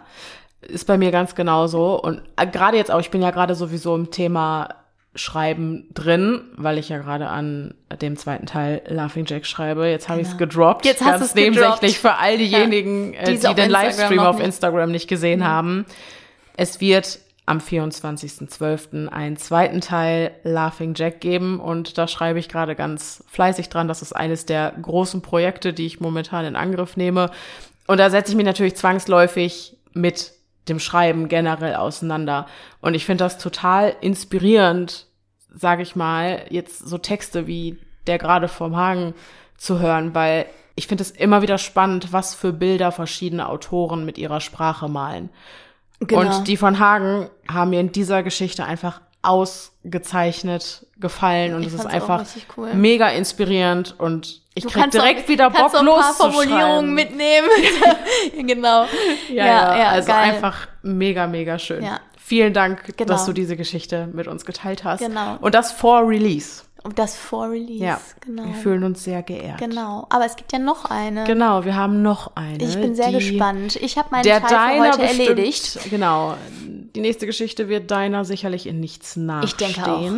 Ist 0.60 0.86
bei 0.86 0.98
mir 0.98 1.10
ganz 1.10 1.34
genauso. 1.34 1.98
Und 1.98 2.20
äh, 2.36 2.46
gerade 2.46 2.76
jetzt 2.76 2.90
auch, 2.90 3.00
ich 3.00 3.10
bin 3.10 3.22
ja 3.22 3.30
gerade 3.30 3.54
sowieso 3.54 3.94
im 3.94 4.10
Thema 4.10 4.68
Schreiben 5.18 5.88
drin, 5.94 6.42
weil 6.56 6.78
ich 6.78 6.88
ja 6.88 6.98
gerade 6.98 7.28
an 7.28 7.74
dem 8.00 8.16
zweiten 8.16 8.46
Teil 8.46 8.82
Laughing 8.86 9.24
Jack 9.26 9.46
schreibe. 9.46 9.86
Jetzt 9.88 10.08
habe 10.08 10.20
ich 10.20 10.28
es 10.28 10.36
gedroppt. 10.38 10.84
Jetzt 10.86 11.02
hast 11.04 11.20
ganz 11.20 11.34
nebensächlich 11.34 11.98
für 11.98 12.14
all 12.16 12.38
diejenigen, 12.38 13.12
Ja. 13.14 13.20
äh, 13.20 13.24
Die 13.24 13.32
die, 13.32 13.40
den 13.40 13.48
Instagram 13.48 13.70
Livestream 13.70 14.18
auf 14.20 14.40
Instagram 14.40 14.90
nicht 14.92 15.08
gesehen 15.08 15.44
haben. 15.46 15.84
Es 16.56 16.80
wird 16.80 17.18
am 17.46 17.58
24.12. 17.60 19.08
einen 19.08 19.36
zweiten 19.36 19.80
Teil 19.80 20.32
Laughing 20.42 20.94
Jack 20.94 21.20
geben 21.20 21.60
und 21.60 21.96
da 21.98 22.06
schreibe 22.06 22.38
ich 22.38 22.48
gerade 22.48 22.74
ganz 22.74 23.24
fleißig 23.28 23.68
dran. 23.70 23.88
Das 23.88 24.02
ist 24.02 24.12
eines 24.14 24.46
der 24.46 24.74
großen 24.80 25.22
Projekte, 25.22 25.72
die 25.72 25.86
ich 25.86 26.00
momentan 26.00 26.44
in 26.44 26.56
Angriff 26.56 26.96
nehme. 26.96 27.30
Und 27.86 27.98
da 27.98 28.10
setze 28.10 28.32
ich 28.32 28.36
mich 28.36 28.44
natürlich 28.46 28.76
zwangsläufig 28.76 29.76
mit 29.94 30.32
dem 30.68 30.78
Schreiben 30.78 31.28
generell 31.28 31.74
auseinander. 31.76 32.46
Und 32.82 32.92
ich 32.94 33.06
finde 33.06 33.24
das 33.24 33.38
total 33.38 33.96
inspirierend, 34.02 35.06
sage 35.54 35.82
ich 35.82 35.96
mal, 35.96 36.44
jetzt 36.50 36.78
so 36.78 36.98
Texte 36.98 37.46
wie 37.46 37.78
der 38.06 38.18
gerade 38.18 38.48
vom 38.48 38.76
Hagen 38.76 39.14
zu 39.56 39.80
hören, 39.80 40.14
weil 40.14 40.46
ich 40.76 40.86
finde 40.86 41.02
es 41.02 41.10
immer 41.10 41.42
wieder 41.42 41.58
spannend, 41.58 42.12
was 42.12 42.34
für 42.34 42.52
Bilder 42.52 42.92
verschiedene 42.92 43.48
Autoren 43.48 44.04
mit 44.04 44.16
ihrer 44.16 44.40
Sprache 44.40 44.88
malen. 44.88 45.28
Genau. 46.00 46.20
Und 46.20 46.46
die 46.46 46.56
von 46.56 46.78
Hagen 46.78 47.28
haben 47.50 47.70
mir 47.70 47.80
in 47.80 47.90
dieser 47.90 48.22
Geschichte 48.22 48.64
einfach 48.64 49.00
ausgezeichnet 49.22 50.86
gefallen 51.00 51.54
und 51.54 51.66
es 51.66 51.74
ist 51.74 51.86
einfach 51.86 52.24
cool. 52.56 52.72
mega 52.74 53.08
inspirierend 53.08 53.98
und 53.98 54.42
ich 54.54 54.64
Du 54.64 54.70
krieg 54.70 54.90
direkt 54.90 55.24
auch, 55.24 55.28
wieder 55.28 55.50
Bock 55.50 55.72
loszuschreiben. 55.72 56.32
Formulierungen 56.32 56.94
mitnehmen. 56.94 57.48
genau. 58.46 58.86
Ja, 59.28 59.76
ja, 59.76 59.88
also 59.90 60.08
geil. 60.08 60.34
einfach 60.34 60.68
mega, 60.82 61.26
mega 61.26 61.58
schön. 61.58 61.84
Ja. 61.84 62.00
Vielen 62.28 62.52
Dank, 62.52 62.94
Genau. 62.98 63.10
dass 63.10 63.24
du 63.24 63.32
diese 63.32 63.56
Geschichte 63.56 64.06
mit 64.12 64.28
uns 64.28 64.44
geteilt 64.44 64.84
hast. 64.84 65.00
Genau. 65.00 65.38
Und 65.40 65.54
das 65.54 65.72
vor 65.72 66.06
Release. 66.06 66.62
Und 66.82 66.98
das 66.98 67.16
vor 67.16 67.48
Release. 67.50 67.82
Ja, 67.82 67.98
genau. 68.20 68.44
wir 68.44 68.52
fühlen 68.52 68.84
uns 68.84 69.02
sehr 69.02 69.22
geehrt. 69.22 69.56
Genau. 69.56 70.06
Aber 70.10 70.26
es 70.26 70.36
gibt 70.36 70.52
ja 70.52 70.58
noch 70.58 70.84
eine. 70.84 71.24
Genau, 71.24 71.64
wir 71.64 71.74
haben 71.74 72.02
noch 72.02 72.36
eine. 72.36 72.62
Ich 72.62 72.78
bin 72.78 72.94
sehr 72.94 73.08
die 73.08 73.14
gespannt. 73.14 73.76
Ich 73.76 73.96
habe 73.96 74.08
meinen 74.10 74.24
Der 74.24 74.42
Teil 74.42 74.80
heute 74.80 74.98
bestimmt, 74.98 75.28
erledigt. 75.28 75.78
Genau. 75.88 76.34
Die 76.94 77.00
nächste 77.00 77.24
Geschichte 77.24 77.70
wird 77.70 77.90
Deiner 77.90 78.26
sicherlich 78.26 78.66
in 78.66 78.78
nichts 78.78 79.16
nachstehen. 79.16 79.70
Ich 79.70 79.74
denke 79.74 79.90
auch. 79.90 80.12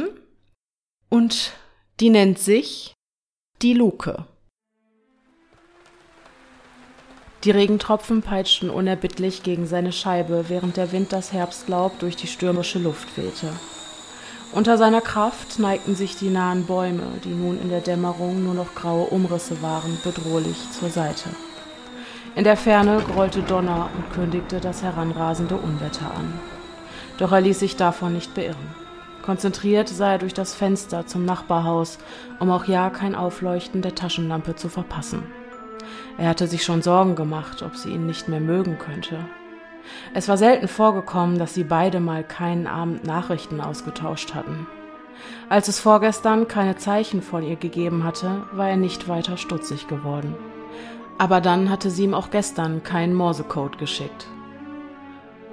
Und 1.11 1.53
die 2.01 2.11
nennt 2.11 2.41
sich 2.41 2.93
Die 3.63 3.75
Luke. 3.75 4.25
Die 7.45 7.51
Regentropfen 7.51 8.21
peitschten 8.21 8.69
unerbittlich 8.69 9.43
gegen 9.43 9.67
seine 9.67 9.93
Scheibe, 9.93 10.45
während 10.49 10.77
der 10.77 10.93
Wind 10.93 11.11
das 11.11 11.33
Herbstlaub 11.33 11.99
durch 11.99 12.15
die 12.15 12.27
stürmische 12.27 12.79
Luft 12.79 13.17
wehte. 13.17 13.49
Unter 14.53 14.77
seiner 14.77 15.01
Kraft 15.01 15.59
neigten 15.59 15.95
sich 15.95 16.17
die 16.17 16.29
nahen 16.29 16.67
Bäume, 16.67 17.05
die 17.25 17.31
nun 17.31 17.59
in 17.59 17.71
der 17.71 17.81
Dämmerung 17.81 18.45
nur 18.45 18.53
noch 18.53 18.75
graue 18.75 19.07
Umrisse 19.07 19.63
waren, 19.63 19.97
bedrohlich 20.05 20.59
zur 20.79 20.91
Seite. 20.91 21.31
In 22.37 22.45
der 22.45 22.59
Ferne 22.59 23.03
grollte 23.11 23.43
Donner 23.43 23.89
und 23.97 24.13
kündigte 24.13 24.61
das 24.61 24.83
heranrasende 24.83 25.57
Unwetter 25.57 26.15
an. 26.15 26.39
Doch 27.17 27.33
er 27.33 27.41
ließ 27.41 27.59
sich 27.59 27.77
davon 27.77 28.13
nicht 28.13 28.35
beirren. 28.35 28.75
Konzentriert 29.23 29.89
sah 29.89 30.13
er 30.13 30.19
durch 30.19 30.35
das 30.35 30.55
Fenster 30.55 31.07
zum 31.07 31.25
Nachbarhaus, 31.25 31.99
um 32.39 32.51
auch 32.51 32.67
ja 32.67 32.91
kein 32.91 33.15
Aufleuchten 33.15 33.81
der 33.81 33.95
Taschenlampe 33.95 34.57
zu 34.57 34.69
verpassen. 34.69 35.23
Er 36.19 36.29
hatte 36.29 36.47
sich 36.47 36.65
schon 36.65 36.83
Sorgen 36.83 37.15
gemacht, 37.15 37.63
ob 37.63 37.77
sie 37.77 37.91
ihn 37.91 38.07
nicht 38.07 38.29
mehr 38.29 38.41
mögen 38.41 38.79
könnte. 38.79 39.19
Es 40.15 40.29
war 40.29 40.37
selten 40.37 40.69
vorgekommen, 40.69 41.39
dass 41.39 41.55
sie 41.55 41.65
beide 41.65 42.01
mal 42.01 42.25
keinen 42.25 42.67
Abend 42.67 43.05
Nachrichten 43.05 43.61
ausgetauscht 43.61 44.35
hatten. 44.35 44.67
Als 45.49 45.69
es 45.69 45.81
vorgestern 45.81 46.49
keine 46.49 46.77
Zeichen 46.77 47.23
von 47.23 47.43
ihr 47.43 47.57
gegeben 47.57 48.05
hatte, 48.05 48.45
war 48.53 48.69
er 48.69 48.77
nicht 48.77 49.09
weiter 49.09 49.37
stutzig 49.37 49.89
geworden. 49.89 50.35
Aber 51.19 51.41
dann 51.41 51.69
hatte 51.69 51.91
sie 51.91 52.05
ihm 52.05 52.15
auch 52.15 52.31
gestern 52.31 52.83
keinen 52.83 53.15
Morsecode 53.15 53.79
geschickt. 53.79 54.27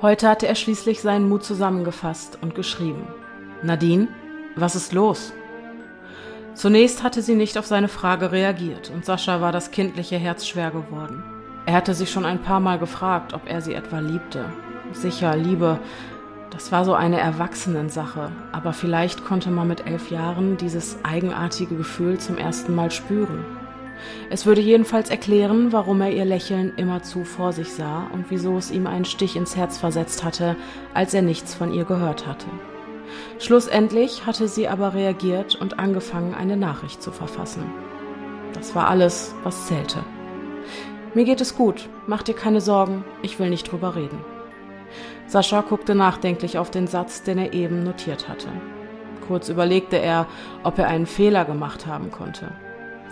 Heute 0.01 0.29
hatte 0.29 0.47
er 0.47 0.55
schließlich 0.55 1.01
seinen 1.01 1.27
Mut 1.27 1.43
zusammengefasst 1.43 2.37
und 2.41 2.55
geschrieben. 2.55 3.07
Nadine, 3.63 4.07
was 4.55 4.75
ist 4.75 4.93
los? 4.93 5.33
Zunächst 6.57 7.03
hatte 7.03 7.21
sie 7.21 7.35
nicht 7.35 7.55
auf 7.59 7.67
seine 7.67 7.87
Frage 7.87 8.31
reagiert 8.31 8.89
und 8.89 9.05
Sascha 9.05 9.41
war 9.41 9.51
das 9.51 9.69
kindliche 9.69 10.17
Herz 10.17 10.47
schwer 10.47 10.71
geworden. 10.71 11.23
Er 11.67 11.75
hatte 11.75 11.93
sich 11.93 12.09
schon 12.09 12.25
ein 12.25 12.41
paar 12.41 12.59
Mal 12.59 12.79
gefragt, 12.79 13.35
ob 13.35 13.47
er 13.47 13.61
sie 13.61 13.75
etwa 13.75 13.99
liebte. 13.99 14.45
Sicher, 14.91 15.35
Liebe, 15.35 15.79
das 16.49 16.71
war 16.71 16.83
so 16.83 16.95
eine 16.95 17.19
Erwachsenensache, 17.19 18.31
aber 18.53 18.73
vielleicht 18.73 19.23
konnte 19.23 19.51
man 19.51 19.67
mit 19.67 19.85
elf 19.85 20.09
Jahren 20.09 20.57
dieses 20.57 20.97
eigenartige 21.03 21.75
Gefühl 21.75 22.17
zum 22.17 22.39
ersten 22.39 22.73
Mal 22.73 22.89
spüren. 22.89 23.45
Es 24.31 24.47
würde 24.47 24.61
jedenfalls 24.61 25.11
erklären, 25.11 25.71
warum 25.73 26.01
er 26.01 26.11
ihr 26.11 26.25
Lächeln 26.25 26.73
immerzu 26.75 27.23
vor 27.23 27.53
sich 27.53 27.71
sah 27.71 28.07
und 28.11 28.31
wieso 28.31 28.57
es 28.57 28.71
ihm 28.71 28.87
einen 28.87 29.05
Stich 29.05 29.35
ins 29.35 29.55
Herz 29.55 29.77
versetzt 29.77 30.23
hatte, 30.23 30.55
als 30.95 31.13
er 31.13 31.21
nichts 31.21 31.53
von 31.53 31.71
ihr 31.71 31.85
gehört 31.85 32.25
hatte. 32.25 32.47
Schlussendlich 33.39 34.25
hatte 34.25 34.47
sie 34.47 34.67
aber 34.67 34.93
reagiert 34.93 35.55
und 35.55 35.79
angefangen, 35.79 36.33
eine 36.33 36.57
Nachricht 36.57 37.01
zu 37.01 37.11
verfassen. 37.11 37.63
Das 38.53 38.75
war 38.75 38.87
alles, 38.87 39.35
was 39.43 39.67
zählte. 39.67 40.03
Mir 41.13 41.25
geht 41.25 41.41
es 41.41 41.55
gut, 41.55 41.89
mach 42.05 42.23
dir 42.23 42.33
keine 42.33 42.61
Sorgen, 42.61 43.03
ich 43.21 43.39
will 43.39 43.49
nicht 43.49 43.71
drüber 43.71 43.95
reden. 43.95 44.19
Sascha 45.27 45.61
guckte 45.61 45.95
nachdenklich 45.95 46.57
auf 46.57 46.71
den 46.71 46.87
Satz, 46.87 47.23
den 47.23 47.37
er 47.37 47.53
eben 47.53 47.83
notiert 47.83 48.29
hatte. 48.29 48.49
Kurz 49.27 49.49
überlegte 49.49 49.97
er, 49.97 50.25
ob 50.63 50.79
er 50.79 50.87
einen 50.87 51.05
Fehler 51.05 51.43
gemacht 51.43 51.85
haben 51.85 52.11
konnte. 52.11 52.51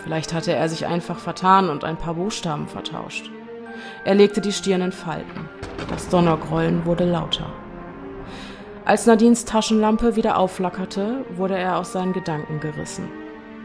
Vielleicht 0.02 0.32
hatte 0.32 0.52
er 0.54 0.68
sich 0.68 0.86
einfach 0.86 1.18
vertan 1.18 1.68
und 1.68 1.84
ein 1.84 1.96
paar 1.96 2.14
Buchstaben 2.14 2.68
vertauscht. 2.68 3.30
Er 4.04 4.14
legte 4.14 4.40
die 4.40 4.52
Stirn 4.52 4.80
in 4.80 4.92
Falten. 4.92 5.48
Das 5.90 6.08
Donnergrollen 6.08 6.86
wurde 6.86 7.04
lauter. 7.04 7.52
Als 8.86 9.04
Nadines 9.04 9.44
Taschenlampe 9.44 10.14
wieder 10.14 10.38
aufflackerte, 10.38 11.24
wurde 11.34 11.58
er 11.58 11.78
aus 11.78 11.90
seinen 11.90 12.12
Gedanken 12.12 12.60
gerissen. 12.60 13.08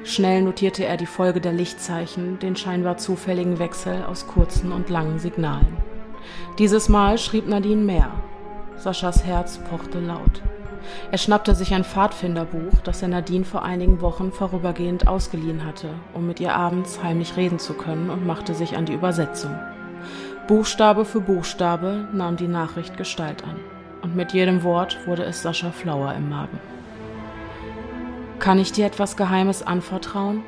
Schnell 0.04 0.42
notierte 0.42 0.84
er 0.84 0.98
die 0.98 1.06
Folge 1.06 1.40
der 1.40 1.54
Lichtzeichen, 1.54 2.40
den 2.40 2.56
scheinbar 2.56 2.98
zufälligen 2.98 3.60
Wechsel 3.60 4.04
aus 4.06 4.26
kurzen 4.26 4.72
und 4.72 4.90
langen 4.90 5.20
Signalen. 5.20 5.78
Dieses 6.58 6.90
Mal 6.90 7.20
schrieb 7.20 7.48
Nadine 7.48 7.84
mehr. 7.84 8.10
Saschas 8.78 9.24
Herz 9.24 9.60
pochte 9.70 10.00
laut. 10.00 10.42
Er 11.12 11.20
schnappte 11.20 11.54
sich 11.54 11.76
ein 11.76 11.84
Pfadfinderbuch, 11.84 12.82
das 12.84 13.04
er 13.04 13.10
Nadine 13.10 13.46
vor 13.46 13.62
einigen 13.62 14.02
Wochen 14.02 14.32
vorübergehend 14.32 15.08
ausgeliehen 15.08 15.64
hatte, 15.64 15.90
um 16.16 16.26
mit 16.26 16.40
ihr 16.40 16.56
abends 16.56 17.04
heimlich 17.04 17.38
reden 17.38 17.60
zu 17.60 17.76
können 17.76 18.10
und 18.10 18.26
machte 18.26 18.56
sich 18.56 18.76
an 18.76 18.88
die 18.88 18.94
Übersetzung. 18.94 19.56
Buchstabe 20.48 21.06
für 21.06 21.22
Buchstabe 21.22 22.08
nahm 22.12 22.38
die 22.38 22.48
Nachricht 22.48 22.98
Gestalt 22.98 23.44
an, 23.44 23.58
und 24.02 24.16
mit 24.16 24.34
jedem 24.34 24.64
Wort 24.64 24.98
wurde 25.06 25.24
es 25.24 25.42
Sascha 25.42 25.72
flauer 25.72 26.14
im 26.14 26.30
Magen. 26.30 26.60
Kann 28.40 28.60
ich 28.60 28.72
dir 28.72 28.86
etwas 28.86 29.18
Geheimes 29.18 29.62
anvertrauen? 29.62 30.44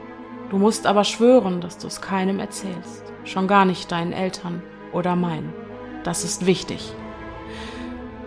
Du 0.49 0.57
musst 0.57 0.87
aber 0.87 1.03
schwören, 1.03 1.61
dass 1.61 1.77
du 1.77 1.87
es 1.87 2.01
keinem 2.01 2.39
erzählst, 2.39 3.03
schon 3.23 3.47
gar 3.47 3.65
nicht 3.65 3.91
deinen 3.91 4.13
Eltern 4.13 4.61
oder 4.91 5.15
meinen. 5.15 5.53
Das 6.03 6.23
ist 6.23 6.45
wichtig. 6.45 6.93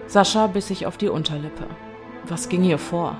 Sascha 0.06 0.46
biss 0.46 0.68
sich 0.68 0.86
auf 0.86 0.96
die 0.96 1.08
Unterlippe. 1.08 1.66
Was 2.28 2.48
ging 2.48 2.62
hier 2.62 2.78
vor? 2.78 3.16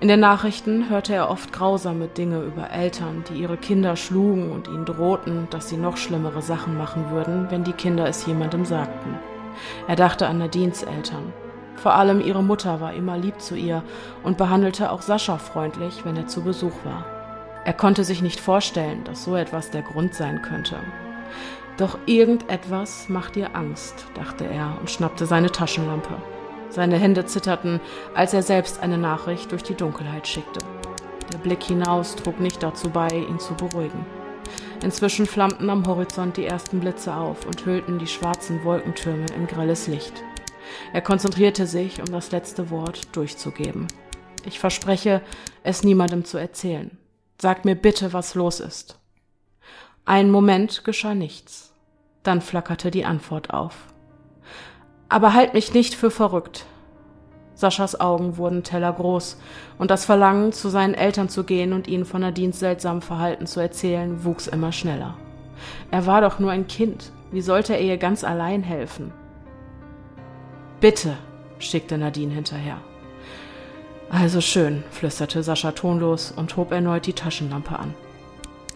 In 0.00 0.08
den 0.08 0.20
Nachrichten 0.20 0.90
hörte 0.90 1.14
er 1.14 1.30
oft 1.30 1.52
grausame 1.52 2.08
Dinge 2.08 2.42
über 2.42 2.70
Eltern, 2.70 3.24
die 3.28 3.40
ihre 3.40 3.56
Kinder 3.56 3.96
schlugen 3.96 4.52
und 4.52 4.68
ihnen 4.68 4.84
drohten, 4.84 5.48
dass 5.48 5.70
sie 5.70 5.78
noch 5.78 5.96
schlimmere 5.96 6.42
Sachen 6.42 6.76
machen 6.76 7.10
würden, 7.10 7.46
wenn 7.50 7.64
die 7.64 7.72
Kinder 7.72 8.06
es 8.06 8.26
jemandem 8.26 8.66
sagten. 8.66 9.18
Er 9.88 9.96
dachte 9.96 10.26
an 10.26 10.38
Nadines 10.38 10.82
Eltern. 10.82 11.32
Vor 11.76 11.94
allem 11.94 12.20
ihre 12.20 12.42
Mutter 12.42 12.80
war 12.80 12.94
immer 12.94 13.18
lieb 13.18 13.40
zu 13.40 13.56
ihr 13.56 13.82
und 14.22 14.38
behandelte 14.38 14.90
auch 14.90 15.02
Sascha 15.02 15.38
freundlich, 15.38 16.04
wenn 16.04 16.16
er 16.16 16.26
zu 16.26 16.42
Besuch 16.42 16.84
war. 16.84 17.04
Er 17.64 17.72
konnte 17.72 18.04
sich 18.04 18.22
nicht 18.22 18.40
vorstellen, 18.40 19.04
dass 19.04 19.24
so 19.24 19.36
etwas 19.36 19.70
der 19.70 19.82
Grund 19.82 20.14
sein 20.14 20.42
könnte. 20.42 20.76
Doch 21.76 21.98
irgendetwas 22.06 23.08
macht 23.08 23.36
ihr 23.36 23.56
Angst, 23.56 24.06
dachte 24.14 24.44
er 24.44 24.76
und 24.78 24.90
schnappte 24.90 25.26
seine 25.26 25.50
Taschenlampe. 25.50 26.14
Seine 26.68 26.96
Hände 26.96 27.24
zitterten, 27.24 27.80
als 28.14 28.34
er 28.34 28.42
selbst 28.42 28.82
eine 28.82 28.98
Nachricht 28.98 29.50
durch 29.50 29.62
die 29.62 29.74
Dunkelheit 29.74 30.28
schickte. 30.28 30.60
Der 31.32 31.38
Blick 31.38 31.62
hinaus 31.62 32.16
trug 32.16 32.38
nicht 32.38 32.62
dazu 32.62 32.90
bei, 32.90 33.08
ihn 33.08 33.38
zu 33.38 33.54
beruhigen. 33.54 34.06
Inzwischen 34.82 35.26
flammten 35.26 35.70
am 35.70 35.86
Horizont 35.86 36.36
die 36.36 36.44
ersten 36.44 36.80
Blitze 36.80 37.14
auf 37.14 37.46
und 37.46 37.64
hüllten 37.64 37.98
die 37.98 38.06
schwarzen 38.06 38.64
Wolkentürme 38.64 39.26
in 39.36 39.46
grelles 39.46 39.86
Licht. 39.86 40.22
Er 40.92 41.00
konzentrierte 41.00 41.66
sich, 41.66 42.00
um 42.00 42.06
das 42.06 42.32
letzte 42.32 42.70
Wort 42.70 43.14
durchzugeben. 43.16 43.86
Ich 44.46 44.58
verspreche, 44.58 45.22
es 45.62 45.82
niemandem 45.82 46.24
zu 46.24 46.38
erzählen. 46.38 46.98
Sag 47.40 47.64
mir 47.64 47.74
bitte, 47.74 48.12
was 48.12 48.34
los 48.34 48.60
ist. 48.60 48.98
Einen 50.04 50.30
Moment 50.30 50.84
geschah 50.84 51.14
nichts. 51.14 51.72
Dann 52.22 52.40
flackerte 52.40 52.90
die 52.90 53.04
Antwort 53.04 53.50
auf. 53.50 53.86
Aber 55.08 55.34
halt 55.34 55.54
mich 55.54 55.72
nicht 55.72 55.94
für 55.94 56.10
verrückt. 56.10 56.66
Saschas 57.54 58.00
Augen 58.00 58.36
wurden 58.36 58.62
tellergroß, 58.62 59.38
und 59.78 59.90
das 59.90 60.04
Verlangen, 60.04 60.52
zu 60.52 60.68
seinen 60.68 60.94
Eltern 60.94 61.28
zu 61.28 61.44
gehen 61.44 61.72
und 61.72 61.86
ihnen 61.86 62.04
von 62.04 62.20
Nadines 62.20 62.58
seltsamem 62.58 63.02
Verhalten 63.02 63.46
zu 63.46 63.60
erzählen, 63.60 64.24
wuchs 64.24 64.46
immer 64.46 64.72
schneller. 64.72 65.16
Er 65.90 66.06
war 66.06 66.20
doch 66.20 66.38
nur 66.38 66.50
ein 66.50 66.66
Kind. 66.66 67.12
Wie 67.30 67.40
sollte 67.40 67.74
er 67.74 67.80
ihr 67.80 67.96
ganz 67.96 68.24
allein 68.24 68.62
helfen? 68.62 69.12
Bitte, 70.80 71.16
schickte 71.58 71.96
Nadine 71.98 72.34
hinterher. 72.34 72.78
Also 74.10 74.40
schön, 74.40 74.84
flüsterte 74.90 75.42
Sascha 75.42 75.72
tonlos 75.72 76.32
und 76.36 76.56
hob 76.56 76.72
erneut 76.72 77.06
die 77.06 77.14
Taschenlampe 77.14 77.78
an. 77.78 77.94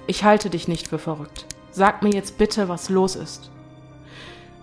Ich 0.06 0.24
halte 0.24 0.50
dich 0.50 0.68
nicht 0.68 0.88
für 0.88 0.98
verrückt. 0.98 1.46
Sag 1.70 2.02
mir 2.02 2.10
jetzt 2.10 2.38
bitte, 2.38 2.68
was 2.68 2.88
los 2.88 3.14
ist. 3.14 3.50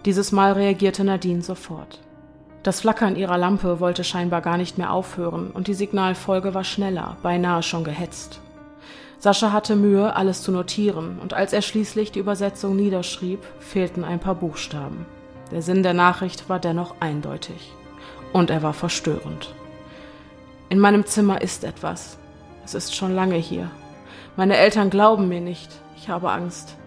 Dieses 0.05 0.31
Mal 0.31 0.53
reagierte 0.53 1.03
Nadine 1.03 1.41
sofort. 1.41 2.01
Das 2.65 2.81
Flackern 2.81 3.15
ihrer 3.15 3.37
Lampe 3.37 3.79
wollte 3.79 4.03
scheinbar 4.03 4.41
gar 4.41 4.57
nicht 4.57 4.79
mehr 4.79 4.91
aufhören 4.91 5.51
und 5.51 5.67
die 5.67 5.75
Signalfolge 5.75 6.55
war 6.55 6.63
schneller, 6.63 7.15
beinahe 7.21 7.61
schon 7.61 7.83
gehetzt. 7.83 8.39
Sascha 9.19 9.51
hatte 9.51 9.75
Mühe, 9.75 10.15
alles 10.15 10.41
zu 10.41 10.51
notieren, 10.51 11.19
und 11.21 11.35
als 11.35 11.53
er 11.53 11.61
schließlich 11.61 12.11
die 12.11 12.17
Übersetzung 12.17 12.75
niederschrieb, 12.75 13.43
fehlten 13.59 14.03
ein 14.03 14.19
paar 14.19 14.33
Buchstaben. 14.33 15.05
Der 15.51 15.61
Sinn 15.61 15.83
der 15.83 15.93
Nachricht 15.93 16.49
war 16.49 16.57
dennoch 16.57 16.95
eindeutig. 17.01 17.71
Und 18.33 18.49
er 18.49 18.63
war 18.63 18.73
verstörend. 18.73 19.53
In 20.69 20.79
meinem 20.79 21.05
Zimmer 21.05 21.43
ist 21.43 21.65
etwas. 21.65 22.17
Es 22.65 22.73
ist 22.73 22.95
schon 22.95 23.13
lange 23.13 23.35
hier. 23.35 23.69
Meine 24.37 24.57
Eltern 24.57 24.89
glauben 24.89 25.27
mir 25.27 25.39
nicht. 25.39 25.69
Ich 25.97 26.09
habe 26.09 26.31
Angst. 26.31 26.77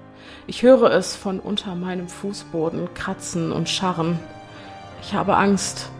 Ich 0.49 0.63
höre 0.65 0.91
es 0.91 1.15
von 1.15 1.39
unter 1.39 1.77
meinem 1.77 2.09
Fußboden 2.09 2.95
kratzen 2.95 3.53
und 3.53 3.69
scharren. 3.69 4.19
Ich 5.03 5.15
habe 5.15 5.37
Angst. 5.37 5.91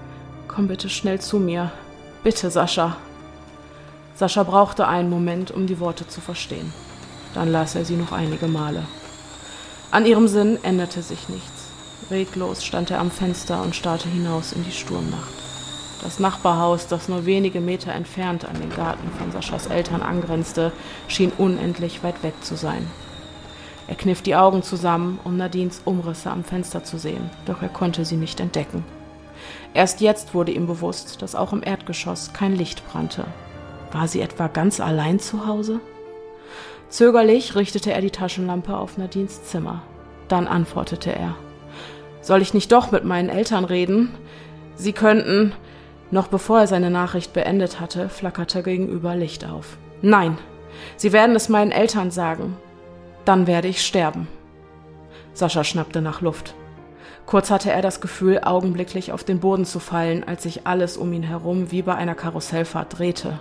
Komm 0.49 0.69
bitte 0.69 0.89
schnell 0.89 1.21
zu 1.21 1.39
mir. 1.39 1.71
Bitte, 2.25 2.51
Sascha. 2.51 2.97
Sascha 4.15 4.43
brauchte 4.43 4.89
einen 4.89 5.11
Moment, 5.11 5.51
um 5.51 5.67
die 5.67 5.79
Worte 5.79 6.07
zu 6.09 6.21
verstehen. 6.21 6.73
Dann 7.35 7.53
las 7.53 7.75
er 7.75 7.85
sie 7.85 7.97
noch 7.97 8.13
einige 8.13 8.49
Male. 8.49 8.83
An 9.91 10.05
ihrem 10.05 10.29
Sinn 10.29 10.59
änderte 10.63 11.03
sich 11.03 11.29
nichts. 11.29 11.69
Reglos 12.11 12.65
stand 12.65 12.91
er 12.91 13.01
am 13.01 13.11
Fenster 13.11 13.63
und 13.63 13.77
starrte 13.77 14.09
hinaus 14.09 14.53
in 14.53 14.65
die 14.65 14.73
Sturmnacht. 14.73 15.33
Das 16.03 16.19
Nachbarhaus, 16.21 16.87
das 16.87 17.09
nur 17.09 17.27
wenige 17.27 17.61
Meter 17.61 17.93
entfernt 17.93 18.45
an 18.45 18.61
den 18.61 18.71
Garten 18.71 19.11
von 19.19 19.33
Saschas 19.33 19.67
Eltern 19.67 20.03
angrenzte, 20.03 20.73
schien 21.09 21.33
unendlich 21.37 22.03
weit 22.03 22.23
weg 22.23 22.35
zu 22.43 22.57
sein. 22.57 22.87
Er 23.89 23.97
kniff 23.97 24.23
die 24.23 24.37
Augen 24.37 24.63
zusammen, 24.63 25.19
um 25.25 25.37
Nadines 25.37 25.83
Umrisse 25.85 26.31
am 26.31 26.45
Fenster 26.45 26.85
zu 26.85 26.99
sehen, 26.99 27.31
doch 27.47 27.63
er 27.63 27.71
konnte 27.71 28.05
sie 28.05 28.17
nicht 28.17 28.39
entdecken. 28.39 28.85
Erst 29.73 30.01
jetzt 30.01 30.35
wurde 30.35 30.53
ihm 30.53 30.67
bewusst, 30.67 31.23
dass 31.23 31.35
auch 31.35 31.53
im 31.53 31.63
Erdgeschoss 31.63 32.33
kein 32.33 32.55
Licht 32.55 32.87
brannte. 32.91 33.25
War 33.91 34.07
sie 34.07 34.21
etwa 34.21 34.49
ganz 34.49 34.81
allein 34.81 35.19
zu 35.19 35.47
Hause? 35.47 35.81
Zögerlich 36.91 37.55
richtete 37.55 37.93
er 37.93 38.01
die 38.01 38.11
Taschenlampe 38.11 38.77
auf 38.77 38.99
Nadines 38.99 39.45
Zimmer. 39.45 39.83
Dann 40.29 40.47
antwortete 40.47 41.15
er. 41.15 41.35
Soll 42.21 42.43
ich 42.43 42.55
nicht 42.55 42.71
doch 42.73 42.91
mit 42.91 43.05
meinen 43.05 43.31
Eltern 43.31 43.65
reden? 43.65 44.15
Sie 44.77 44.93
könnten. 44.93 45.53
Noch 46.11 46.29
bevor 46.29 46.61
er 46.61 46.67
seine 46.67 46.91
Nachricht 46.91 47.33
beendet 47.33 47.81
hatte, 47.81 48.09
flackerte 48.09 48.63
gegenüber 48.63 49.15
Licht 49.15 49.47
auf. 49.47 49.77
Nein, 50.03 50.39
Sie 50.97 51.13
werden 51.13 51.37
es 51.37 51.49
meinen 51.49 51.73
Eltern 51.73 52.11
sagen. 52.11 52.57
Dann 53.29 53.47
werde 53.47 53.69
ich 53.69 53.85
sterben. 53.85 54.27
Sascha 55.35 55.63
schnappte 55.63 56.01
nach 56.01 56.23
Luft. 56.23 56.55
Kurz 57.27 57.51
hatte 57.51 57.71
er 57.71 57.83
das 57.83 58.01
Gefühl, 58.01 58.41
augenblicklich 58.43 59.13
auf 59.13 59.23
den 59.23 59.39
Boden 59.39 59.67
zu 59.67 59.81
fallen, 59.81 60.25
als 60.25 60.45
sich 60.45 60.67
alles 60.67 60.97
um 60.97 61.13
ihn 61.13 61.25
herum 61.25 61.71
wie 61.71 61.83
bei 61.83 61.95
einer 61.95 62.15
Karussellfahrt 62.15 62.99
drehte. 62.99 63.39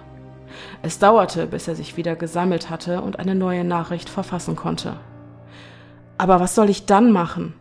Es 0.82 1.00
dauerte, 1.00 1.48
bis 1.48 1.70
er 1.70 1.76
sich 1.76 1.96
wieder 1.96 2.18
gesammelt 2.18 2.70
hatte 2.70 3.00
und 3.00 3.18
eine 3.18 3.34
neue 3.34 3.64
Nachricht 3.64 4.10
verfassen 4.10 4.58
konnte. 4.58 5.00
Aber 6.18 6.42
was 6.42 6.54
soll 6.54 6.70
ich 6.70 6.86
dann 6.86 7.14
machen? 7.14 7.54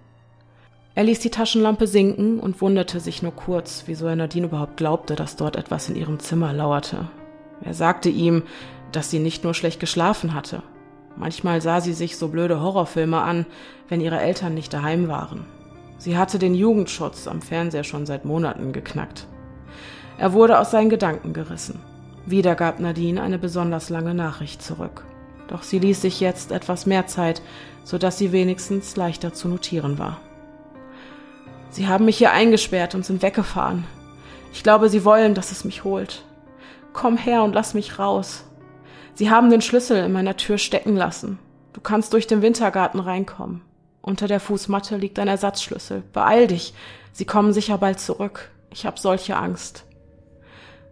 Er 0.97 1.05
ließ 1.05 1.21
die 1.21 1.31
Taschenlampe 1.31 1.87
sinken 1.87 2.41
und 2.41 2.61
wunderte 2.61 2.99
sich 2.99 3.23
nur 3.23 3.37
kurz, 3.37 3.85
wieso 3.87 4.09
er 4.09 4.17
Nadine 4.17 4.49
überhaupt 4.49 4.79
glaubte, 4.79 5.15
dass 5.15 5.37
dort 5.37 5.55
etwas 5.55 5.89
in 5.89 5.95
ihrem 5.95 6.19
Zimmer 6.19 6.53
lauerte. 6.53 7.09
Er 7.63 7.75
sagte 7.75 8.09
ihm, 8.09 8.43
dass 8.91 9.11
sie 9.13 9.21
nicht 9.21 9.45
nur 9.45 9.55
schlecht 9.55 9.79
geschlafen 9.79 10.35
hatte. 10.35 10.65
Manchmal 11.17 11.61
sah 11.61 11.81
sie 11.81 11.95
sich 11.95 12.17
so 12.17 12.29
blöde 12.29 12.61
Horrorfilme 12.61 13.21
an, 13.21 13.47
wenn 13.89 14.01
ihre 14.01 14.21
Eltern 14.21 14.55
nicht 14.55 14.73
daheim 14.73 15.09
waren. 15.09 15.45
Sie 15.99 16.17
hatte 16.17 16.39
den 16.39 16.55
Jugendschutz 16.55 17.27
am 17.27 17.41
Fernseher 17.41 17.85
schon 17.85 18.07
seit 18.07 18.25
Monaten 18.25 18.73
geknackt. 18.73 19.27
Er 20.19 20.33
wurde 20.33 20.59
aus 20.59 20.71
seinen 20.71 20.91
Gedanken 20.91 21.33
gerissen. 21.33 21.81
Wieder 22.27 22.55
gab 22.55 22.81
Nadine 22.81 23.23
eine 23.23 23.39
besonders 23.39 23.89
lange 23.89 24.15
Nachricht 24.15 24.63
zurück. 24.63 25.05
Doch 25.49 25.63
sie 25.63 25.79
ließ 25.79 26.03
sich 26.03 26.21
jetzt 26.21 26.53
etwas 26.53 26.87
mehr 26.87 27.07
Zeit, 27.07 27.41
so 27.85 27.99
dass 27.99 28.19
sie 28.19 28.33
wenigstens 28.33 28.97
leichter 28.97 29.33
zu 29.33 29.49
notieren 29.49 29.99
war. 29.99 30.21
Sie 31.71 31.89
haben 31.89 32.05
mich 32.05 32.19
hier 32.19 32.33
eingesperrt 32.33 32.95
und 32.95 33.05
sind 33.05 33.23
weggefahren. 33.23 33.85
Ich 34.53 34.63
glaube, 34.63 34.89
sie 34.89 35.05
wollen, 35.05 35.35
dass 35.35 35.53
es 35.53 35.65
mich 35.65 35.85
holt. 35.85 36.25
Komm 36.93 37.17
her 37.17 37.43
und 37.43 37.55
lass 37.55 37.75
mich 37.75 37.99
raus. 37.99 38.45
Sie 39.17 39.31
haben 39.31 39.49
den 39.49 39.63
Schlüssel 39.63 40.05
in 40.05 40.13
meiner 40.13 40.37
Tür 40.37 40.59
stecken 40.59 40.95
lassen. 40.95 41.39
Du 41.73 41.81
kannst 41.81 42.13
durch 42.13 42.27
den 42.27 42.43
Wintergarten 42.43 43.01
reinkommen. 43.01 43.63
Unter 44.03 44.29
der 44.29 44.41
Fußmatte 44.41 44.99
liegt 44.99 45.19
ein 45.19 45.27
Ersatzschlüssel. 45.27 46.03
Beeil 46.13 46.47
dich. 46.49 46.75
Sie 47.13 47.25
kommen 47.25 47.55
sicher 47.55 47.79
bald 47.79 47.99
zurück. 47.99 48.51
Ich 48.71 48.85
hab 48.85 48.99
solche 48.99 49.39
Angst. 49.39 49.87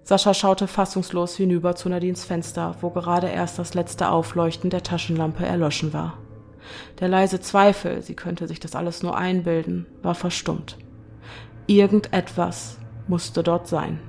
Sascha 0.04 0.32
schaute 0.32 0.66
fassungslos 0.66 1.36
hinüber 1.36 1.76
zu 1.76 1.90
Nadines 1.90 2.24
Fenster, 2.24 2.76
wo 2.80 2.88
gerade 2.88 3.28
erst 3.28 3.58
das 3.58 3.74
letzte 3.74 4.08
Aufleuchten 4.08 4.70
der 4.70 4.82
Taschenlampe 4.82 5.44
erloschen 5.44 5.92
war. 5.92 6.16
Der 7.00 7.08
leise 7.08 7.40
Zweifel, 7.40 8.00
sie 8.00 8.14
könnte 8.14 8.48
sich 8.48 8.58
das 8.58 8.74
alles 8.74 9.02
nur 9.02 9.18
einbilden, 9.18 9.84
war 10.00 10.14
verstummt. 10.14 10.78
Irgendetwas 11.66 12.78
musste 13.06 13.42
dort 13.42 13.68
sein. 13.68 14.00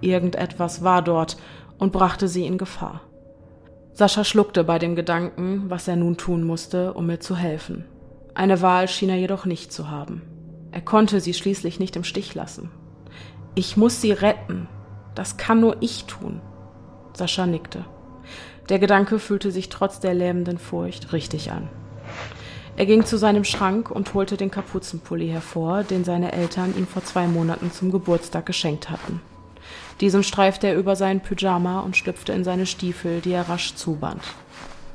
Irgendetwas 0.00 0.84
war 0.84 1.02
dort 1.02 1.38
und 1.78 1.90
brachte 1.90 2.28
sie 2.28 2.46
in 2.46 2.56
Gefahr. 2.56 3.00
Sascha 3.98 4.22
schluckte 4.22 4.62
bei 4.62 4.78
dem 4.78 4.94
Gedanken, 4.94 5.64
was 5.70 5.88
er 5.88 5.96
nun 5.96 6.16
tun 6.16 6.44
musste, 6.44 6.92
um 6.92 7.10
ihr 7.10 7.18
zu 7.18 7.34
helfen. 7.34 7.84
Eine 8.32 8.62
Wahl 8.62 8.86
schien 8.86 9.08
er 9.08 9.16
jedoch 9.16 9.44
nicht 9.44 9.72
zu 9.72 9.90
haben. 9.90 10.22
Er 10.70 10.82
konnte 10.82 11.20
sie 11.20 11.34
schließlich 11.34 11.80
nicht 11.80 11.96
im 11.96 12.04
Stich 12.04 12.32
lassen. 12.36 12.70
Ich 13.56 13.76
muss 13.76 14.00
sie 14.00 14.12
retten. 14.12 14.68
Das 15.16 15.36
kann 15.36 15.58
nur 15.58 15.78
ich 15.80 16.04
tun. 16.04 16.40
Sascha 17.12 17.48
nickte. 17.48 17.86
Der 18.68 18.78
Gedanke 18.78 19.18
fühlte 19.18 19.50
sich 19.50 19.68
trotz 19.68 19.98
der 19.98 20.14
lähmenden 20.14 20.58
Furcht 20.58 21.12
richtig 21.12 21.50
an. 21.50 21.68
Er 22.76 22.86
ging 22.86 23.04
zu 23.04 23.18
seinem 23.18 23.42
Schrank 23.42 23.90
und 23.90 24.14
holte 24.14 24.36
den 24.36 24.52
Kapuzenpulli 24.52 25.26
hervor, 25.26 25.82
den 25.82 26.04
seine 26.04 26.30
Eltern 26.30 26.72
ihm 26.78 26.86
vor 26.86 27.02
zwei 27.02 27.26
Monaten 27.26 27.72
zum 27.72 27.90
Geburtstag 27.90 28.46
geschenkt 28.46 28.90
hatten. 28.90 29.20
Diesen 30.00 30.22
streifte 30.22 30.68
er 30.68 30.76
über 30.76 30.94
seinen 30.94 31.20
Pyjama 31.20 31.80
und 31.80 31.96
schlüpfte 31.96 32.32
in 32.32 32.44
seine 32.44 32.66
Stiefel, 32.66 33.20
die 33.20 33.32
er 33.32 33.48
rasch 33.48 33.74
zuband. 33.74 34.22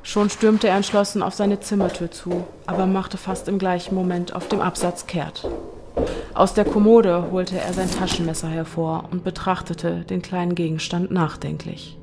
Schon 0.01 0.30
stürmte 0.30 0.68
er 0.68 0.76
entschlossen 0.76 1.22
auf 1.24 1.34
seine 1.34 1.60
Zimmertür 1.60 2.12
zu, 2.12 2.45
aber 2.66 2.86
machte 2.86 3.18
fast 3.18 3.47
im 3.47 3.58
gleichen 3.58 3.95
Moment 3.95 4.34
auf 4.34 4.47
dem 4.47 4.62
Absatz 4.62 5.08
kehrt. 5.08 5.47
Aus 6.34 6.54
der 6.54 6.66
Kommode 6.66 7.32
holte 7.32 7.60
er 7.60 7.74
sein 7.74 7.91
Taschenmesser 7.91 8.49
hervor 8.49 9.06
und 9.12 9.24
betrachtete 9.24 10.01
den 10.01 10.22
kleinen 10.22 10.56
Gegenstand 10.56 11.12
nachdenklich. 11.12 11.97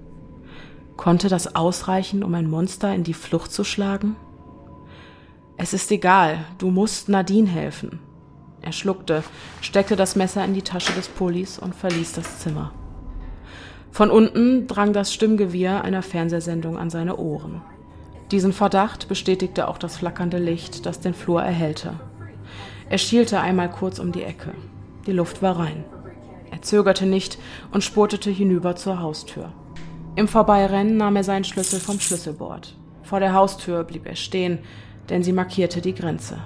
Konnte 0.97 1.29
das 1.29 1.55
ausreichen, 1.57 2.23
um 2.23 2.35
ein 2.35 2.49
Monster 2.49 2.95
in 2.95 3.05
die 3.05 3.15
Flucht 3.15 3.53
zu 3.53 3.65
schlagen? 3.65 4.17
Es 5.57 5.73
ist 5.73 5.91
egal, 5.91 6.45
du 6.59 6.71
musst 6.71 7.09
Nadine 7.09 7.49
helfen. 7.49 7.99
Er 8.63 8.73
schluckte, 8.73 9.25
steckte 9.63 9.97
das 9.97 10.17
Messer 10.17 10.45
in 10.45 10.55
die 10.55 10.63
Tasche 10.63 10.93
des 10.93 11.09
Pullis 11.09 11.59
und 11.59 11.75
verließ 11.75 12.13
das 12.13 12.39
Zimmer. 12.41 12.73
Von 13.91 14.11
unten 14.11 14.67
drang 14.67 14.93
das 14.93 15.13
Stimmgewirr 15.13 15.83
einer 15.83 16.03
Fernsehsendung 16.03 16.79
an 16.79 16.91
seine 16.91 17.17
Ohren. 17.17 17.63
Diesen 18.31 18.53
Verdacht 18.53 19.09
bestätigte 19.09 19.67
auch 19.67 19.79
das 19.79 19.97
flackernde 19.97 20.39
Licht, 20.39 20.87
das 20.87 21.01
den 21.01 21.15
Flur 21.15 21.43
erhellte. 21.43 21.95
Er 22.89 22.99
schielte 22.99 23.41
einmal 23.41 23.71
kurz 23.71 23.99
um 23.99 24.13
die 24.13 24.23
Ecke. 24.23 24.53
Die 25.07 25.13
Luft 25.13 25.43
war 25.43 25.59
rein. 25.59 25.85
Er 26.51 26.63
zögerte 26.63 27.07
nicht 27.07 27.39
und 27.73 27.83
spurtete 27.83 28.31
hinüber 28.31 28.77
zur 28.77 29.01
Haustür. 29.01 29.53
Im 30.17 30.29
Vorbeirennen 30.29 30.97
nahm 30.97 31.17
er 31.17 31.25
seinen 31.25 31.45
Schlüssel 31.45 31.81
vom 31.81 31.99
Schlüsselbord. 31.99 32.77
Vor 33.03 33.21
der 33.21 33.33
Haustür 33.33 33.85
blieb 33.85 34.07
er 34.07 34.17
stehen, 34.17 34.59
denn 35.09 35.23
sie 35.23 35.33
markierte 35.33 35.81
die 35.81 35.95
Grenze. 35.95 36.39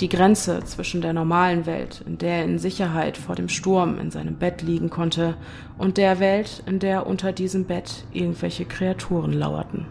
Die 0.00 0.10
Grenze 0.10 0.62
zwischen 0.64 1.00
der 1.00 1.14
normalen 1.14 1.64
Welt, 1.64 2.02
in 2.06 2.18
der 2.18 2.38
er 2.38 2.44
in 2.44 2.58
Sicherheit 2.58 3.16
vor 3.16 3.34
dem 3.34 3.48
Sturm 3.48 3.98
in 3.98 4.10
seinem 4.10 4.36
Bett 4.36 4.60
liegen 4.60 4.90
konnte, 4.90 5.36
und 5.78 5.96
der 5.96 6.20
Welt, 6.20 6.62
in 6.66 6.78
der 6.80 7.06
unter 7.06 7.32
diesem 7.32 7.64
Bett 7.64 8.04
irgendwelche 8.12 8.66
Kreaturen 8.66 9.32
lauerten. 9.32 9.86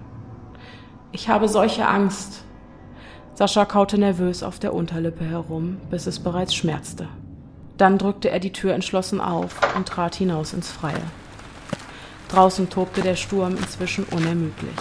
Ich 1.12 1.28
habe 1.28 1.48
solche 1.48 1.88
Angst. 1.88 2.44
Sascha 3.34 3.66
kaute 3.66 3.98
nervös 3.98 4.44
auf 4.44 4.60
der 4.60 4.76
Unterlippe 4.76 5.26
herum, 5.26 5.78
bis 5.90 6.06
es 6.06 6.20
bereits 6.20 6.54
schmerzte. 6.54 7.08
Dann 7.78 7.98
drückte 7.98 8.30
er 8.30 8.40
die 8.40 8.54
Tür 8.54 8.74
entschlossen 8.74 9.20
auf 9.20 9.56
und 9.76 9.88
trat 9.88 10.14
hinaus 10.14 10.54
ins 10.54 10.72
Freie. 10.72 11.02
Draußen 12.30 12.70
tobte 12.70 13.02
der 13.02 13.16
Sturm 13.16 13.58
inzwischen 13.58 14.06
unermüdlich. 14.06 14.76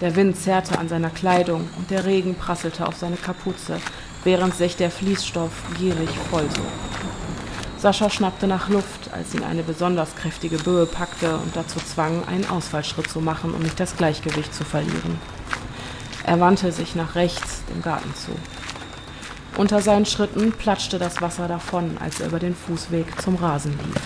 Der 0.00 0.16
Wind 0.16 0.36
zerrte 0.36 0.78
an 0.78 0.88
seiner 0.88 1.10
Kleidung 1.10 1.68
und 1.76 1.90
der 1.90 2.06
Regen 2.06 2.34
prasselte 2.36 2.86
auf 2.86 2.96
seine 2.96 3.16
Kapuze, 3.16 3.78
während 4.24 4.54
sich 4.54 4.76
der 4.76 4.90
Fließstoff 4.90 5.50
gierig 5.78 6.10
vollsog. 6.30 6.66
Sascha 7.78 8.10
schnappte 8.10 8.46
nach 8.46 8.68
Luft, 8.68 9.10
als 9.12 9.34
ihn 9.34 9.42
eine 9.42 9.62
besonders 9.62 10.14
kräftige 10.14 10.58
Böe 10.58 10.84
packte 10.84 11.36
und 11.36 11.56
dazu 11.56 11.78
zwang, 11.78 12.24
einen 12.28 12.48
Ausfallschritt 12.50 13.08
zu 13.08 13.20
machen, 13.20 13.54
um 13.54 13.62
nicht 13.62 13.80
das 13.80 13.96
Gleichgewicht 13.96 14.54
zu 14.54 14.64
verlieren. 14.64 15.18
Er 16.24 16.38
wandte 16.40 16.72
sich 16.72 16.94
nach 16.94 17.14
rechts, 17.14 17.62
dem 17.72 17.80
Garten 17.80 18.14
zu. 18.14 18.32
Unter 19.56 19.80
seinen 19.80 20.04
Schritten 20.06 20.52
platschte 20.52 20.98
das 20.98 21.22
Wasser 21.22 21.48
davon, 21.48 21.96
als 21.98 22.20
er 22.20 22.28
über 22.28 22.38
den 22.38 22.54
Fußweg 22.54 23.20
zum 23.20 23.36
Rasen 23.36 23.72
lief. 23.72 24.02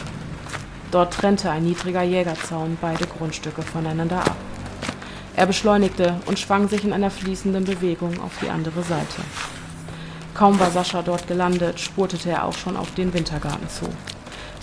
Dort 0.92 1.14
trennte 1.14 1.50
ein 1.50 1.64
niedriger 1.64 2.02
Jägerzaun 2.02 2.78
beide 2.80 3.06
Grundstücke 3.06 3.62
voneinander 3.62 4.18
ab. 4.18 4.36
Er 5.34 5.46
beschleunigte 5.46 6.20
und 6.26 6.38
schwang 6.38 6.68
sich 6.68 6.84
in 6.84 6.92
einer 6.92 7.10
fließenden 7.10 7.64
Bewegung 7.64 8.20
auf 8.20 8.38
die 8.40 8.48
andere 8.48 8.84
Seite. 8.84 9.22
Kaum 10.34 10.58
war 10.58 10.72
Sascha 10.72 11.02
dort 11.02 11.28
gelandet, 11.28 11.78
spurtete 11.78 12.30
er 12.30 12.44
auch 12.44 12.56
schon 12.56 12.76
auf 12.76 12.92
den 12.94 13.14
Wintergarten 13.14 13.68
zu. 13.68 13.86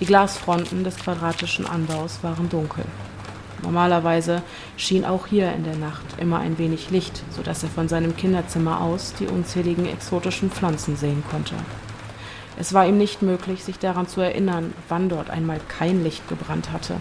Die 0.02 0.06
Glasfronten 0.06 0.84
des 0.84 0.98
quadratischen 0.98 1.66
Anbaus 1.66 2.20
waren 2.24 2.50
dunkel. 2.50 2.84
Normalerweise 3.64 4.42
schien 4.76 5.06
auch 5.06 5.28
hier 5.28 5.54
in 5.54 5.64
der 5.64 5.78
Nacht 5.78 6.04
immer 6.18 6.40
ein 6.40 6.58
wenig 6.58 6.90
Licht, 6.90 7.24
so 7.30 7.42
dass 7.42 7.64
er 7.64 7.70
von 7.70 7.88
seinem 7.88 8.18
Kinderzimmer 8.18 8.82
aus 8.82 9.14
die 9.18 9.28
unzähligen 9.28 9.86
exotischen 9.86 10.52
Pflanzen 10.52 10.98
sehen 10.98 11.24
konnte. 11.32 11.56
Es 12.60 12.74
war 12.74 12.86
ihm 12.86 12.98
nicht 12.98 13.22
möglich, 13.22 13.64
sich 13.64 13.80
daran 13.80 14.08
zu 14.08 14.20
erinnern, 14.20 14.74
wann 14.90 15.08
dort 15.08 15.30
einmal 15.30 15.62
kein 15.70 16.04
Licht 16.04 16.28
gebrannt 16.28 16.74
hatte. 16.74 16.96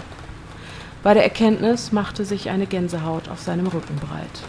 Bei 1.03 1.12
der 1.14 1.25
Erkenntnis 1.25 1.91
machte 1.91 2.25
sich 2.25 2.51
eine 2.51 2.66
Gänsehaut 2.66 3.29
auf 3.31 3.41
seinem 3.41 3.66
Rücken 3.66 3.97
breit. 3.97 4.45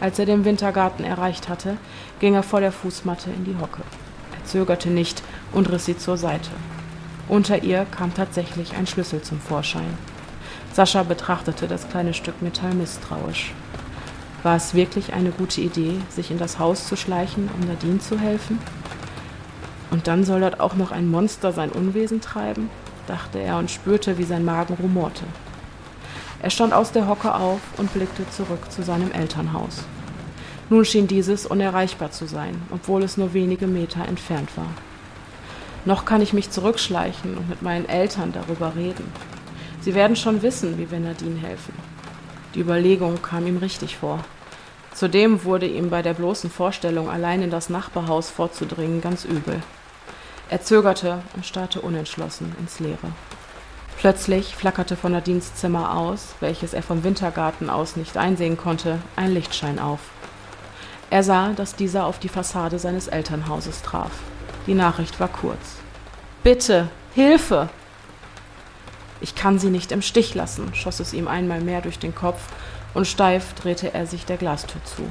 Als 0.00 0.18
er 0.18 0.26
den 0.26 0.44
Wintergarten 0.44 1.04
erreicht 1.04 1.48
hatte, 1.48 1.76
ging 2.18 2.34
er 2.34 2.42
vor 2.42 2.60
der 2.60 2.72
Fußmatte 2.72 3.30
in 3.30 3.44
die 3.44 3.56
Hocke. 3.60 3.82
Er 4.32 4.44
zögerte 4.46 4.88
nicht 4.88 5.22
und 5.52 5.70
riss 5.70 5.84
sie 5.84 5.96
zur 5.96 6.16
Seite. 6.16 6.50
Unter 7.28 7.62
ihr 7.62 7.84
kam 7.84 8.14
tatsächlich 8.14 8.74
ein 8.74 8.86
Schlüssel 8.86 9.22
zum 9.22 9.38
Vorschein. 9.38 9.98
Sascha 10.72 11.02
betrachtete 11.02 11.68
das 11.68 11.88
kleine 11.88 12.14
Stück 12.14 12.40
Metall 12.42 12.74
misstrauisch. 12.74 13.52
War 14.42 14.56
es 14.56 14.74
wirklich 14.74 15.12
eine 15.12 15.30
gute 15.30 15.60
Idee, 15.60 15.98
sich 16.08 16.30
in 16.30 16.38
das 16.38 16.58
Haus 16.58 16.88
zu 16.88 16.96
schleichen, 16.96 17.50
um 17.54 17.68
Nadine 17.68 17.98
zu 17.98 18.18
helfen? 18.18 18.58
Und 19.90 20.06
dann 20.06 20.24
soll 20.24 20.40
dort 20.40 20.60
auch 20.60 20.74
noch 20.74 20.92
ein 20.92 21.10
Monster 21.10 21.52
sein 21.52 21.70
Unwesen 21.70 22.20
treiben? 22.20 22.70
dachte 23.06 23.40
er 23.40 23.58
und 23.58 23.70
spürte, 23.70 24.18
wie 24.18 24.24
sein 24.24 24.44
Magen 24.44 24.74
rumorte. 24.74 25.24
Er 26.42 26.50
stand 26.50 26.72
aus 26.72 26.92
der 26.92 27.06
Hocke 27.06 27.34
auf 27.34 27.60
und 27.76 27.92
blickte 27.92 28.28
zurück 28.30 28.70
zu 28.70 28.82
seinem 28.82 29.12
Elternhaus. 29.12 29.84
Nun 30.70 30.84
schien 30.84 31.06
dieses 31.06 31.46
unerreichbar 31.46 32.12
zu 32.12 32.26
sein, 32.26 32.60
obwohl 32.70 33.02
es 33.02 33.16
nur 33.16 33.34
wenige 33.34 33.66
Meter 33.66 34.06
entfernt 34.06 34.48
war. 34.56 34.68
Noch 35.84 36.04
kann 36.04 36.22
ich 36.22 36.32
mich 36.32 36.50
zurückschleichen 36.50 37.36
und 37.36 37.48
mit 37.48 37.62
meinen 37.62 37.88
Eltern 37.88 38.32
darüber 38.32 38.74
reden. 38.76 39.10
Sie 39.80 39.94
werden 39.94 40.16
schon 40.16 40.42
wissen, 40.42 40.78
wie 40.78 40.90
wir 40.90 41.00
Nadine 41.00 41.40
helfen. 41.40 41.74
Die 42.54 42.60
Überlegung 42.60 43.20
kam 43.22 43.46
ihm 43.46 43.56
richtig 43.58 43.96
vor. 43.96 44.20
Zudem 44.94 45.44
wurde 45.44 45.66
ihm 45.66 45.88
bei 45.88 46.02
der 46.02 46.14
bloßen 46.14 46.50
Vorstellung, 46.50 47.08
allein 47.08 47.42
in 47.42 47.50
das 47.50 47.70
Nachbarhaus 47.70 48.28
vorzudringen, 48.28 49.00
ganz 49.00 49.24
übel. 49.24 49.62
Er 50.50 50.62
zögerte 50.62 51.22
und 51.34 51.46
starrte 51.46 51.80
unentschlossen 51.80 52.54
ins 52.58 52.80
Leere. 52.80 53.12
Plötzlich 54.00 54.56
flackerte 54.56 54.96
von 54.96 55.12
Nadines 55.12 55.56
Zimmer 55.56 55.94
aus, 55.94 56.34
welches 56.40 56.72
er 56.72 56.82
vom 56.82 57.04
Wintergarten 57.04 57.68
aus 57.68 57.96
nicht 57.96 58.16
einsehen 58.16 58.56
konnte, 58.56 58.98
ein 59.14 59.34
Lichtschein 59.34 59.78
auf. 59.78 60.00
Er 61.10 61.22
sah, 61.22 61.50
dass 61.50 61.76
dieser 61.76 62.06
auf 62.06 62.18
die 62.18 62.30
Fassade 62.30 62.78
seines 62.78 63.08
Elternhauses 63.08 63.82
traf. 63.82 64.12
Die 64.66 64.72
Nachricht 64.72 65.20
war 65.20 65.28
kurz. 65.28 65.76
Bitte, 66.42 66.88
Hilfe! 67.14 67.68
Ich 69.20 69.34
kann 69.34 69.58
sie 69.58 69.68
nicht 69.68 69.92
im 69.92 70.00
Stich 70.00 70.34
lassen, 70.34 70.74
schoss 70.74 71.00
es 71.00 71.12
ihm 71.12 71.28
einmal 71.28 71.60
mehr 71.60 71.82
durch 71.82 71.98
den 71.98 72.14
Kopf, 72.14 72.40
und 72.94 73.06
steif 73.06 73.52
drehte 73.52 73.92
er 73.92 74.06
sich 74.06 74.24
der 74.24 74.38
Glastür 74.38 74.82
zu. 74.82 75.02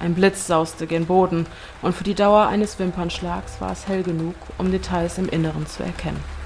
Ein 0.00 0.14
Blitz 0.14 0.46
sauste 0.46 0.86
gen 0.86 1.06
Boden, 1.06 1.46
und 1.80 1.94
für 1.94 2.04
die 2.04 2.14
Dauer 2.14 2.46
eines 2.48 2.78
Wimpernschlags 2.78 3.58
war 3.62 3.72
es 3.72 3.88
hell 3.88 4.02
genug, 4.02 4.34
um 4.58 4.70
Details 4.70 5.16
im 5.16 5.30
Inneren 5.30 5.66
zu 5.66 5.82
erkennen. 5.82 6.41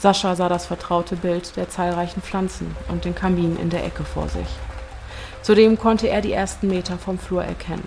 Sascha 0.00 0.36
sah 0.36 0.48
das 0.48 0.66
vertraute 0.66 1.16
Bild 1.16 1.56
der 1.56 1.68
zahlreichen 1.68 2.22
Pflanzen 2.22 2.76
und 2.88 3.04
den 3.04 3.16
Kamin 3.16 3.56
in 3.56 3.68
der 3.68 3.84
Ecke 3.84 4.04
vor 4.04 4.28
sich. 4.28 4.46
Zudem 5.42 5.76
konnte 5.76 6.08
er 6.08 6.20
die 6.20 6.32
ersten 6.32 6.68
Meter 6.68 6.98
vom 6.98 7.18
Flur 7.18 7.42
erkennen. 7.42 7.86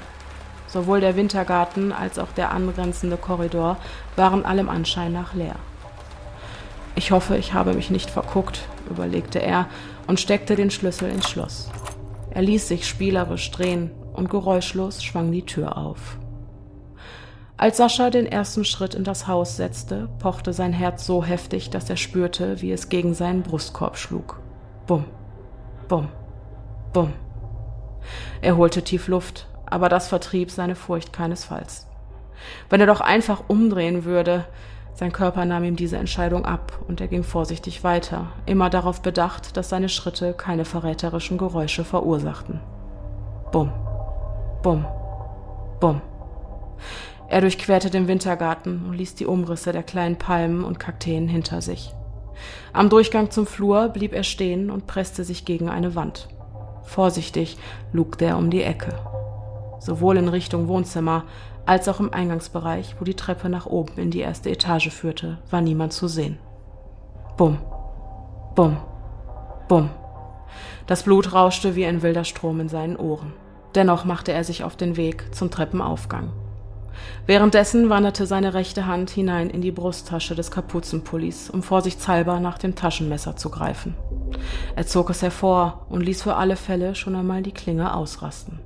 Sowohl 0.68 1.00
der 1.00 1.16
Wintergarten 1.16 1.94
als 1.94 2.20
auch 2.20 2.32
der 2.36 2.52
angrenzende 2.52 3.16
Korridor 3.18 3.78
waren 4.18 4.46
allem 4.46 4.70
Anschein 4.70 5.14
nach 5.14 5.34
leer. 5.34 5.56
Ich 6.96 7.12
hoffe, 7.12 7.38
ich 7.38 7.54
habe 7.54 7.74
mich 7.74 7.90
nicht 7.90 8.10
verguckt, 8.10 8.62
überlegte 8.90 9.42
er 9.42 9.68
und 10.08 10.20
steckte 10.20 10.56
den 10.56 10.72
Schlüssel 10.72 11.10
ins 11.10 11.30
Schloss. 11.30 11.70
Er 12.30 12.42
ließ 12.42 12.68
sich 12.68 12.88
spielerisch 12.88 13.52
drehen 13.52 13.92
und 14.14 14.30
geräuschlos 14.30 15.02
schwang 15.02 15.32
die 15.32 15.46
Tür 15.46 15.78
auf. 15.78 16.18
Als 17.62 17.78
Sascha 17.78 18.10
den 18.10 18.26
ersten 18.26 18.66
Schritt 18.66 18.96
in 18.96 19.04
das 19.04 19.28
Haus 19.28 19.56
setzte, 19.56 20.10
pochte 20.18 20.52
sein 20.52 20.74
Herz 20.74 21.06
so 21.06 21.24
heftig, 21.24 21.70
dass 21.70 21.92
er 21.92 21.96
spürte, 21.96 22.60
wie 22.60 22.72
es 22.72 22.90
gegen 22.90 23.14
seinen 23.14 23.44
Brustkorb 23.44 24.00
schlug. 24.00 24.40
Bumm, 24.88 25.06
bumm, 25.88 26.08
bumm. 26.92 27.14
Er 28.42 28.58
holte 28.58 28.82
tief 28.82 29.08
Luft, 29.08 29.46
aber 29.68 29.90
das 29.90 30.08
vertrieb 30.08 30.50
seine 30.50 30.74
Furcht 30.74 31.14
keinesfalls. 31.14 31.86
Wenn 32.72 32.82
er 32.82 32.88
doch 32.88 33.00
einfach 33.00 33.44
umdrehen 33.48 34.06
würde, 34.06 34.46
sein 34.96 35.12
Körper 35.12 35.46
nahm 35.46 35.64
ihm 35.64 35.76
diese 35.76 35.98
Entscheidung 35.98 36.46
ab 36.46 36.80
und 36.88 37.00
er 37.00 37.10
ging 37.10 37.22
vorsichtig 37.22 37.84
weiter, 37.84 38.32
immer 38.48 38.72
darauf 38.72 39.04
bedacht, 39.04 39.56
dass 39.56 39.70
seine 39.70 39.90
Schritte 39.90 40.34
keine 40.34 40.66
verräterischen 40.66 41.38
Geräusche 41.38 41.84
verursachten. 41.84 42.60
Bumm, 43.52 43.72
bumm, 44.64 44.84
bumm. 45.80 46.02
Er 47.32 47.40
durchquerte 47.40 47.90
den 47.90 48.10
Wintergarten 48.10 48.86
und 48.86 48.94
ließ 48.94 49.16
die 49.16 49.26
Umrisse 49.26 49.72
der 49.72 49.84
kleinen 49.84 50.18
Palmen 50.18 50.66
und 50.66 50.82
Kakteen 50.82 51.30
hinter 51.30 51.62
sich. 51.62 51.94
Am 52.74 52.90
Durchgang 52.90 53.32
zum 53.32 53.48
Flur 53.48 53.88
blieb 53.88 54.12
er 54.12 54.24
stehen 54.24 54.70
und 54.70 54.86
presste 54.86 55.24
sich 55.24 55.46
gegen 55.46 55.70
eine 55.70 55.96
Wand. 55.96 56.28
Vorsichtig 56.84 57.58
lugte 57.94 58.26
er 58.26 58.38
um 58.38 58.50
die 58.50 58.64
Ecke. 58.64 59.00
Sowohl 59.80 60.18
in 60.18 60.28
Richtung 60.28 60.68
Wohnzimmer 60.68 61.24
als 61.66 61.88
auch 61.88 62.02
im 62.02 62.14
Eingangsbereich, 62.14 62.98
wo 63.00 63.06
die 63.06 63.16
Treppe 63.16 63.48
nach 63.48 63.66
oben 63.66 63.98
in 63.98 64.12
die 64.12 64.20
erste 64.20 64.50
Etage 64.50 64.90
führte, 64.90 65.38
war 65.50 65.62
niemand 65.62 65.94
zu 65.94 66.10
sehen. 66.10 66.38
Bumm, 67.38 67.60
bumm, 68.56 68.76
bumm. 69.70 69.90
Das 70.86 71.04
Blut 71.04 71.32
rauschte 71.32 71.78
wie 71.78 71.86
ein 71.86 72.02
wilder 72.02 72.26
Strom 72.26 72.60
in 72.60 72.68
seinen 72.68 72.98
Ohren. 72.98 73.32
Dennoch 73.74 74.04
machte 74.04 74.34
er 74.34 74.44
sich 74.44 74.66
auf 74.66 74.76
den 74.76 74.98
Weg 74.98 75.34
zum 75.34 75.50
Treppenaufgang. 75.50 76.34
Währenddessen 77.26 77.90
wanderte 77.90 78.26
seine 78.26 78.54
rechte 78.54 78.86
Hand 78.86 79.10
hinein 79.10 79.50
in 79.50 79.62
die 79.62 79.72
Brusttasche 79.72 80.36
des 80.36 80.52
Kapuzenpullis, 80.52 81.50
um 81.50 81.64
vorsichtshalber 81.64 82.40
nach 82.40 82.58
dem 82.58 82.76
Taschenmesser 82.76 83.36
zu 83.36 83.50
greifen. 83.50 83.96
Er 84.76 84.88
zog 84.88 85.10
es 85.10 85.22
hervor 85.22 85.86
und 85.90 86.02
ließ 86.02 86.24
für 86.24 86.36
alle 86.36 86.56
Fälle 86.56 86.96
schon 86.96 87.16
einmal 87.16 87.44
die 87.44 87.54
Klinge 87.54 87.94
ausrasten. 87.94 88.60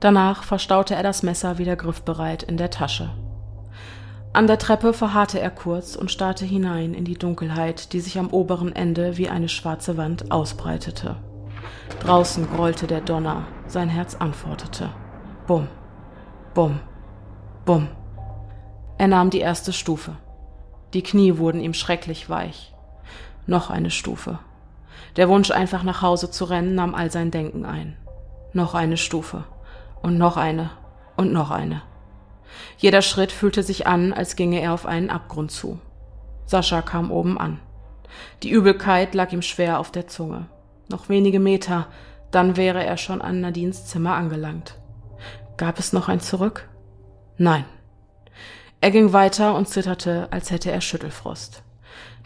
Danach 0.00 0.44
verstaute 0.44 0.94
er 0.94 1.02
das 1.02 1.22
Messer 1.22 1.58
wieder 1.58 1.76
griffbereit 1.76 2.42
in 2.42 2.56
der 2.56 2.70
Tasche. 2.70 3.10
An 4.32 4.46
der 4.46 4.58
Treppe 4.58 4.92
verharrte 4.92 5.40
er 5.40 5.50
kurz 5.50 5.96
und 5.96 6.10
starrte 6.10 6.44
hinein 6.44 6.94
in 6.94 7.04
die 7.04 7.18
Dunkelheit, 7.18 7.92
die 7.92 8.00
sich 8.00 8.18
am 8.18 8.28
oberen 8.28 8.74
Ende 8.76 9.16
wie 9.16 9.28
eine 9.28 9.48
schwarze 9.48 9.96
Wand 9.96 10.30
ausbreitete. 10.30 11.16
Draußen 12.00 12.48
grollte 12.54 12.86
der 12.86 13.00
Donner, 13.00 13.46
sein 13.66 13.88
Herz 13.88 14.14
antwortete. 14.14 14.90
Bumm, 15.46 15.66
bumm. 16.54 16.78
Bumm. 17.68 17.88
Er 18.96 19.08
nahm 19.08 19.28
die 19.28 19.40
erste 19.40 19.74
Stufe. 19.74 20.16
Die 20.94 21.02
Knie 21.02 21.36
wurden 21.36 21.60
ihm 21.60 21.74
schrecklich 21.74 22.30
weich. 22.30 22.72
Noch 23.46 23.68
eine 23.68 23.90
Stufe. 23.90 24.38
Der 25.16 25.28
Wunsch, 25.28 25.50
einfach 25.50 25.82
nach 25.82 26.00
Hause 26.00 26.30
zu 26.30 26.46
rennen, 26.46 26.74
nahm 26.74 26.94
all 26.94 27.10
sein 27.10 27.30
Denken 27.30 27.66
ein. 27.66 27.98
Noch 28.54 28.74
eine 28.74 28.96
Stufe. 28.96 29.44
Und 30.00 30.16
noch 30.16 30.38
eine. 30.38 30.70
Und 31.18 31.30
noch 31.30 31.50
eine. 31.50 31.82
Jeder 32.78 33.02
Schritt 33.02 33.32
fühlte 33.32 33.62
sich 33.62 33.86
an, 33.86 34.14
als 34.14 34.34
ginge 34.34 34.62
er 34.62 34.72
auf 34.72 34.86
einen 34.86 35.10
Abgrund 35.10 35.50
zu. 35.50 35.78
Sascha 36.46 36.80
kam 36.80 37.10
oben 37.10 37.36
an. 37.36 37.60
Die 38.44 38.48
Übelkeit 38.48 39.14
lag 39.14 39.30
ihm 39.30 39.42
schwer 39.42 39.78
auf 39.78 39.92
der 39.92 40.08
Zunge. 40.08 40.46
Noch 40.88 41.10
wenige 41.10 41.38
Meter, 41.38 41.88
dann 42.30 42.56
wäre 42.56 42.82
er 42.82 42.96
schon 42.96 43.20
an 43.20 43.42
Nadines 43.42 43.84
Zimmer 43.84 44.14
angelangt. 44.14 44.78
Gab 45.58 45.78
es 45.78 45.92
noch 45.92 46.08
ein 46.08 46.20
Zurück? 46.20 46.66
Nein. 47.38 47.64
Er 48.80 48.90
ging 48.90 49.12
weiter 49.12 49.54
und 49.54 49.68
zitterte, 49.68 50.28
als 50.30 50.50
hätte 50.50 50.70
er 50.70 50.80
Schüttelfrost. 50.80 51.62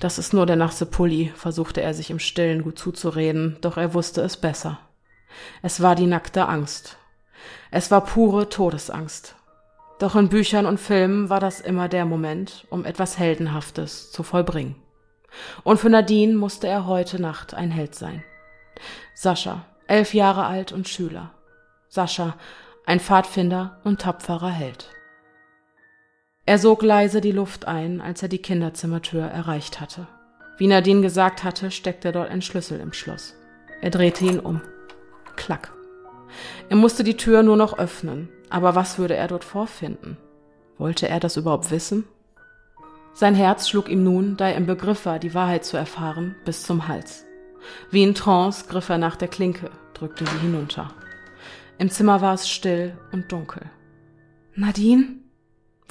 Das 0.00 0.18
ist 0.18 0.32
nur 0.32 0.46
der 0.46 0.56
nasse 0.56 0.86
Pulli, 0.86 1.32
versuchte 1.36 1.82
er 1.82 1.94
sich 1.94 2.10
im 2.10 2.18
Stillen 2.18 2.62
gut 2.62 2.78
zuzureden, 2.78 3.58
doch 3.60 3.76
er 3.76 3.94
wusste 3.94 4.22
es 4.22 4.36
besser. 4.36 4.78
Es 5.62 5.80
war 5.80 5.94
die 5.94 6.06
nackte 6.06 6.48
Angst. 6.48 6.96
Es 7.70 7.90
war 7.90 8.04
pure 8.04 8.48
Todesangst. 8.48 9.36
Doch 9.98 10.16
in 10.16 10.28
Büchern 10.28 10.66
und 10.66 10.80
Filmen 10.80 11.30
war 11.30 11.40
das 11.40 11.60
immer 11.60 11.88
der 11.88 12.04
Moment, 12.04 12.66
um 12.70 12.84
etwas 12.84 13.18
Heldenhaftes 13.18 14.10
zu 14.10 14.22
vollbringen. 14.22 14.76
Und 15.62 15.78
für 15.78 15.90
Nadine 15.90 16.34
musste 16.34 16.68
er 16.68 16.86
heute 16.86 17.20
Nacht 17.20 17.54
ein 17.54 17.70
Held 17.70 17.94
sein. 17.94 18.24
Sascha, 19.14 19.64
elf 19.86 20.14
Jahre 20.14 20.46
alt 20.46 20.72
und 20.72 20.88
Schüler. 20.88 21.30
Sascha, 21.88 22.34
ein 22.84 23.00
Pfadfinder 23.00 23.80
und 23.84 24.00
tapferer 24.00 24.50
Held. 24.50 24.91
Er 26.44 26.58
sog 26.58 26.82
leise 26.82 27.20
die 27.20 27.30
Luft 27.30 27.68
ein, 27.68 28.00
als 28.00 28.22
er 28.22 28.28
die 28.28 28.42
Kinderzimmertür 28.42 29.22
erreicht 29.22 29.80
hatte. 29.80 30.08
Wie 30.58 30.66
Nadine 30.66 31.00
gesagt 31.00 31.44
hatte, 31.44 31.70
steckte 31.70 32.10
dort 32.10 32.30
ein 32.30 32.42
Schlüssel 32.42 32.80
im 32.80 32.92
Schloss. 32.92 33.34
Er 33.80 33.90
drehte 33.90 34.24
ihn 34.24 34.40
um. 34.40 34.60
Klack. 35.36 35.72
Er 36.68 36.76
musste 36.76 37.04
die 37.04 37.16
Tür 37.16 37.42
nur 37.42 37.56
noch 37.56 37.78
öffnen, 37.78 38.28
aber 38.50 38.74
was 38.74 38.98
würde 38.98 39.14
er 39.14 39.28
dort 39.28 39.44
vorfinden? 39.44 40.16
Wollte 40.78 41.08
er 41.08 41.20
das 41.20 41.36
überhaupt 41.36 41.70
wissen? 41.70 42.04
Sein 43.14 43.34
Herz 43.34 43.68
schlug 43.68 43.88
ihm 43.88 44.02
nun, 44.02 44.36
da 44.36 44.48
er 44.48 44.56
im 44.56 44.66
Begriff 44.66 45.06
war, 45.06 45.18
die 45.18 45.34
Wahrheit 45.34 45.64
zu 45.64 45.76
erfahren, 45.76 46.34
bis 46.44 46.64
zum 46.64 46.88
Hals. 46.88 47.24
Wie 47.90 48.02
in 48.02 48.14
Trance 48.14 48.66
griff 48.68 48.88
er 48.88 48.98
nach 48.98 49.16
der 49.16 49.28
Klinke, 49.28 49.70
drückte 49.94 50.26
sie 50.26 50.38
hinunter. 50.38 50.92
Im 51.78 51.90
Zimmer 51.90 52.20
war 52.20 52.34
es 52.34 52.48
still 52.48 52.96
und 53.12 53.30
dunkel. 53.30 53.70
Nadine? 54.54 55.21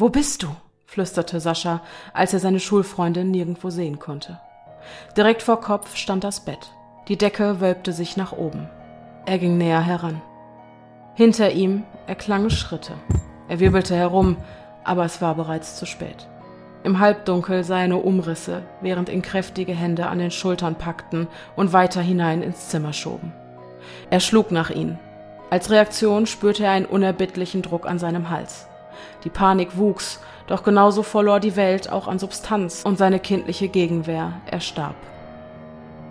Wo 0.01 0.09
bist 0.09 0.41
du? 0.41 0.47
flüsterte 0.87 1.39
Sascha, 1.39 1.81
als 2.11 2.33
er 2.33 2.39
seine 2.39 2.59
Schulfreundin 2.59 3.29
nirgendwo 3.29 3.69
sehen 3.69 3.99
konnte. 3.99 4.39
Direkt 5.15 5.43
vor 5.43 5.61
Kopf 5.61 5.95
stand 5.95 6.23
das 6.23 6.39
Bett. 6.39 6.71
Die 7.07 7.17
Decke 7.17 7.61
wölbte 7.61 7.93
sich 7.93 8.17
nach 8.17 8.31
oben. 8.31 8.67
Er 9.27 9.37
ging 9.37 9.59
näher 9.59 9.79
heran. 9.85 10.19
Hinter 11.13 11.51
ihm 11.51 11.83
erklangen 12.07 12.49
Schritte. 12.49 12.93
Er 13.47 13.59
wirbelte 13.59 13.95
herum, 13.95 14.37
aber 14.83 15.05
es 15.05 15.21
war 15.21 15.35
bereits 15.35 15.75
zu 15.75 15.85
spät. 15.85 16.27
Im 16.83 16.99
Halbdunkel 16.99 17.63
sah 17.63 17.81
er 17.81 17.87
nur 17.87 18.03
Umrisse, 18.03 18.63
während 18.81 19.07
ihn 19.07 19.21
kräftige 19.21 19.75
Hände 19.75 20.07
an 20.07 20.17
den 20.17 20.31
Schultern 20.31 20.79
packten 20.79 21.27
und 21.55 21.73
weiter 21.73 22.01
hinein 22.01 22.41
ins 22.41 22.69
Zimmer 22.69 22.93
schoben. 22.93 23.33
Er 24.09 24.19
schlug 24.19 24.49
nach 24.49 24.71
ihnen. 24.71 24.97
Als 25.51 25.69
Reaktion 25.69 26.25
spürte 26.25 26.63
er 26.63 26.71
einen 26.71 26.87
unerbittlichen 26.87 27.61
Druck 27.61 27.85
an 27.85 27.99
seinem 27.99 28.31
Hals. 28.31 28.65
Die 29.23 29.29
Panik 29.29 29.77
wuchs, 29.77 30.19
doch 30.47 30.63
genauso 30.63 31.03
verlor 31.03 31.39
die 31.39 31.55
Welt 31.55 31.91
auch 31.91 32.07
an 32.07 32.19
Substanz 32.19 32.83
und 32.83 32.97
seine 32.97 33.19
kindliche 33.19 33.67
Gegenwehr 33.67 34.41
erstarb. 34.45 34.95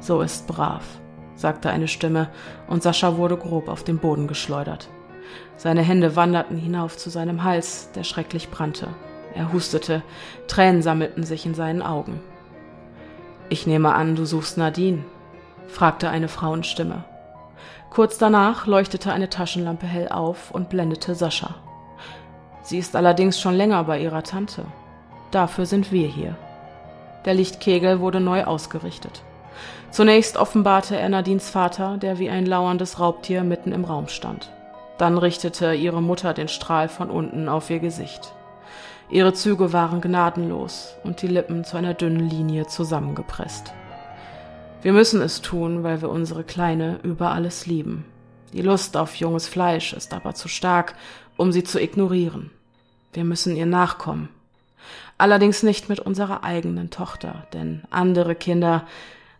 So 0.00 0.22
ist 0.22 0.46
brav, 0.46 0.84
sagte 1.34 1.70
eine 1.70 1.88
Stimme, 1.88 2.28
und 2.68 2.82
Sascha 2.82 3.16
wurde 3.16 3.36
grob 3.36 3.68
auf 3.68 3.84
den 3.84 3.98
Boden 3.98 4.28
geschleudert. 4.28 4.88
Seine 5.56 5.82
Hände 5.82 6.16
wanderten 6.16 6.56
hinauf 6.56 6.96
zu 6.96 7.10
seinem 7.10 7.44
Hals, 7.44 7.90
der 7.94 8.04
schrecklich 8.04 8.50
brannte. 8.50 8.88
Er 9.34 9.52
hustete, 9.52 10.02
Tränen 10.48 10.82
sammelten 10.82 11.24
sich 11.24 11.44
in 11.46 11.54
seinen 11.54 11.82
Augen. 11.82 12.20
Ich 13.48 13.66
nehme 13.66 13.94
an, 13.94 14.16
du 14.16 14.24
suchst 14.24 14.58
Nadine, 14.58 15.04
fragte 15.68 16.08
eine 16.08 16.28
Frauenstimme. 16.28 17.04
Kurz 17.90 18.18
danach 18.18 18.66
leuchtete 18.66 19.12
eine 19.12 19.28
Taschenlampe 19.28 19.86
hell 19.86 20.08
auf 20.08 20.50
und 20.50 20.68
blendete 20.68 21.14
Sascha. 21.14 21.56
Sie 22.70 22.78
ist 22.78 22.94
allerdings 22.94 23.40
schon 23.40 23.56
länger 23.56 23.82
bei 23.82 23.98
ihrer 23.98 24.22
Tante. 24.22 24.64
Dafür 25.32 25.66
sind 25.66 25.90
wir 25.90 26.06
hier. 26.06 26.36
Der 27.24 27.34
Lichtkegel 27.34 27.98
wurde 27.98 28.20
neu 28.20 28.44
ausgerichtet. 28.44 29.24
Zunächst 29.90 30.36
offenbarte 30.36 30.96
er 30.96 31.08
Nadines 31.08 31.50
Vater, 31.50 31.96
der 31.98 32.20
wie 32.20 32.30
ein 32.30 32.46
lauerndes 32.46 33.00
Raubtier 33.00 33.42
mitten 33.42 33.72
im 33.72 33.84
Raum 33.84 34.06
stand. 34.06 34.52
Dann 34.98 35.18
richtete 35.18 35.74
ihre 35.74 36.00
Mutter 36.00 36.32
den 36.32 36.46
Strahl 36.46 36.88
von 36.88 37.10
unten 37.10 37.48
auf 37.48 37.70
ihr 37.70 37.80
Gesicht. 37.80 38.34
Ihre 39.10 39.32
Züge 39.32 39.72
waren 39.72 40.00
gnadenlos 40.00 40.94
und 41.02 41.22
die 41.22 41.26
Lippen 41.26 41.64
zu 41.64 41.76
einer 41.76 41.94
dünnen 41.94 42.30
Linie 42.30 42.68
zusammengepresst. 42.68 43.74
Wir 44.80 44.92
müssen 44.92 45.20
es 45.22 45.40
tun, 45.40 45.82
weil 45.82 46.02
wir 46.02 46.08
unsere 46.08 46.44
Kleine 46.44 47.00
über 47.02 47.32
alles 47.32 47.66
lieben. 47.66 48.04
Die 48.52 48.62
Lust 48.62 48.96
auf 48.96 49.16
junges 49.16 49.48
Fleisch 49.48 49.92
ist 49.92 50.14
aber 50.14 50.34
zu 50.34 50.46
stark, 50.46 50.94
um 51.36 51.50
sie 51.50 51.64
zu 51.64 51.82
ignorieren. 51.82 52.52
Wir 53.12 53.24
müssen 53.24 53.56
ihr 53.56 53.66
nachkommen. 53.66 54.28
Allerdings 55.18 55.62
nicht 55.62 55.88
mit 55.88 56.00
unserer 56.00 56.44
eigenen 56.44 56.90
Tochter, 56.90 57.46
denn 57.52 57.82
andere 57.90 58.34
Kinder, 58.34 58.86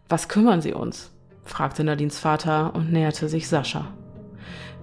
was 0.09 0.29
kümmern 0.29 0.61
sie 0.61 0.75
uns? 0.75 1.11
fragte 1.45 1.85
Nadines 1.85 2.19
Vater 2.19 2.75
und 2.75 2.93
näherte 2.93 3.29
sich 3.29 3.49
Sascha. 3.49 3.87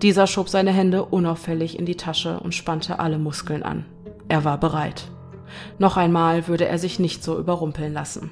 Dieser 0.02 0.28
schob 0.28 0.50
seine 0.50 0.72
Hände 0.72 1.06
unauffällig 1.06 1.78
in 1.78 1.86
die 1.86 1.98
Tasche 1.98 2.40
und 2.40 2.56
spannte 2.56 3.00
alle 3.00 3.20
Muskeln 3.20 3.64
an. 3.64 3.86
Er 4.28 4.44
war 4.44 4.58
bereit. 4.58 5.08
Noch 5.80 5.98
einmal 5.98 6.48
würde 6.48 6.66
er 6.66 6.78
sich 6.78 7.00
nicht 7.00 7.24
so 7.24 7.38
überrumpeln 7.38 7.94
lassen. 7.94 8.32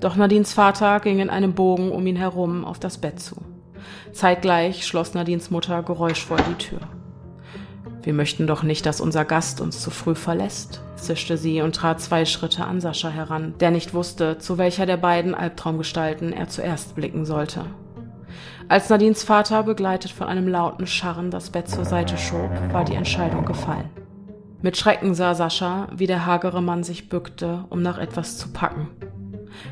Doch 0.00 0.16
Nadines 0.16 0.52
Vater 0.52 1.00
ging 1.00 1.20
in 1.20 1.30
einem 1.30 1.54
Bogen 1.54 1.92
um 1.92 2.06
ihn 2.06 2.16
herum 2.16 2.64
auf 2.64 2.78
das 2.78 2.98
Bett 2.98 3.20
zu. 3.20 3.36
Zeitgleich 4.12 4.86
schloss 4.86 5.14
Nadines 5.14 5.50
Mutter 5.50 5.82
geräuschvoll 5.82 6.40
die 6.48 6.64
Tür. 6.64 6.80
Wir 8.02 8.14
möchten 8.14 8.48
doch 8.48 8.64
nicht, 8.64 8.84
dass 8.84 9.00
unser 9.00 9.24
Gast 9.24 9.60
uns 9.60 9.80
zu 9.80 9.90
früh 9.90 10.16
verlässt, 10.16 10.82
zischte 10.96 11.36
sie 11.36 11.62
und 11.62 11.76
trat 11.76 12.00
zwei 12.00 12.24
Schritte 12.24 12.64
an 12.64 12.80
Sascha 12.80 13.08
heran, 13.08 13.54
der 13.60 13.70
nicht 13.70 13.94
wusste, 13.94 14.38
zu 14.38 14.58
welcher 14.58 14.86
der 14.86 14.96
beiden 14.96 15.34
Albtraumgestalten 15.34 16.32
er 16.32 16.48
zuerst 16.48 16.96
blicken 16.96 17.24
sollte. 17.24 17.64
Als 18.68 18.88
Nadines 18.88 19.22
Vater, 19.22 19.62
begleitet 19.62 20.10
von 20.10 20.26
einem 20.26 20.48
lauten 20.48 20.86
Scharren, 20.86 21.30
das 21.30 21.50
Bett 21.50 21.68
zur 21.68 21.84
Seite 21.84 22.16
schob, 22.16 22.50
war 22.72 22.84
die 22.84 22.94
Entscheidung 22.94 23.44
gefallen. 23.44 23.90
Mit 24.62 24.76
Schrecken 24.76 25.14
sah 25.14 25.34
Sascha, 25.34 25.88
wie 25.94 26.06
der 26.06 26.26
hagere 26.26 26.62
Mann 26.62 26.82
sich 26.82 27.08
bückte, 27.08 27.64
um 27.68 27.82
nach 27.82 27.98
etwas 27.98 28.38
zu 28.38 28.48
packen. 28.48 28.88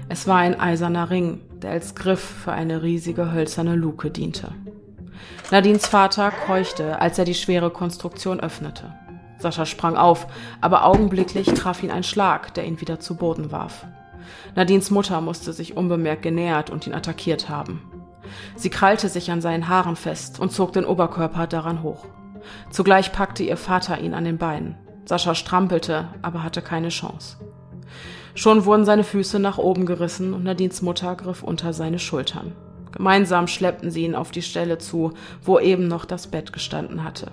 Es 0.09 0.27
war 0.27 0.39
ein 0.39 0.59
eiserner 0.59 1.11
Ring, 1.11 1.41
der 1.63 1.71
als 1.71 1.95
Griff 1.95 2.21
für 2.21 2.53
eine 2.53 2.83
riesige 2.83 3.33
hölzerne 3.33 3.77
Luke 3.77 4.11
diente. 4.11 4.53
Nadines 5.51 5.87
Vater 5.87 6.31
keuchte, 6.31 7.01
als 7.01 7.19
er 7.19 7.25
die 7.25 7.35
schwere 7.35 7.71
Konstruktion 7.71 8.41
öffnete. 8.41 8.95
Sascha 9.39 9.67
sprang 9.67 9.97
auf, 9.97 10.27
aber 10.61 10.85
augenblicklich 10.85 11.47
traf 11.55 11.83
ihn 11.83 11.91
ein 11.91 12.05
Schlag, 12.05 12.55
der 12.55 12.65
ihn 12.65 12.81
wieder 12.81 13.01
zu 13.01 13.17
Boden 13.17 13.51
warf. 13.51 13.87
Nadines 14.55 14.91
Mutter 14.91 15.21
musste 15.21 15.53
sich 15.53 15.77
unbemerkt 15.77 16.23
genähert 16.23 16.71
und 16.71 16.87
ihn 16.87 16.95
attackiert 16.95 17.49
haben. 17.49 17.91
Sie 18.55 18.71
krallte 18.71 19.09
sich 19.09 19.31
an 19.31 19.41
seinen 19.41 19.69
Haaren 19.69 19.97
fest 19.97 20.39
und 20.39 20.53
zog 20.53 20.73
den 20.73 20.85
Oberkörper 20.85 21.47
daran 21.47 21.83
hoch. 21.83 22.07
Zugleich 22.71 23.13
packte 23.13 23.43
ihr 23.43 23.57
Vater 23.57 24.01
ihn 24.01 24.15
an 24.15 24.25
den 24.25 24.39
Beinen. 24.39 24.77
Sascha 25.05 25.35
strampelte, 25.35 26.09
aber 26.23 26.43
hatte 26.43 26.63
keine 26.63 26.91
Chance. 26.91 27.39
Schon 28.35 28.65
wurden 28.65 28.85
seine 28.85 29.05
Füße 29.05 29.39
nach 29.41 29.59
oben 29.59 29.87
gerissen 29.87 30.35
und 30.35 30.45
Nadines 30.45 30.83
Mutter 30.83 31.17
griff 31.17 31.43
unter 31.43 31.73
seine 31.73 31.99
Schultern. 31.99 32.53
Gemeinsam 32.93 33.47
schleppten 33.47 33.91
sie 33.91 34.05
ihn 34.05 34.15
auf 34.15 34.31
die 34.31 34.43
Stelle 34.43 34.79
zu, 34.79 35.13
wo 35.43 35.59
eben 35.59 35.89
noch 35.89 36.05
das 36.05 36.27
Bett 36.27 36.53
gestanden 36.53 37.05
hatte. 37.05 37.31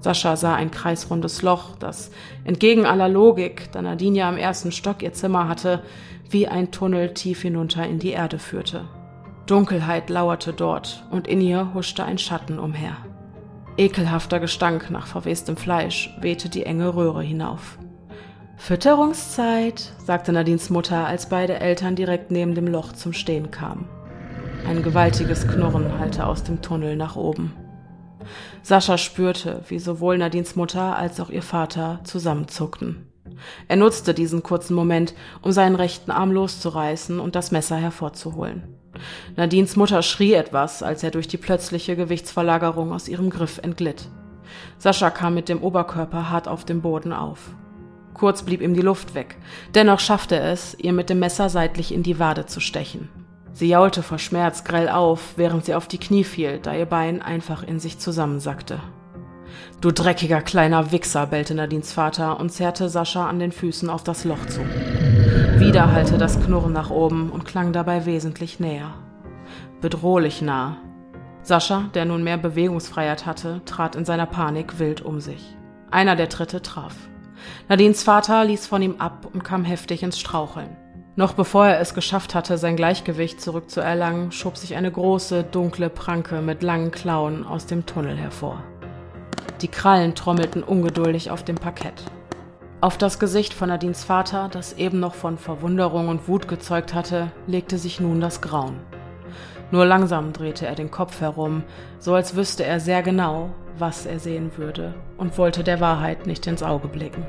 Sascha 0.00 0.36
sah 0.36 0.54
ein 0.54 0.70
kreisrundes 0.70 1.42
Loch, 1.42 1.76
das 1.76 2.10
entgegen 2.44 2.86
aller 2.86 3.08
Logik, 3.08 3.72
da 3.72 3.82
Nadine 3.82 4.18
ja 4.18 4.28
im 4.28 4.36
ersten 4.36 4.70
Stock 4.70 5.02
ihr 5.02 5.12
Zimmer 5.12 5.48
hatte, 5.48 5.82
wie 6.30 6.46
ein 6.46 6.70
Tunnel 6.70 7.14
tief 7.14 7.42
hinunter 7.42 7.86
in 7.86 7.98
die 7.98 8.10
Erde 8.10 8.38
führte. 8.38 8.88
Dunkelheit 9.46 10.10
lauerte 10.10 10.52
dort 10.52 11.04
und 11.10 11.26
in 11.26 11.40
ihr 11.40 11.72
huschte 11.74 12.04
ein 12.04 12.18
Schatten 12.18 12.58
umher. 12.58 12.96
Ekelhafter 13.76 14.40
Gestank 14.40 14.90
nach 14.90 15.06
verwestem 15.06 15.56
Fleisch 15.56 16.16
wehte 16.20 16.48
die 16.48 16.64
enge 16.64 16.94
Röhre 16.94 17.22
hinauf. 17.22 17.78
Fütterungszeit, 18.56 19.92
sagte 20.04 20.32
Nadines 20.32 20.70
Mutter, 20.70 21.06
als 21.06 21.28
beide 21.28 21.60
Eltern 21.60 21.94
direkt 21.94 22.30
neben 22.30 22.54
dem 22.54 22.66
Loch 22.66 22.92
zum 22.92 23.12
Stehen 23.12 23.50
kamen. 23.50 23.86
Ein 24.68 24.82
gewaltiges 24.82 25.46
Knurren 25.46 25.98
hallte 26.00 26.26
aus 26.26 26.42
dem 26.42 26.60
Tunnel 26.60 26.96
nach 26.96 27.14
oben. 27.14 27.54
Sascha 28.62 28.98
spürte, 28.98 29.62
wie 29.68 29.78
sowohl 29.78 30.18
Nadines 30.18 30.56
Mutter 30.56 30.96
als 30.96 31.20
auch 31.20 31.30
ihr 31.30 31.42
Vater 31.42 32.00
zusammenzuckten. 32.02 33.06
Er 33.68 33.76
nutzte 33.76 34.12
diesen 34.12 34.42
kurzen 34.42 34.74
Moment, 34.74 35.14
um 35.40 35.52
seinen 35.52 35.76
rechten 35.76 36.10
Arm 36.10 36.32
loszureißen 36.32 37.20
und 37.20 37.36
das 37.36 37.52
Messer 37.52 37.76
hervorzuholen. 37.76 38.64
Nadines 39.36 39.76
Mutter 39.76 40.02
schrie 40.02 40.34
etwas, 40.34 40.82
als 40.82 41.04
er 41.04 41.12
durch 41.12 41.28
die 41.28 41.36
plötzliche 41.36 41.94
Gewichtsverlagerung 41.94 42.92
aus 42.92 43.06
ihrem 43.06 43.30
Griff 43.30 43.58
entglitt. 43.58 44.08
Sascha 44.78 45.10
kam 45.10 45.34
mit 45.34 45.48
dem 45.48 45.62
Oberkörper 45.62 46.30
hart 46.30 46.48
auf 46.48 46.64
dem 46.64 46.80
Boden 46.80 47.12
auf. 47.12 47.54
Kurz 48.14 48.42
blieb 48.42 48.62
ihm 48.62 48.74
die 48.74 48.82
Luft 48.82 49.14
weg. 49.14 49.36
Dennoch 49.76 50.00
schaffte 50.00 50.40
es, 50.40 50.76
ihr 50.76 50.92
mit 50.92 51.08
dem 51.08 51.20
Messer 51.20 51.50
seitlich 51.50 51.94
in 51.94 52.02
die 52.02 52.18
Wade 52.18 52.46
zu 52.46 52.58
stechen. 52.58 53.25
Sie 53.56 53.68
jaulte 53.68 54.02
vor 54.02 54.18
Schmerz 54.18 54.64
grell 54.64 54.90
auf, 54.90 55.38
während 55.38 55.64
sie 55.64 55.74
auf 55.74 55.88
die 55.88 55.96
Knie 55.96 56.24
fiel, 56.24 56.58
da 56.58 56.74
ihr 56.74 56.84
Bein 56.84 57.22
einfach 57.22 57.62
in 57.62 57.80
sich 57.80 57.98
zusammensackte. 57.98 58.80
Du 59.80 59.92
dreckiger 59.92 60.42
kleiner 60.42 60.92
Wichser, 60.92 61.26
bellte 61.28 61.54
Nadines 61.54 61.90
Vater 61.90 62.38
und 62.38 62.52
zerrte 62.52 62.90
Sascha 62.90 63.26
an 63.26 63.38
den 63.38 63.52
Füßen 63.52 63.88
auf 63.88 64.04
das 64.04 64.26
Loch 64.26 64.44
zu. 64.44 64.60
Wieder 65.58 65.90
hallte 65.90 66.18
das 66.18 66.38
Knurren 66.38 66.74
nach 66.74 66.90
oben 66.90 67.30
und 67.30 67.46
klang 67.46 67.72
dabei 67.72 68.04
wesentlich 68.04 68.60
näher. 68.60 68.92
Bedrohlich 69.80 70.42
nah. 70.42 70.76
Sascha, 71.40 71.88
der 71.94 72.04
nun 72.04 72.24
mehr 72.24 72.36
Bewegungsfreiheit 72.36 73.24
hatte, 73.24 73.62
trat 73.64 73.96
in 73.96 74.04
seiner 74.04 74.26
Panik 74.26 74.78
wild 74.78 75.00
um 75.00 75.18
sich. 75.18 75.56
Einer 75.90 76.14
der 76.14 76.28
Tritte 76.28 76.60
traf. 76.60 76.94
Nadines 77.70 78.02
Vater 78.02 78.44
ließ 78.44 78.66
von 78.66 78.82
ihm 78.82 78.96
ab 78.98 79.26
und 79.32 79.44
kam 79.44 79.64
heftig 79.64 80.02
ins 80.02 80.18
Straucheln. 80.18 80.76
Noch 81.18 81.32
bevor 81.32 81.66
er 81.66 81.80
es 81.80 81.94
geschafft 81.94 82.34
hatte, 82.34 82.58
sein 82.58 82.76
Gleichgewicht 82.76 83.40
zurückzuerlangen, 83.40 84.32
schob 84.32 84.58
sich 84.58 84.76
eine 84.76 84.92
große, 84.92 85.44
dunkle 85.44 85.88
Pranke 85.88 86.42
mit 86.42 86.62
langen 86.62 86.90
Klauen 86.90 87.46
aus 87.46 87.64
dem 87.64 87.86
Tunnel 87.86 88.18
hervor. 88.18 88.62
Die 89.62 89.68
Krallen 89.68 90.14
trommelten 90.14 90.62
ungeduldig 90.62 91.30
auf 91.30 91.42
dem 91.42 91.56
Parkett. 91.56 92.04
Auf 92.82 92.98
das 92.98 93.18
Gesicht 93.18 93.54
von 93.54 93.70
Nadines 93.70 94.04
Vater, 94.04 94.50
das 94.52 94.74
eben 94.74 95.00
noch 95.00 95.14
von 95.14 95.38
Verwunderung 95.38 96.08
und 96.08 96.28
Wut 96.28 96.48
gezeugt 96.48 96.92
hatte, 96.92 97.32
legte 97.46 97.78
sich 97.78 97.98
nun 97.98 98.20
das 98.20 98.42
Grauen. 98.42 98.78
Nur 99.70 99.86
langsam 99.86 100.34
drehte 100.34 100.66
er 100.66 100.74
den 100.74 100.90
Kopf 100.90 101.22
herum, 101.22 101.62
so 101.98 102.12
als 102.12 102.36
wüsste 102.36 102.64
er 102.64 102.78
sehr 102.78 103.02
genau, 103.02 103.48
was 103.78 104.04
er 104.04 104.18
sehen 104.18 104.50
würde, 104.58 104.92
und 105.16 105.38
wollte 105.38 105.64
der 105.64 105.80
Wahrheit 105.80 106.26
nicht 106.26 106.46
ins 106.46 106.62
Auge 106.62 106.88
blicken. 106.88 107.24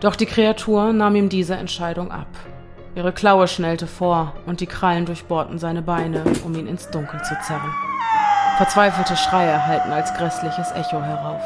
Doch 0.00 0.16
die 0.16 0.26
Kreatur 0.26 0.92
nahm 0.92 1.16
ihm 1.16 1.30
diese 1.30 1.54
Entscheidung 1.54 2.10
ab. 2.10 2.28
Ihre 2.96 3.12
Klaue 3.12 3.46
schnellte 3.46 3.86
vor, 3.86 4.34
und 4.46 4.60
die 4.60 4.66
Krallen 4.66 5.06
durchbohrten 5.06 5.58
seine 5.58 5.82
Beine, 5.82 6.24
um 6.44 6.54
ihn 6.54 6.66
ins 6.66 6.90
Dunkel 6.90 7.22
zu 7.22 7.36
zerren. 7.46 7.72
Verzweifelte 8.56 9.16
Schreie 9.16 9.66
hallten 9.66 9.92
als 9.92 10.12
grässliches 10.14 10.72
Echo 10.72 11.00
herauf. 11.00 11.42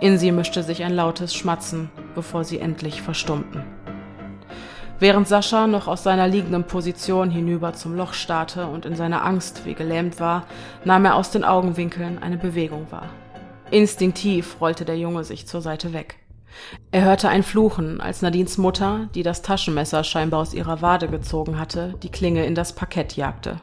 In 0.00 0.18
sie 0.18 0.32
mischte 0.32 0.62
sich 0.62 0.82
ein 0.82 0.94
lautes 0.94 1.34
Schmatzen, 1.34 1.90
bevor 2.14 2.44
sie 2.44 2.58
endlich 2.58 3.02
verstummten. 3.02 3.62
Während 4.98 5.28
Sascha 5.28 5.66
noch 5.66 5.88
aus 5.88 6.02
seiner 6.02 6.28
liegenden 6.28 6.64
Position 6.64 7.30
hinüber 7.30 7.72
zum 7.72 7.96
Loch 7.96 8.12
starrte 8.12 8.66
und 8.66 8.84
in 8.84 8.94
seiner 8.94 9.24
Angst 9.24 9.64
wie 9.64 9.74
gelähmt 9.74 10.20
war, 10.20 10.46
nahm 10.84 11.04
er 11.04 11.16
aus 11.16 11.30
den 11.30 11.44
Augenwinkeln 11.44 12.18
eine 12.22 12.36
Bewegung 12.36 12.86
wahr. 12.90 13.08
Instinktiv 13.70 14.56
rollte 14.60 14.84
der 14.84 14.98
Junge 14.98 15.24
sich 15.24 15.46
zur 15.46 15.60
Seite 15.60 15.92
weg. 15.92 16.16
Er 16.90 17.04
hörte 17.04 17.28
ein 17.28 17.42
Fluchen, 17.42 18.00
als 18.00 18.22
Nadines 18.22 18.58
Mutter, 18.58 19.08
die 19.14 19.22
das 19.22 19.42
Taschenmesser 19.42 20.04
scheinbar 20.04 20.40
aus 20.40 20.54
ihrer 20.54 20.82
Wade 20.82 21.08
gezogen 21.08 21.58
hatte, 21.58 21.94
die 22.02 22.10
Klinge 22.10 22.44
in 22.46 22.54
das 22.54 22.74
Parkett 22.74 23.16
jagte. 23.16 23.60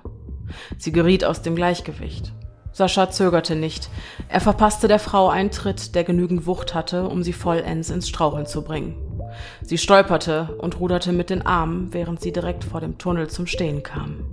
Sie 0.77 0.91
geriet 0.91 1.23
aus 1.23 1.41
dem 1.41 1.55
Gleichgewicht. 1.55 2.33
Sascha 2.73 3.09
zögerte 3.09 3.55
nicht. 3.55 3.89
Er 4.29 4.39
verpasste 4.39 4.87
der 4.87 4.99
Frau 4.99 5.29
einen 5.29 5.51
Tritt, 5.51 5.93
der 5.93 6.03
genügend 6.03 6.45
Wucht 6.45 6.73
hatte, 6.73 7.07
um 7.07 7.21
sie 7.21 7.33
vollends 7.33 7.89
ins 7.89 8.07
Straucheln 8.07 8.45
zu 8.45 8.63
bringen. 8.63 8.95
Sie 9.61 9.77
stolperte 9.77 10.55
und 10.59 10.79
ruderte 10.79 11.11
mit 11.11 11.29
den 11.29 11.45
Armen, 11.45 11.93
während 11.93 12.21
sie 12.21 12.31
direkt 12.31 12.63
vor 12.63 12.81
dem 12.81 12.97
Tunnel 12.97 13.29
zum 13.29 13.47
Stehen 13.47 13.83
kam. 13.83 14.25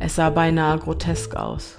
Es 0.00 0.16
sah 0.16 0.30
beinahe 0.30 0.78
grotesk 0.78 1.36
aus. 1.36 1.76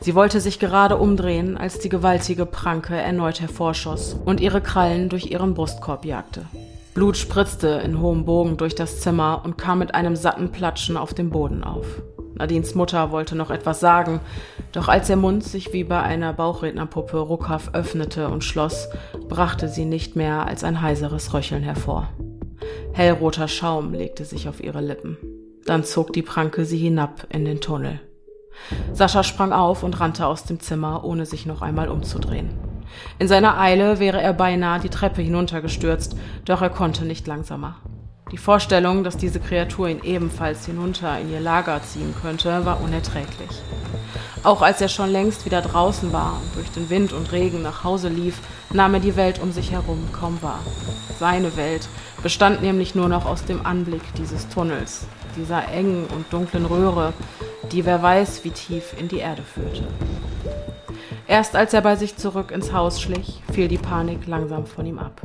Sie 0.00 0.14
wollte 0.14 0.40
sich 0.40 0.58
gerade 0.58 0.96
umdrehen, 0.96 1.56
als 1.56 1.78
die 1.78 1.88
gewaltige 1.88 2.46
Pranke 2.46 2.96
erneut 2.96 3.40
hervorschoss 3.40 4.16
und 4.24 4.40
ihre 4.40 4.60
Krallen 4.60 5.08
durch 5.08 5.30
ihren 5.30 5.54
Brustkorb 5.54 6.04
jagte. 6.04 6.46
Blut 6.94 7.16
spritzte 7.16 7.68
in 7.84 8.00
hohem 8.00 8.24
Bogen 8.24 8.56
durch 8.56 8.74
das 8.74 9.00
Zimmer 9.00 9.42
und 9.44 9.56
kam 9.56 9.78
mit 9.78 9.94
einem 9.94 10.16
satten 10.16 10.50
Platschen 10.50 10.96
auf 10.96 11.14
dem 11.14 11.30
Boden 11.30 11.62
auf. 11.62 11.86
Nadines 12.34 12.74
Mutter 12.74 13.10
wollte 13.10 13.34
noch 13.34 13.50
etwas 13.50 13.80
sagen, 13.80 14.20
doch 14.72 14.88
als 14.88 15.10
ihr 15.10 15.16
Mund 15.16 15.42
sich 15.44 15.72
wie 15.72 15.84
bei 15.84 16.00
einer 16.00 16.32
Bauchrednerpuppe 16.32 17.18
ruckhaft 17.18 17.74
öffnete 17.74 18.28
und 18.28 18.44
schloss, 18.44 18.88
brachte 19.28 19.68
sie 19.68 19.84
nicht 19.84 20.14
mehr 20.16 20.46
als 20.46 20.64
ein 20.64 20.80
heiseres 20.80 21.34
Röcheln 21.34 21.62
hervor. 21.62 22.08
Hellroter 22.92 23.48
Schaum 23.48 23.92
legte 23.92 24.24
sich 24.24 24.48
auf 24.48 24.62
ihre 24.62 24.80
Lippen. 24.80 25.18
Dann 25.66 25.84
zog 25.84 26.12
die 26.12 26.22
Pranke 26.22 26.64
sie 26.64 26.78
hinab 26.78 27.26
in 27.30 27.44
den 27.44 27.60
Tunnel. 27.60 28.00
Sascha 28.92 29.22
sprang 29.22 29.52
auf 29.52 29.82
und 29.82 29.98
rannte 30.00 30.26
aus 30.26 30.44
dem 30.44 30.60
Zimmer, 30.60 31.04
ohne 31.04 31.26
sich 31.26 31.46
noch 31.46 31.62
einmal 31.62 31.88
umzudrehen. 31.88 32.50
In 33.18 33.28
seiner 33.28 33.58
Eile 33.58 33.98
wäre 33.98 34.20
er 34.20 34.32
beinahe 34.32 34.80
die 34.80 34.88
Treppe 34.88 35.22
hinuntergestürzt, 35.22 36.16
doch 36.44 36.62
er 36.62 36.70
konnte 36.70 37.04
nicht 37.04 37.26
langsamer. 37.26 37.76
Die 38.30 38.38
Vorstellung, 38.38 39.04
dass 39.04 39.16
diese 39.16 39.40
Kreatur 39.40 39.88
ihn 39.88 40.02
ebenfalls 40.02 40.66
hinunter 40.66 41.18
in 41.18 41.32
ihr 41.32 41.40
Lager 41.40 41.82
ziehen 41.82 42.14
könnte, 42.20 42.66
war 42.66 42.82
unerträglich. 42.82 43.50
Auch 44.44 44.60
als 44.60 44.80
er 44.80 44.88
schon 44.88 45.10
längst 45.10 45.46
wieder 45.46 45.62
draußen 45.62 46.12
war 46.12 46.34
und 46.34 46.56
durch 46.56 46.70
den 46.70 46.90
Wind 46.90 47.12
und 47.12 47.32
Regen 47.32 47.62
nach 47.62 47.84
Hause 47.84 48.08
lief, 48.08 48.38
nahm 48.70 48.94
er 48.94 49.00
die 49.00 49.16
Welt 49.16 49.40
um 49.40 49.50
sich 49.50 49.72
herum 49.72 50.08
kaum 50.12 50.42
wahr. 50.42 50.60
Seine 51.18 51.56
Welt 51.56 51.88
bestand 52.22 52.62
nämlich 52.62 52.94
nur 52.94 53.08
noch 53.08 53.24
aus 53.24 53.44
dem 53.44 53.64
Anblick 53.64 54.02
dieses 54.16 54.46
Tunnels, 54.48 55.06
dieser 55.36 55.68
engen 55.68 56.06
und 56.06 56.32
dunklen 56.32 56.66
Röhre, 56.66 57.12
die 57.72 57.84
wer 57.84 58.02
weiß 58.02 58.44
wie 58.44 58.50
tief 58.50 58.94
in 58.98 59.08
die 59.08 59.18
Erde 59.18 59.42
führte. 59.42 59.86
Erst 61.26 61.56
als 61.56 61.74
er 61.74 61.82
bei 61.82 61.94
sich 61.96 62.16
zurück 62.16 62.50
ins 62.50 62.72
Haus 62.72 63.00
schlich, 63.00 63.42
fiel 63.52 63.68
die 63.68 63.76
Panik 63.76 64.26
langsam 64.26 64.66
von 64.66 64.86
ihm 64.86 64.98
ab. 64.98 65.20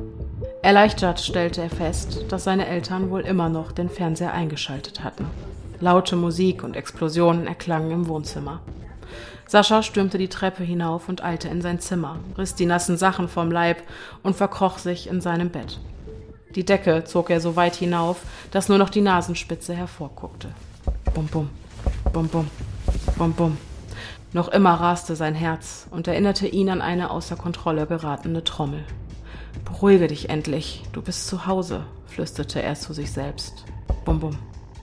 Erleichtert 0.62 1.22
stellte 1.22 1.62
er 1.62 1.70
fest, 1.70 2.26
dass 2.30 2.44
seine 2.44 2.68
Eltern 2.68 3.10
wohl 3.10 3.22
immer 3.22 3.50
noch 3.50 3.72
den 3.72 3.90
Fernseher 3.90 4.34
eingeschaltet 4.34 5.04
hatten. 5.04 5.26
Laute 5.80 6.16
Musik 6.16 6.64
und 6.64 6.76
Explosionen 6.76 7.48
erklangen 7.48 7.92
im 7.92 8.08
Wohnzimmer. 8.08 8.62
Sascha 9.48 9.84
stürmte 9.84 10.18
die 10.18 10.30
Treppe 10.30 10.64
hinauf 10.64 11.10
und 11.10 11.24
eilte 11.24 11.48
in 11.48 11.62
sein 11.62 11.80
Zimmer, 11.80 12.18
riss 12.38 12.56
die 12.56 12.66
nassen 12.66 12.98
Sachen 12.98 13.28
vom 13.28 13.52
Leib 13.52 13.84
und 14.24 14.36
verkroch 14.36 14.78
sich 14.78 15.08
in 15.08 15.22
seinem 15.22 15.50
Bett. 15.50 15.80
Die 16.56 16.66
Decke 16.66 17.04
zog 17.04 17.30
er 17.30 17.42
so 17.42 17.56
weit 17.56 17.76
hinauf, 17.76 18.22
dass 18.52 18.70
nur 18.70 18.78
noch 18.78 18.90
die 18.90 19.02
Nasenspitze 19.02 19.74
hervorguckte. 19.74 20.50
Bum 21.14 21.28
bum, 21.28 21.50
bum 22.12 22.28
bum, 22.28 22.48
bum 23.18 23.34
bum. 23.34 23.58
Noch 24.34 24.48
immer 24.48 24.74
raste 24.74 25.16
sein 25.16 25.36
Herz 25.36 25.88
und 25.92 26.08
erinnerte 26.08 26.48
ihn 26.48 26.70
an 26.70 26.82
eine 26.82 27.12
außer 27.12 27.36
Kontrolle 27.36 27.88
geratene 27.88 28.44
Trommel. 28.44 28.84
Beruhige 29.66 30.08
dich 30.08 30.30
endlich, 30.30 30.84
du 30.92 31.02
bist 31.02 31.28
zu 31.28 31.46
Hause, 31.46 31.86
flüsterte 32.08 32.62
er 32.62 32.76
zu 32.76 32.94
sich 32.94 33.12
selbst. 33.12 33.66
Bum 34.06 34.20
bum, 34.20 34.38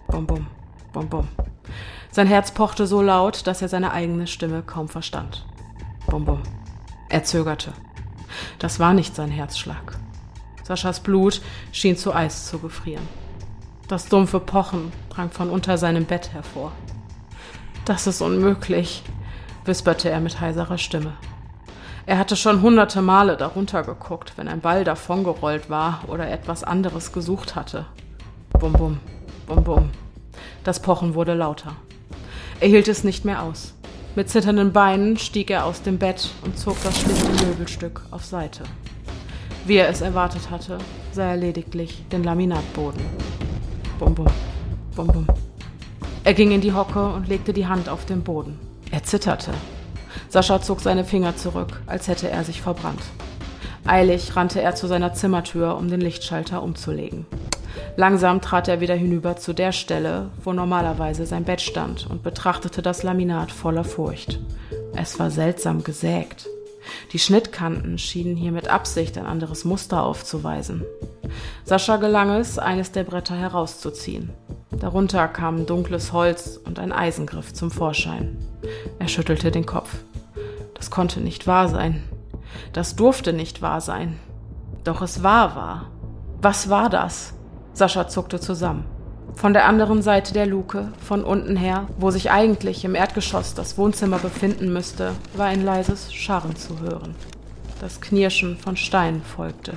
bum 0.08 0.26
bum, 0.26 0.46
bum 0.92 1.08
bum. 1.08 1.28
Sein 2.10 2.26
Herz 2.26 2.50
pochte 2.50 2.86
so 2.86 3.02
laut, 3.02 3.46
dass 3.46 3.62
er 3.62 3.68
seine 3.68 3.92
eigene 3.92 4.26
Stimme 4.26 4.62
kaum 4.62 4.88
verstand. 4.88 5.46
Bum 6.06 6.24
bum. 6.24 6.42
Er 7.08 7.22
zögerte. 7.22 7.72
Das 8.58 8.80
war 8.80 8.94
nicht 8.94 9.14
sein 9.14 9.30
Herzschlag. 9.30 9.98
Saschas 10.70 11.00
Blut 11.00 11.40
schien 11.72 11.96
zu 11.96 12.14
Eis 12.14 12.46
zu 12.46 12.60
gefrieren. 12.60 13.02
Das 13.88 14.08
dumpfe 14.08 14.38
Pochen 14.38 14.92
drang 15.08 15.32
von 15.32 15.50
unter 15.50 15.76
seinem 15.78 16.04
Bett 16.04 16.32
hervor. 16.32 16.70
Das 17.84 18.06
ist 18.06 18.20
unmöglich, 18.20 19.02
wisperte 19.64 20.10
er 20.10 20.20
mit 20.20 20.40
heiserer 20.40 20.78
Stimme. 20.78 21.14
Er 22.06 22.18
hatte 22.18 22.36
schon 22.36 22.62
hunderte 22.62 23.02
Male 23.02 23.36
darunter 23.36 23.82
geguckt, 23.82 24.34
wenn 24.36 24.46
ein 24.46 24.60
Ball 24.60 24.84
davongerollt 24.84 25.70
war 25.70 26.04
oder 26.06 26.30
etwas 26.30 26.62
anderes 26.62 27.10
gesucht 27.10 27.56
hatte. 27.56 27.86
Bum 28.52 28.72
bum, 28.72 29.00
bum 29.48 29.64
bum. 29.64 29.90
Das 30.62 30.80
Pochen 30.80 31.16
wurde 31.16 31.34
lauter. 31.34 31.72
Er 32.60 32.68
hielt 32.68 32.86
es 32.86 33.02
nicht 33.02 33.24
mehr 33.24 33.42
aus. 33.42 33.74
Mit 34.14 34.30
zitternden 34.30 34.72
Beinen 34.72 35.16
stieg 35.16 35.50
er 35.50 35.64
aus 35.64 35.82
dem 35.82 35.98
Bett 35.98 36.30
und 36.44 36.56
zog 36.56 36.80
das 36.84 36.96
schlichte 37.00 37.44
Möbelstück 37.44 38.02
auf 38.12 38.24
Seite. 38.24 38.62
Wie 39.66 39.76
er 39.76 39.88
es 39.88 40.00
erwartet 40.00 40.50
hatte, 40.50 40.78
sah 41.12 41.30
er 41.30 41.36
lediglich 41.36 42.04
den 42.10 42.24
Laminatboden. 42.24 43.00
Bum 43.98 44.14
bum, 44.14 44.26
bum 44.96 45.06
bum. 45.06 45.26
Er 46.24 46.34
ging 46.34 46.50
in 46.50 46.60
die 46.60 46.72
Hocke 46.72 47.12
und 47.12 47.28
legte 47.28 47.52
die 47.52 47.66
Hand 47.66 47.88
auf 47.88 48.04
den 48.04 48.22
Boden. 48.22 48.58
Er 48.90 49.02
zitterte. 49.02 49.52
Sascha 50.28 50.60
zog 50.60 50.80
seine 50.80 51.04
Finger 51.04 51.36
zurück, 51.36 51.80
als 51.86 52.08
hätte 52.08 52.30
er 52.30 52.44
sich 52.44 52.62
verbrannt. 52.62 53.02
Eilig 53.86 54.36
rannte 54.36 54.60
er 54.60 54.74
zu 54.74 54.86
seiner 54.86 55.14
Zimmertür, 55.14 55.76
um 55.76 55.88
den 55.88 56.00
Lichtschalter 56.00 56.62
umzulegen. 56.62 57.26
Langsam 57.96 58.40
trat 58.40 58.68
er 58.68 58.80
wieder 58.80 58.94
hinüber 58.94 59.36
zu 59.36 59.52
der 59.52 59.72
Stelle, 59.72 60.30
wo 60.42 60.52
normalerweise 60.52 61.26
sein 61.26 61.44
Bett 61.44 61.60
stand, 61.60 62.06
und 62.08 62.22
betrachtete 62.22 62.82
das 62.82 63.02
Laminat 63.02 63.52
voller 63.52 63.84
Furcht. 63.84 64.38
Es 64.94 65.18
war 65.18 65.30
seltsam 65.30 65.82
gesägt. 65.82 66.46
Die 67.12 67.18
Schnittkanten 67.18 67.98
schienen 67.98 68.36
hier 68.36 68.52
mit 68.52 68.68
Absicht 68.68 69.18
ein 69.18 69.26
anderes 69.26 69.64
Muster 69.64 70.02
aufzuweisen. 70.02 70.84
Sascha 71.64 71.96
gelang 71.96 72.30
es, 72.30 72.58
eines 72.58 72.92
der 72.92 73.04
Bretter 73.04 73.36
herauszuziehen. 73.36 74.30
Darunter 74.70 75.28
kamen 75.28 75.66
dunkles 75.66 76.12
Holz 76.12 76.58
und 76.64 76.78
ein 76.78 76.92
Eisengriff 76.92 77.52
zum 77.52 77.70
Vorschein. 77.70 78.38
Er 78.98 79.08
schüttelte 79.08 79.50
den 79.50 79.66
Kopf. 79.66 79.94
Das 80.74 80.90
konnte 80.90 81.20
nicht 81.20 81.46
wahr 81.46 81.68
sein. 81.68 82.02
Das 82.72 82.96
durfte 82.96 83.32
nicht 83.32 83.62
wahr 83.62 83.80
sein. 83.80 84.18
Doch 84.84 85.02
es 85.02 85.22
war 85.22 85.54
wahr. 85.54 85.90
Was 86.40 86.70
war 86.70 86.88
das? 86.88 87.34
Sascha 87.74 88.08
zuckte 88.08 88.40
zusammen. 88.40 88.84
Von 89.34 89.52
der 89.52 89.66
anderen 89.66 90.02
Seite 90.02 90.32
der 90.34 90.46
Luke, 90.46 90.92
von 91.00 91.24
unten 91.24 91.56
her, 91.56 91.86
wo 91.98 92.10
sich 92.10 92.30
eigentlich 92.30 92.84
im 92.84 92.94
Erdgeschoss 92.94 93.54
das 93.54 93.78
Wohnzimmer 93.78 94.18
befinden 94.18 94.72
müsste, 94.72 95.12
war 95.34 95.46
ein 95.46 95.64
leises 95.64 96.12
Scharren 96.12 96.56
zu 96.56 96.80
hören. 96.80 97.14
Das 97.80 98.00
Knirschen 98.00 98.58
von 98.58 98.76
Steinen 98.76 99.22
folgte. 99.22 99.74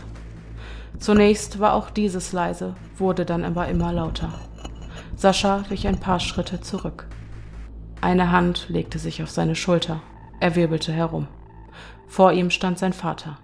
Zunächst 0.99 1.59
war 1.59 1.73
auch 1.73 1.89
dieses 1.89 2.33
leise, 2.33 2.75
wurde 2.97 3.25
dann 3.25 3.45
aber 3.45 3.67
immer 3.67 3.93
lauter. 3.93 4.33
Sascha 5.15 5.63
wich 5.69 5.87
ein 5.87 5.99
paar 5.99 6.19
Schritte 6.19 6.59
zurück. 6.59 7.07
Eine 8.01 8.31
Hand 8.31 8.67
legte 8.67 8.99
sich 8.99 9.23
auf 9.23 9.29
seine 9.29 9.55
Schulter. 9.55 10.01
Er 10.41 10.55
wirbelte 10.55 10.91
herum. 10.91 11.27
Vor 12.07 12.33
ihm 12.33 12.49
stand 12.49 12.77
sein 12.77 12.93
Vater. 12.93 13.37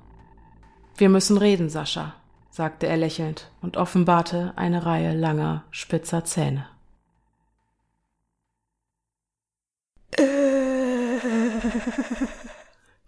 Wir 0.98 1.08
müssen 1.08 1.38
reden, 1.38 1.70
Sascha, 1.70 2.16
sagte 2.60 2.88
er 2.88 2.98
lächelnd 2.98 3.50
und 3.62 3.78
offenbarte 3.78 4.52
eine 4.58 4.86
Reihe 4.86 5.16
langer, 5.16 5.64
spitzer 5.72 6.26
Zähne. 6.26 6.68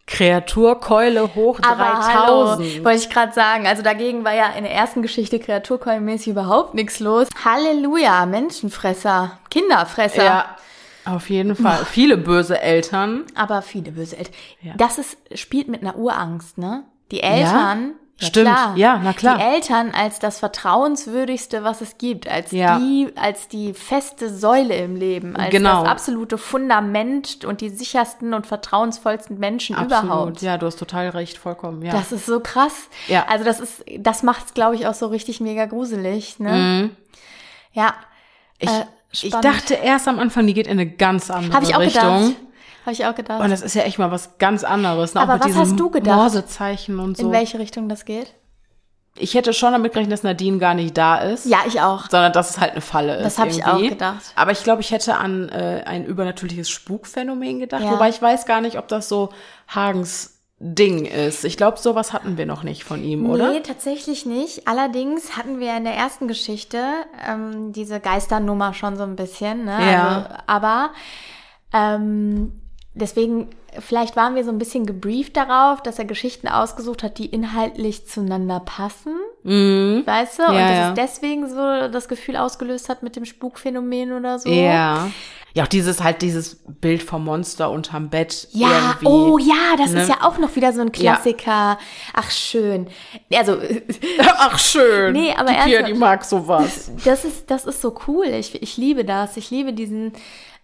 Kreaturkeule 0.08 1.36
hoch 1.36 1.60
Aber 1.64 1.84
3000. 1.84 2.14
hallo, 2.16 2.60
wollte 2.86 2.99
ich 2.99 3.10
gerade 3.10 3.34
sagen. 3.34 3.68
Also 3.68 3.84
dagegen 3.84 4.24
war 4.24 4.34
ja 4.34 4.52
in 4.52 4.64
der 4.64 4.72
ersten 4.72 5.02
Geschichte 5.02 5.38
Kreaturkeulenmäßig 5.38 6.30
überhaupt 6.30 6.74
nichts 6.74 7.02
los. 7.02 7.28
Halleluja, 7.43 8.26
Menschenfresser, 8.26 9.38
Kinderfresser. 9.49 10.24
Ja, 10.24 10.56
auf 11.04 11.30
jeden 11.30 11.58
Fall. 11.58 11.84
Viele 11.91 12.16
böse 12.16 12.62
Eltern. 12.62 13.26
Aber 13.36 13.62
viele 13.62 13.91
böse 13.91 14.16
Eltern. 14.16 14.34
Ja. 14.62 14.76
Das 14.78 14.97
ist, 14.97 15.18
spielt 15.38 15.68
mit 15.68 15.82
einer 15.82 15.97
Urangst, 15.97 16.58
ne? 16.58 16.86
Die 17.12 17.22
Eltern. 17.22 17.89
Ja, 17.89 18.01
Stimmt. 18.28 18.47
klar. 18.47 18.74
Ja, 18.78 18.99
na 19.03 19.13
klar. 19.13 19.38
Die 19.38 19.43
Eltern 19.43 19.91
als 19.91 20.19
das 20.19 20.39
vertrauenswürdigste, 20.39 21.63
was 21.63 21.82
es 21.82 21.97
gibt, 21.97 22.28
als 22.28 22.51
Ja. 22.51 22.78
die, 22.80 23.11
als 23.15 23.47
die 23.47 23.74
feste 23.74 24.30
Säule 24.34 24.76
im 24.76 24.95
Leben, 24.95 25.36
als 25.36 25.49
Genau. 25.51 25.82
das 25.84 25.89
absolute 25.91 26.38
Fundament 26.38 27.45
und 27.45 27.61
die 27.61 27.69
sichersten 27.69 28.34
und 28.34 28.47
vertrauensvollsten 28.47 29.38
Menschen 29.39 29.76
überhaupt. 29.78 30.41
Ja, 30.41 30.57
du 30.57 30.65
hast 30.65 30.78
total 30.78 31.09
recht, 31.09 31.38
vollkommen. 31.38 31.82
Ja. 31.84 31.91
Das 31.93 32.11
ist 32.11 32.26
so 32.26 32.39
krass. 32.39 32.89
Ja. 33.07 33.26
Also 33.30 33.43
das 33.45 33.59
ist, 33.59 33.84
das 33.99 34.24
macht's, 34.24 34.53
glaube 34.53 34.76
ich, 34.76 34.88
auch 34.88 34.93
so 34.93 35.07
richtig 35.07 35.39
mega 35.41 35.65
gruselig. 35.65 36.39
Ne? 36.39 36.51
Mhm. 36.51 36.95
Ja. 37.74 37.93
ich, 38.59 38.69
äh, 38.69 38.86
ich 39.13 39.32
dachte 39.32 39.74
erst 39.74 40.07
am 40.07 40.19
Anfang, 40.19 40.47
die 40.47 40.53
geht 40.53 40.67
in 40.67 40.74
eine 40.74 40.88
ganz 40.89 41.30
andere 41.30 41.53
Habe 41.53 41.65
ich 41.65 41.76
auch 41.76 41.80
Richtung. 41.80 42.30
gedacht. 42.30 42.41
Habe 42.82 42.93
ich 42.93 43.05
auch 43.05 43.15
gedacht. 43.15 43.41
Und 43.41 43.49
das 43.49 43.61
ist 43.61 43.75
ja 43.75 43.84
echt 43.84 43.99
mal 43.99 44.11
was 44.11 44.38
ganz 44.38 44.63
anderes. 44.63 45.13
ne? 45.13 45.21
Aber 45.21 45.39
was 45.39 45.55
hast 45.55 45.79
du 45.79 45.89
gedacht? 45.89 46.15
Morsezeichen 46.15 46.99
und 46.99 47.17
so. 47.17 47.27
In 47.27 47.32
welche 47.32 47.59
Richtung 47.59 47.89
das 47.89 48.05
geht? 48.05 48.34
Ich 49.17 49.34
hätte 49.34 49.53
schon 49.53 49.73
damit 49.73 49.91
gerechnet, 49.91 50.13
dass 50.13 50.23
Nadine 50.23 50.57
gar 50.57 50.73
nicht 50.73 50.97
da 50.97 51.17
ist. 51.17 51.45
Ja, 51.45 51.59
ich 51.67 51.82
auch. 51.82 52.09
Sondern 52.09 52.32
dass 52.32 52.51
es 52.51 52.59
halt 52.59 52.71
eine 52.71 52.82
Falle 52.82 53.17
ist. 53.17 53.25
Das 53.25 53.38
habe 53.39 53.49
ich 53.49 53.65
auch 53.65 53.77
gedacht. 53.77 54.23
Aber 54.36 54.51
ich 54.51 54.63
glaube, 54.63 54.82
ich 54.82 54.91
hätte 54.91 55.17
an 55.17 55.49
äh, 55.49 55.84
ein 55.86 56.05
übernatürliches 56.05 56.69
Spukphänomen 56.69 57.59
gedacht. 57.59 57.84
Ja. 57.84 57.91
Wobei 57.91 58.09
ich 58.09 58.21
weiß 58.21 58.45
gar 58.45 58.61
nicht, 58.61 58.77
ob 58.77 58.88
das 58.88 59.09
so 59.09 59.29
Hagens 59.67 60.38
Ding 60.63 61.05
ist. 61.05 61.43
Ich 61.43 61.57
glaube, 61.57 61.79
sowas 61.79 62.13
hatten 62.13 62.38
wir 62.38 62.45
noch 62.45 62.61
nicht 62.61 62.84
von 62.84 63.03
ihm, 63.03 63.27
oder? 63.27 63.51
Nee, 63.51 63.61
tatsächlich 63.61 64.27
nicht. 64.27 64.67
Allerdings 64.67 65.36
hatten 65.36 65.59
wir 65.59 65.75
in 65.75 65.84
der 65.84 65.95
ersten 65.95 66.27
Geschichte 66.27 66.77
ähm, 67.27 67.73
diese 67.73 67.99
Geisternummer 67.99 68.75
schon 68.75 68.95
so 68.95 69.03
ein 69.03 69.15
bisschen. 69.15 69.65
Ne? 69.65 69.91
Ja. 69.91 70.17
Also, 70.17 70.29
aber 70.45 70.91
ähm, 71.73 72.61
deswegen, 72.94 73.48
vielleicht 73.80 74.16
waren 74.16 74.36
wir 74.36 74.44
so 74.44 74.52
ein 74.52 74.58
bisschen 74.58 74.86
gebrieft 74.86 75.38
darauf, 75.38 75.82
dass 75.82 76.00
er 76.00 76.06
Geschichten 76.06 76.48
ausgesucht 76.48 77.04
hat, 77.04 77.18
die 77.18 77.26
inhaltlich 77.28 78.08
zueinander 78.08 78.60
passen. 78.60 79.16
Mhm. 79.44 80.04
Weißt 80.06 80.39
du? 80.39 80.44
und 80.44 80.54
Ja, 80.56 80.68
dass 80.68 80.78
ja. 80.78 80.89
es 80.89 80.96
deswegen 80.96 81.50
so 81.50 81.88
das 81.89 82.08
Gefühl 82.08 82.36
ausgelöst 82.38 82.89
hat 82.89 83.04
mit 83.04 83.16
dem 83.16 83.26
Spukphänomen 83.26 84.12
oder 84.14 84.39
so. 84.39 84.50
Ja. 84.50 85.10
Ja, 85.54 85.64
auch 85.64 85.68
dieses 85.68 86.02
halt 86.02 86.22
dieses 86.22 86.56
Bild 86.66 87.04
vom 87.04 87.26
Monster 87.26 87.72
unterm 87.72 88.10
Bett. 88.10 88.48
Ja, 88.52 88.98
oh 89.04 89.38
ja, 89.38 89.76
das 89.78 89.92
ne? 89.92 90.04
ist 90.04 90.08
ja 90.08 90.20
auch 90.22 90.38
noch 90.38 90.56
wieder 90.56 90.72
so 90.72 90.80
ein 90.80 90.92
Ja. 90.96 91.16
Klassiker. 91.16 91.78
Ach, 92.14 92.32
schön. 92.32 92.88
Also, 93.34 93.58
Ach 94.38 94.58
schön. 94.58 95.12
Nee, 95.12 95.34
aber 95.38 95.50
die 95.50 95.56
Pia, 95.56 95.64
ernsthaft. 95.64 95.88
die 95.89 95.94
mag 95.94 96.24
sowas. 96.24 96.92
das 97.04 97.26
ist, 97.26 97.52
das 97.52 97.66
ist 97.66 97.82
so 97.82 97.94
cool. 98.08 98.28
Ich, 98.28 98.62
ich 98.62 98.78
liebe 98.78 99.04
das. 99.04 99.36
Ich 99.36 99.52
liebe 99.52 99.74
diesen, 99.74 100.14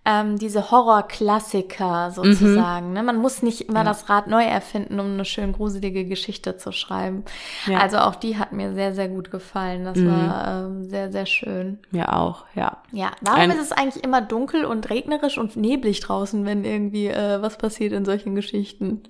ähm, 0.10 0.38
diese 0.40 0.72
Horrorklassiker 0.72 2.12
sozusagen. 2.12 2.94
Ne? 2.94 3.04
Man 3.04 3.18
muss 3.18 3.42
nicht 3.42 3.68
immer 3.68 3.84
das 3.84 4.08
Rad 4.08 4.28
neu 4.28 4.44
erfinden, 4.44 5.02
um 5.02 5.08
eine 5.08 5.26
schön 5.26 5.52
gruselige 5.52 6.06
Geschichte 6.06 6.56
zu 6.56 6.72
schreiben. 6.72 7.26
Ja. 7.66 7.80
Also 7.80 7.98
auch 7.98 8.16
die 8.16 8.38
hat 8.38 8.54
mir 8.54 8.74
sehr, 8.74 8.96
sehr 8.96 9.10
gut 9.10 9.32
gefallen. 9.32 9.84
Das 9.84 9.98
war 9.98 10.66
ähm, 10.66 10.90
sehr, 10.90 11.12
sehr 11.12 11.26
schön. 11.26 11.80
Mir 11.92 12.14
auch, 12.14 12.46
ja. 12.56 12.78
Ja, 12.94 13.12
warum 13.22 13.42
Ein- 13.42 13.52
ist 13.52 13.60
es 13.60 13.72
eigentlich 13.74 14.02
immer 14.02 14.22
dunkel 14.22 14.64
und 14.64 14.90
regnerisch 14.90 15.38
und 15.38 15.58
neblig 15.58 16.00
draußen, 16.00 16.46
wenn 16.46 16.64
irgendwie 16.64 17.08
äh, 17.08 17.42
was 17.42 17.58
passiert 17.58 17.92
in 17.92 18.06
solchen 18.06 18.34
Geschichten? 18.34 19.04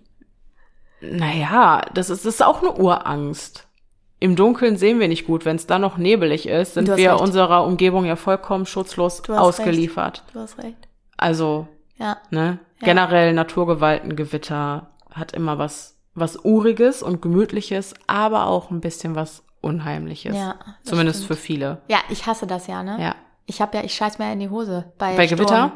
Naja, 0.99 1.81
das 1.93 2.09
ist, 2.09 2.25
das 2.25 2.35
ist 2.35 2.43
auch 2.43 2.61
eine 2.63 2.71
Urangst. 2.73 3.67
Im 4.19 4.35
Dunkeln 4.35 4.77
sehen 4.77 4.99
wir 4.99 5.07
nicht 5.07 5.27
gut. 5.27 5.45
Wenn 5.45 5.57
es 5.57 5.67
dann 5.67 5.81
noch 5.81 5.97
nebelig 5.99 6.47
ist, 6.47 6.73
sind 6.73 6.87
wir 6.87 7.11
recht. 7.11 7.21
unserer 7.21 7.63
Umgebung 7.65 8.05
ja 8.05 8.15
vollkommen 8.15 8.65
schutzlos 8.65 9.21
Du 9.21 9.35
ausgeliefert. 9.35 10.23
Du 10.33 10.39
hast 10.39 10.57
recht. 10.57 10.86
Also, 11.17 11.67
Ja. 11.97 12.17
ne, 12.29 12.59
Ja. 12.79 12.85
generell 12.85 13.33
Naturgewaltengewitter 13.33 14.87
hat 15.13 15.31
immer 15.33 15.57
was, 15.57 15.95
was 16.15 16.37
Uriges 16.43 17.01
und 17.03 17.21
Gemütliches, 17.21 17.93
aber 18.07 18.47
auch 18.47 18.69
ein 18.71 18.81
bisschen 18.81 19.15
was 19.15 19.43
Unheimliches. 19.61 20.35
Ja, 20.35 20.55
Zumindest 20.83 21.23
stimmt. 21.23 21.39
für 21.39 21.43
viele. 21.45 21.81
Ja, 21.87 21.97
ich 22.09 22.25
hasse 22.27 22.45
das 22.47 22.67
ja, 22.67 22.83
ne? 22.83 22.97
Ja. 23.01 23.15
Ich 23.47 23.61
habe 23.61 23.77
ja, 23.77 23.83
ich 23.83 23.93
scheiß 23.95 24.19
mir 24.19 24.31
in 24.31 24.39
die 24.39 24.49
Hose 24.49 24.91
bei, 24.97 25.15
Bei 25.15 25.25
Sturm. 25.27 25.39
Gewitter? 25.39 25.71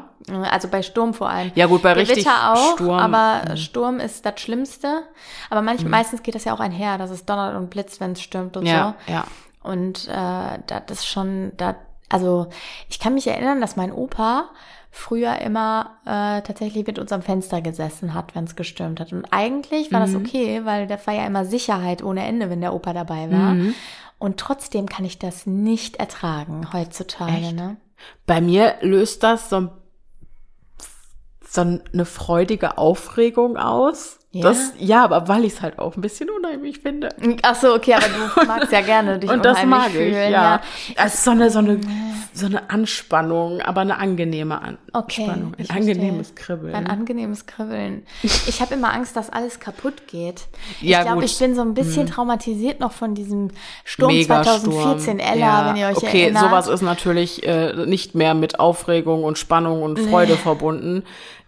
Also 0.50 0.68
bei 0.68 0.82
Sturm 0.82 1.14
vor 1.14 1.28
allem. 1.30 1.50
Ja, 1.54 1.66
gut, 1.66 1.82
bei 1.82 1.94
Gewitter 1.94 2.10
richtig 2.12 2.28
auch, 2.30 2.74
Sturm. 2.74 2.96
Mhm. 3.08 3.14
aber 3.14 3.56
Sturm 3.56 3.98
ist 3.98 4.24
das 4.24 4.40
Schlimmste. 4.40 5.02
Aber 5.50 5.62
manch, 5.62 5.84
meistens 5.84 6.22
geht 6.22 6.34
das 6.34 6.44
ja 6.44 6.54
auch 6.54 6.60
einher, 6.60 6.96
dass 6.98 7.10
es 7.10 7.24
donnert 7.24 7.56
und 7.56 7.70
blitzt, 7.70 7.98
wenn 8.00 8.12
es 8.12 8.20
stürmt 8.22 8.56
und 8.56 8.66
Ja, 8.66 8.94
so. 9.06 9.12
ja. 9.12 9.24
Und 9.62 10.06
äh, 10.08 10.58
das 10.66 10.98
ist 10.98 11.06
schon, 11.06 11.52
da, 11.56 11.74
also 12.08 12.48
ich 12.88 13.00
kann 13.00 13.14
mich 13.14 13.26
erinnern, 13.26 13.60
dass 13.60 13.74
mein 13.76 13.90
Opa 13.92 14.50
früher 14.94 15.38
immer 15.40 15.96
äh, 16.04 16.42
tatsächlich 16.42 16.86
mit 16.86 16.98
uns 16.98 17.10
am 17.12 17.22
Fenster 17.22 17.62
gesessen 17.62 18.12
hat, 18.12 18.34
wenn 18.34 18.44
es 18.44 18.56
gestürmt 18.56 19.00
hat. 19.00 19.10
Und 19.12 19.24
eigentlich 19.30 19.90
war 19.90 20.00
Mhm. 20.06 20.12
das 20.12 20.14
okay, 20.14 20.64
weil 20.66 20.86
da 20.86 20.98
war 21.06 21.14
ja 21.14 21.26
immer 21.26 21.46
Sicherheit 21.46 22.04
ohne 22.04 22.24
Ende, 22.26 22.50
wenn 22.50 22.60
der 22.60 22.74
Opa 22.74 22.92
dabei 22.92 23.30
war. 23.30 23.54
Mhm. 23.54 23.74
Und 24.18 24.38
trotzdem 24.38 24.86
kann 24.88 25.06
ich 25.06 25.18
das 25.18 25.46
nicht 25.46 25.96
ertragen 25.96 26.72
heutzutage. 26.74 27.32
Echt? 27.32 27.56
Ne? 27.56 27.78
Bei 28.26 28.40
mir 28.42 28.74
löst 28.82 29.22
das 29.22 29.48
so, 29.48 29.70
so 31.48 31.60
eine 31.62 32.04
freudige 32.04 32.76
Aufregung 32.76 33.56
aus. 33.56 34.18
Ja? 34.34 34.42
Das, 34.44 34.72
ja, 34.78 35.04
aber 35.04 35.28
weil 35.28 35.44
ich 35.44 35.52
es 35.52 35.60
halt 35.60 35.78
auch 35.78 35.94
ein 35.94 36.00
bisschen 36.00 36.30
unheimlich 36.30 36.78
finde. 36.78 37.10
Ach 37.42 37.54
so, 37.54 37.74
okay, 37.74 37.92
aber 37.92 38.06
du 38.06 38.46
magst 38.46 38.72
ja 38.72 38.80
gerne 38.80 39.18
dich 39.18 39.30
Und 39.30 39.44
das 39.44 39.62
mag 39.66 39.88
ich, 39.88 39.92
fühlen, 39.92 40.32
ja. 40.32 40.62
Es 40.96 41.14
ist 41.14 41.24
so 41.24 41.32
eine, 41.32 41.50
so 41.50 41.58
eine, 41.58 41.78
so 42.32 42.46
eine 42.46 42.70
Anspannung, 42.70 43.60
aber 43.60 43.82
eine 43.82 43.98
angenehme 43.98 44.62
An 44.62 44.78
Okay, 44.94 45.24
Anspannung. 45.24 45.54
Ein 45.58 45.68
angenehmes 45.68 46.28
verstehe. 46.28 46.56
Kribbeln. 46.56 46.74
Ein 46.74 46.86
angenehmes 46.86 47.46
Kribbeln. 47.46 48.06
Ich 48.46 48.60
habe 48.60 48.74
immer 48.74 48.92
Angst, 48.92 49.16
dass 49.16 49.30
alles 49.30 49.60
kaputt 49.60 50.06
geht. 50.08 50.46
Ja, 50.80 51.00
ich 51.00 51.04
glaube, 51.04 51.20
gut. 51.20 51.24
Mhm. 51.24 51.24
ich 51.26 51.38
bin 51.38 51.54
so 51.54 51.60
ein 51.60 51.74
bisschen 51.74 52.06
traumatisiert 52.06 52.80
noch 52.80 52.92
von 52.92 53.14
diesem 53.14 53.50
Sturm 53.84 54.12
Megasturm. 54.12 54.72
2014 54.72 55.18
Ella, 55.18 55.36
ja. 55.36 55.68
wenn 55.68 55.76
ihr 55.76 55.88
euch 55.88 55.96
okay, 55.98 56.22
erinnert. 56.22 56.44
sowas 56.44 56.68
ist 56.68 56.82
natürlich 56.82 57.46
äh, 57.46 57.86
nicht 57.86 58.14
mehr 58.14 58.34
mit 58.34 58.58
Aufregung 58.58 59.24
und 59.24 59.38
Spannung 59.38 59.82
und 59.82 59.98
Freude 59.98 60.36
verbunden. 60.36 61.04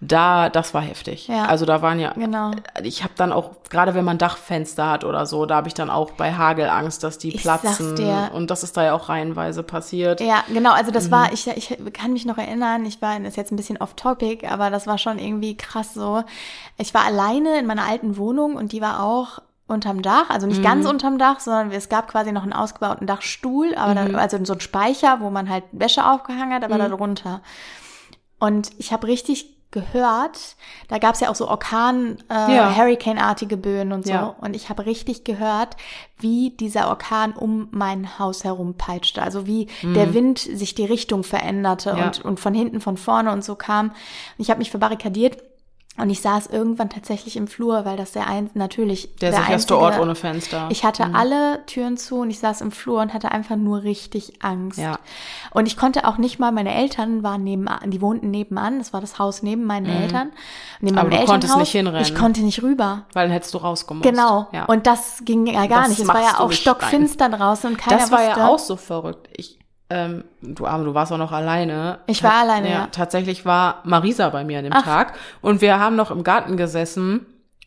Da, 0.06 0.48
das 0.50 0.74
war 0.74 0.82
heftig. 0.82 1.28
Ja. 1.28 1.46
Also 1.46 1.64
da 1.64 1.80
waren 1.80 1.98
ja, 1.98 2.12
Genau. 2.12 2.50
ich 2.82 3.02
habe 3.02 3.14
dann 3.16 3.32
auch, 3.32 3.50
gerade 3.70 3.94
wenn 3.94 4.04
man 4.04 4.18
Dachfenster 4.18 4.90
hat 4.90 5.04
oder 5.04 5.24
so, 5.24 5.46
da 5.46 5.56
habe 5.56 5.68
ich 5.68 5.74
dann 5.74 5.88
auch 5.88 6.10
bei 6.12 6.34
Hagel 6.34 6.68
Angst, 6.68 7.02
dass 7.04 7.16
die 7.18 7.34
Ich 7.34 7.42
platzen. 7.42 8.28
Und 8.34 8.50
das 8.50 8.62
ist 8.62 8.76
da 8.76 8.84
ja 8.84 8.92
auch 8.92 9.08
reihenweise 9.08 9.62
passiert. 9.62 10.20
Ja, 10.20 10.44
genau, 10.52 10.72
also 10.72 10.90
das 10.90 11.06
Mhm. 11.08 11.12
war, 11.12 11.32
ich, 11.32 11.46
ich 11.48 11.78
kann 11.94 12.12
mich 12.12 12.26
noch 12.26 12.38
erinnern, 12.38 12.84
ich 12.84 13.00
war, 13.00 13.18
das 13.18 13.28
ist 13.30 13.36
jetzt 13.36 13.52
ein 13.52 13.56
bisschen 13.56 13.78
off-topic, 13.78 14.46
aber 14.48 14.70
das 14.70 14.86
war 14.86 14.98
schon 14.98 15.18
irgendwie 15.18 15.56
krass 15.56 15.94
so. 15.94 16.22
Ich 16.76 16.92
war 16.92 17.04
alleine 17.04 17.58
in 17.58 17.66
meiner 17.66 17.86
alten 17.88 18.16
Wohnung 18.16 18.56
und 18.56 18.72
die 18.72 18.80
war 18.82 19.02
auch 19.02 19.38
unterm 19.66 20.02
Dach, 20.02 20.28
also 20.28 20.46
nicht 20.46 20.58
Mhm. 20.58 20.64
ganz 20.64 20.86
unterm 20.86 21.16
Dach, 21.16 21.40
sondern 21.40 21.70
es 21.72 21.88
gab 21.88 22.08
quasi 22.08 22.32
noch 22.32 22.42
einen 22.42 22.52
ausgebauten 22.52 23.06
Dachstuhl, 23.06 23.74
aber 23.76 23.94
Mhm. 24.04 24.12
da, 24.12 24.18
also 24.18 24.44
so 24.44 24.52
ein 24.52 24.60
Speicher, 24.60 25.20
wo 25.20 25.30
man 25.30 25.48
halt 25.48 25.64
Wäsche 25.72 26.04
aufgehangen 26.06 26.52
hat, 26.52 26.64
aber 26.64 26.76
da 26.76 26.88
drunter. 26.90 27.40
Und 28.38 28.72
ich 28.78 28.92
habe 28.92 29.06
richtig 29.06 29.53
gehört, 29.74 30.56
da 30.88 30.96
gab's 30.98 31.20
ja 31.20 31.28
auch 31.28 31.34
so 31.34 31.48
Orkan, 31.48 32.16
äh, 32.30 32.54
Ja. 32.56 32.74
Hurricane-artige 32.74 33.56
Böen 33.58 33.92
und 33.92 34.06
so. 34.06 34.12
Ja. 34.12 34.34
Und 34.40 34.54
ich 34.56 34.70
habe 34.70 34.86
richtig 34.86 35.24
gehört, 35.24 35.76
wie 36.18 36.50
dieser 36.50 36.88
Orkan 36.88 37.32
um 37.32 37.68
mein 37.72 38.18
Haus 38.18 38.44
herum 38.44 38.74
peitschte. 38.78 39.20
Also 39.20 39.46
wie 39.46 39.66
der 39.82 40.14
Wind 40.14 40.38
sich 40.38 40.74
die 40.74 40.86
Richtung 40.86 41.24
veränderte 41.24 41.92
Mhm. 41.92 41.98
Ja. 41.98 42.06
und, 42.06 42.24
und 42.24 42.40
von 42.40 42.54
hinten, 42.54 42.80
von 42.80 42.96
vorne 42.96 43.32
und 43.32 43.44
so 43.44 43.56
kam. 43.56 43.88
Und 43.90 43.94
ich 44.38 44.48
habe 44.48 44.58
mich 44.58 44.70
verbarrikadiert. 44.70 45.42
Und 45.96 46.10
ich 46.10 46.20
saß 46.22 46.48
irgendwann 46.48 46.90
tatsächlich 46.90 47.36
im 47.36 47.46
Flur, 47.46 47.84
weil 47.84 47.96
das 47.96 48.10
der 48.10 48.26
ein 48.26 48.50
natürlich 48.54 49.14
Der, 49.20 49.30
der 49.30 49.40
sicherste 49.42 49.74
einzige- 49.74 49.78
Ort 49.78 50.00
ohne 50.00 50.16
Fenster. 50.16 50.66
Ich 50.70 50.84
hatte 50.84 51.14
alle 51.14 51.64
Türen 51.66 51.96
zu 51.96 52.16
und 52.20 52.30
ich 52.30 52.40
saß 52.40 52.62
im 52.62 52.72
Flur 52.72 53.00
und 53.00 53.14
hatte 53.14 53.30
einfach 53.30 53.54
nur 53.54 53.84
richtig 53.84 54.42
Angst. 54.42 54.78
Ja. 54.80 54.98
Und 55.52 55.66
ich 55.66 55.76
konnte 55.76 56.08
auch 56.08 56.18
nicht 56.18 56.40
mal, 56.40 56.50
meine 56.50 56.74
Eltern 56.74 57.22
waren 57.22 57.44
nebenan, 57.44 57.92
die 57.92 58.00
wohnten 58.00 58.32
nebenan, 58.32 58.78
das 58.80 58.92
war 58.92 59.00
das 59.00 59.20
Haus 59.20 59.44
neben 59.44 59.64
meinen 59.66 59.86
Eltern. 59.86 60.32
Neben 60.80 60.96
Mhm. 60.96 60.98
Aber 61.00 61.10
du 61.10 61.24
konntest 61.26 61.56
nicht 61.58 61.70
hinrennen. 61.70 62.02
Ich 62.02 62.14
konnte 62.16 62.40
nicht 62.42 62.60
rüber. 62.62 63.04
Weil 63.12 63.26
dann 63.28 63.32
hättest 63.32 63.54
du 63.54 63.58
rausgemusst. 63.58 64.02
Genau. 64.10 64.48
Ja. 64.50 64.64
Und 64.64 64.88
das 64.88 65.18
ging 65.24 65.46
ja 65.46 65.66
gar 65.66 65.82
Das 65.82 65.90
nicht. 65.90 66.00
Es 66.00 66.08
war 66.08 66.20
ja 66.22 66.40
auch 66.40 66.50
stockfinster 66.50 67.28
draußen 67.28 67.70
und 67.70 67.76
keiner 67.76 67.98
das 68.00 68.10
war 68.10 68.18
wusste. 68.18 68.40
ja 68.40 68.48
auch 68.48 68.58
so 68.58 68.74
verrückt. 68.76 69.28
Ich, 69.36 69.60
ähm, 69.94 70.24
du 70.42 70.66
Arme, 70.66 70.84
du 70.84 70.94
warst 70.94 71.12
auch 71.12 71.18
noch 71.18 71.32
alleine. 71.32 72.00
Ich 72.06 72.22
war 72.24 72.34
alleine, 72.42 72.70
ja. 72.70 72.88
Tatsächlich 72.90 73.46
war 73.46 73.80
Marisa 73.84 74.28
bei 74.30 74.44
mir 74.44 74.58
an 74.58 74.64
dem 74.64 74.72
Ach. 74.74 74.82
Tag 74.82 75.14
und 75.40 75.60
wir 75.60 75.78
haben 75.78 75.94
noch 75.96 76.10
im 76.10 76.24
Garten 76.24 76.56
gesessen 76.56 77.24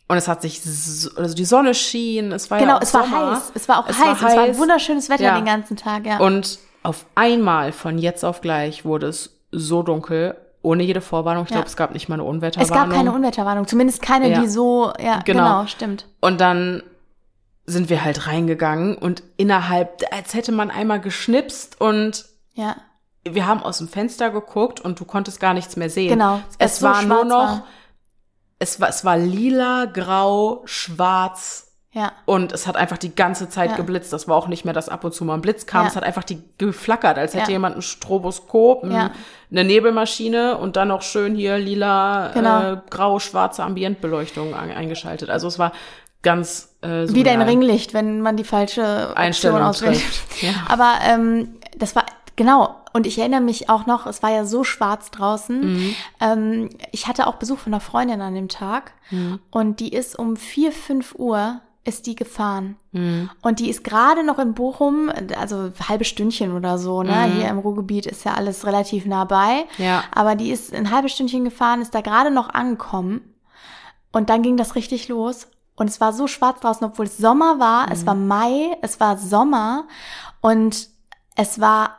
und 0.08 0.16
es 0.16 0.28
hat 0.28 0.42
sich, 0.42 0.60
so, 0.62 1.10
also 1.16 1.34
die 1.34 1.44
Sonne 1.44 1.74
schien, 1.74 2.32
es 2.32 2.50
war 2.50 2.58
ja 2.58 2.64
Genau, 2.64 2.76
auch 2.78 2.82
es 2.82 2.92
war 2.94 3.04
Sommer. 3.04 3.30
heiß. 3.32 3.52
Es 3.54 3.68
war 3.68 3.78
auch 3.80 3.88
Es 3.88 3.98
heiß. 3.98 4.06
war 4.06 4.14
Es 4.14 4.22
war 4.22 4.30
ein 4.44 4.50
heiß. 4.50 4.58
wunderschönes 4.58 5.08
Wetter 5.10 5.22
Ja. 5.24 5.36
den 5.36 5.44
ganzen 5.44 5.76
Tag, 5.76 6.06
ja. 6.06 6.18
Und 6.18 6.58
auf 6.82 7.06
einmal, 7.14 7.72
von 7.72 7.98
jetzt 7.98 8.24
auf 8.24 8.40
gleich, 8.40 8.84
wurde 8.84 9.06
es 9.08 9.38
so 9.52 9.82
dunkel, 9.82 10.36
ohne 10.62 10.82
jede 10.82 11.00
Vorwarnung. 11.00 11.44
Ich 11.44 11.50
Ja. 11.50 11.56
glaube, 11.56 11.68
es 11.68 11.76
gab 11.76 11.92
nicht 11.92 12.08
mal 12.08 12.14
eine 12.14 12.22
es 12.24 12.28
Unwetterwarnung. 12.28 12.88
gab 12.88 12.90
keine 12.96 13.12
Unwetterwarnung, 13.12 13.66
zumindest 13.66 14.02
keine, 14.02 14.30
Ja. 14.30 14.40
die 14.40 14.48
so, 14.48 14.92
ja, 15.02 15.20
Genau. 15.24 15.42
genau, 15.60 15.66
stimmt. 15.66 16.06
Und 16.20 16.40
dann 16.40 16.82
sind 17.68 17.90
wir 17.90 18.02
halt 18.04 18.26
reingegangen 18.26 18.96
und 18.96 19.22
innerhalb, 19.36 20.02
als 20.10 20.32
hätte 20.34 20.52
man 20.52 20.70
einmal 20.70 21.00
geschnipst 21.00 21.80
und 21.80 22.24
Ja. 22.54 22.76
wir 23.24 23.46
haben 23.46 23.62
aus 23.62 23.78
dem 23.78 23.88
Fenster 23.88 24.30
geguckt 24.30 24.80
und 24.80 24.98
du 25.00 25.04
konntest 25.04 25.38
gar 25.38 25.52
nichts 25.54 25.76
mehr 25.76 25.90
sehen. 25.90 26.08
Genau, 26.10 26.40
Es 26.58 26.72
es 26.72 26.78
so 26.80 26.86
war 26.86 27.02
nur 27.02 27.24
noch, 27.24 27.34
war. 27.36 27.64
es 28.58 28.80
war, 28.80 28.88
es 28.88 29.04
war 29.04 29.16
lila, 29.18 29.84
grau, 29.84 30.62
schwarz 30.64 31.72
Ja. 31.92 32.12
und 32.24 32.52
es 32.52 32.66
hat 32.66 32.76
einfach 32.76 32.96
die 32.98 33.14
ganze 33.14 33.48
Zeit 33.50 33.70
Ja. 33.72 33.76
geblitzt. 33.76 34.12
Das 34.14 34.28
war 34.28 34.36
auch 34.36 34.48
nicht 34.48 34.64
mehr, 34.64 34.72
dass 34.74 34.88
ab 34.88 35.04
und 35.04 35.12
zu 35.12 35.24
mal 35.26 35.34
ein 35.34 35.40
Blitz 35.42 35.66
kam. 35.66 35.82
Ja. 35.82 35.88
Es 35.88 35.96
hat 35.96 36.04
einfach 36.04 36.24
die 36.24 36.42
geflackert, 36.58 37.18
als 37.18 37.34
hätte 37.34 37.50
jemand 37.52 37.76
ein 37.76 37.82
Stroboskop, 37.82 38.82
ein, 38.84 39.10
eine 39.50 39.64
Nebelmaschine 39.64 40.56
und 40.56 40.76
dann 40.76 40.88
noch 40.88 41.02
schön 41.02 41.34
hier 41.34 41.58
lila, 41.58 42.30
Genau. 42.32 42.72
äh, 42.72 42.76
grau, 42.88 43.18
schwarze 43.18 43.62
Ambientbeleuchtung 43.62 44.54
ein, 44.54 44.70
eingeschaltet. 44.70 45.28
Also 45.30 45.48
es 45.48 45.58
war 45.58 45.72
ganz 46.22 46.67
äh, 46.82 47.08
Wieder 47.08 47.32
ein. 47.32 47.42
Ringlicht, 47.42 47.94
wenn 47.94 48.20
man 48.20 48.36
die 48.36 48.44
falsche 48.44 49.16
Einstellung 49.16 49.62
auswählt. 49.62 50.02
Ja. 50.40 50.52
Aber 50.68 50.94
ähm, 51.04 51.56
das 51.76 51.96
war 51.96 52.04
genau. 52.36 52.76
Und 52.92 53.06
ich 53.06 53.18
erinnere 53.18 53.40
mich 53.40 53.68
auch 53.68 53.86
noch, 53.86 54.06
es 54.06 54.22
war 54.22 54.30
ja 54.30 54.44
so 54.44 54.62
schwarz 54.64 55.10
draußen. 55.10 55.60
Mhm. 55.74 55.94
Ähm, 56.20 56.70
ich 56.92 57.06
hatte 57.08 57.26
auch 57.26 57.34
Besuch 57.36 57.58
von 57.58 57.72
einer 57.74 57.80
Freundin 57.80 58.20
an 58.20 58.34
dem 58.34 58.48
Tag 58.48 58.92
Mhm. 59.10 59.38
und 59.50 59.80
die 59.80 59.92
ist 59.94 60.18
um 60.18 60.36
vier 60.36 60.70
fünf 60.70 61.14
Uhr 61.16 61.60
ist 61.84 62.06
die 62.06 62.14
gefahren. 62.14 62.76
Mhm. 62.92 63.30
Und 63.40 63.60
die 63.60 63.70
ist 63.70 63.82
gerade 63.82 64.22
noch 64.22 64.38
in 64.38 64.52
Bochum, 64.52 65.10
also 65.38 65.70
halbe 65.88 66.04
Stündchen 66.04 66.54
oder 66.54 66.76
so, 66.76 67.02
ne? 67.02 67.24
Hier 67.34 67.48
im 67.48 67.58
Ruhrgebiet 67.58 68.04
ist 68.04 68.24
ja 68.26 68.34
alles 68.34 68.66
relativ 68.66 69.06
nah 69.06 69.24
bei. 69.24 69.64
Mhm. 69.78 69.84
Ja. 69.84 70.04
Aber 70.14 70.34
die 70.34 70.50
ist 70.50 70.74
ein 70.74 70.90
halbes 70.90 71.12
Stündchen 71.12 71.44
gefahren, 71.44 71.80
ist 71.80 71.94
da 71.94 72.02
gerade 72.02 72.30
noch 72.30 72.50
angekommen. 72.50 73.22
Und 74.12 74.28
dann 74.28 74.42
ging 74.42 74.56
das 74.58 74.74
richtig 74.74 75.08
los. 75.08 75.46
Und 75.78 75.88
es 75.88 76.00
war 76.00 76.12
so 76.12 76.26
schwarz 76.26 76.60
draußen, 76.60 76.84
obwohl 76.86 77.06
es 77.06 77.16
Sommer 77.18 77.58
war. 77.60 77.90
Es 77.90 78.04
war 78.04 78.14
Mai, 78.14 78.76
es 78.82 78.98
war 79.00 79.16
Sommer. 79.16 79.84
Und 80.40 80.88
es 81.36 81.60
war 81.60 81.96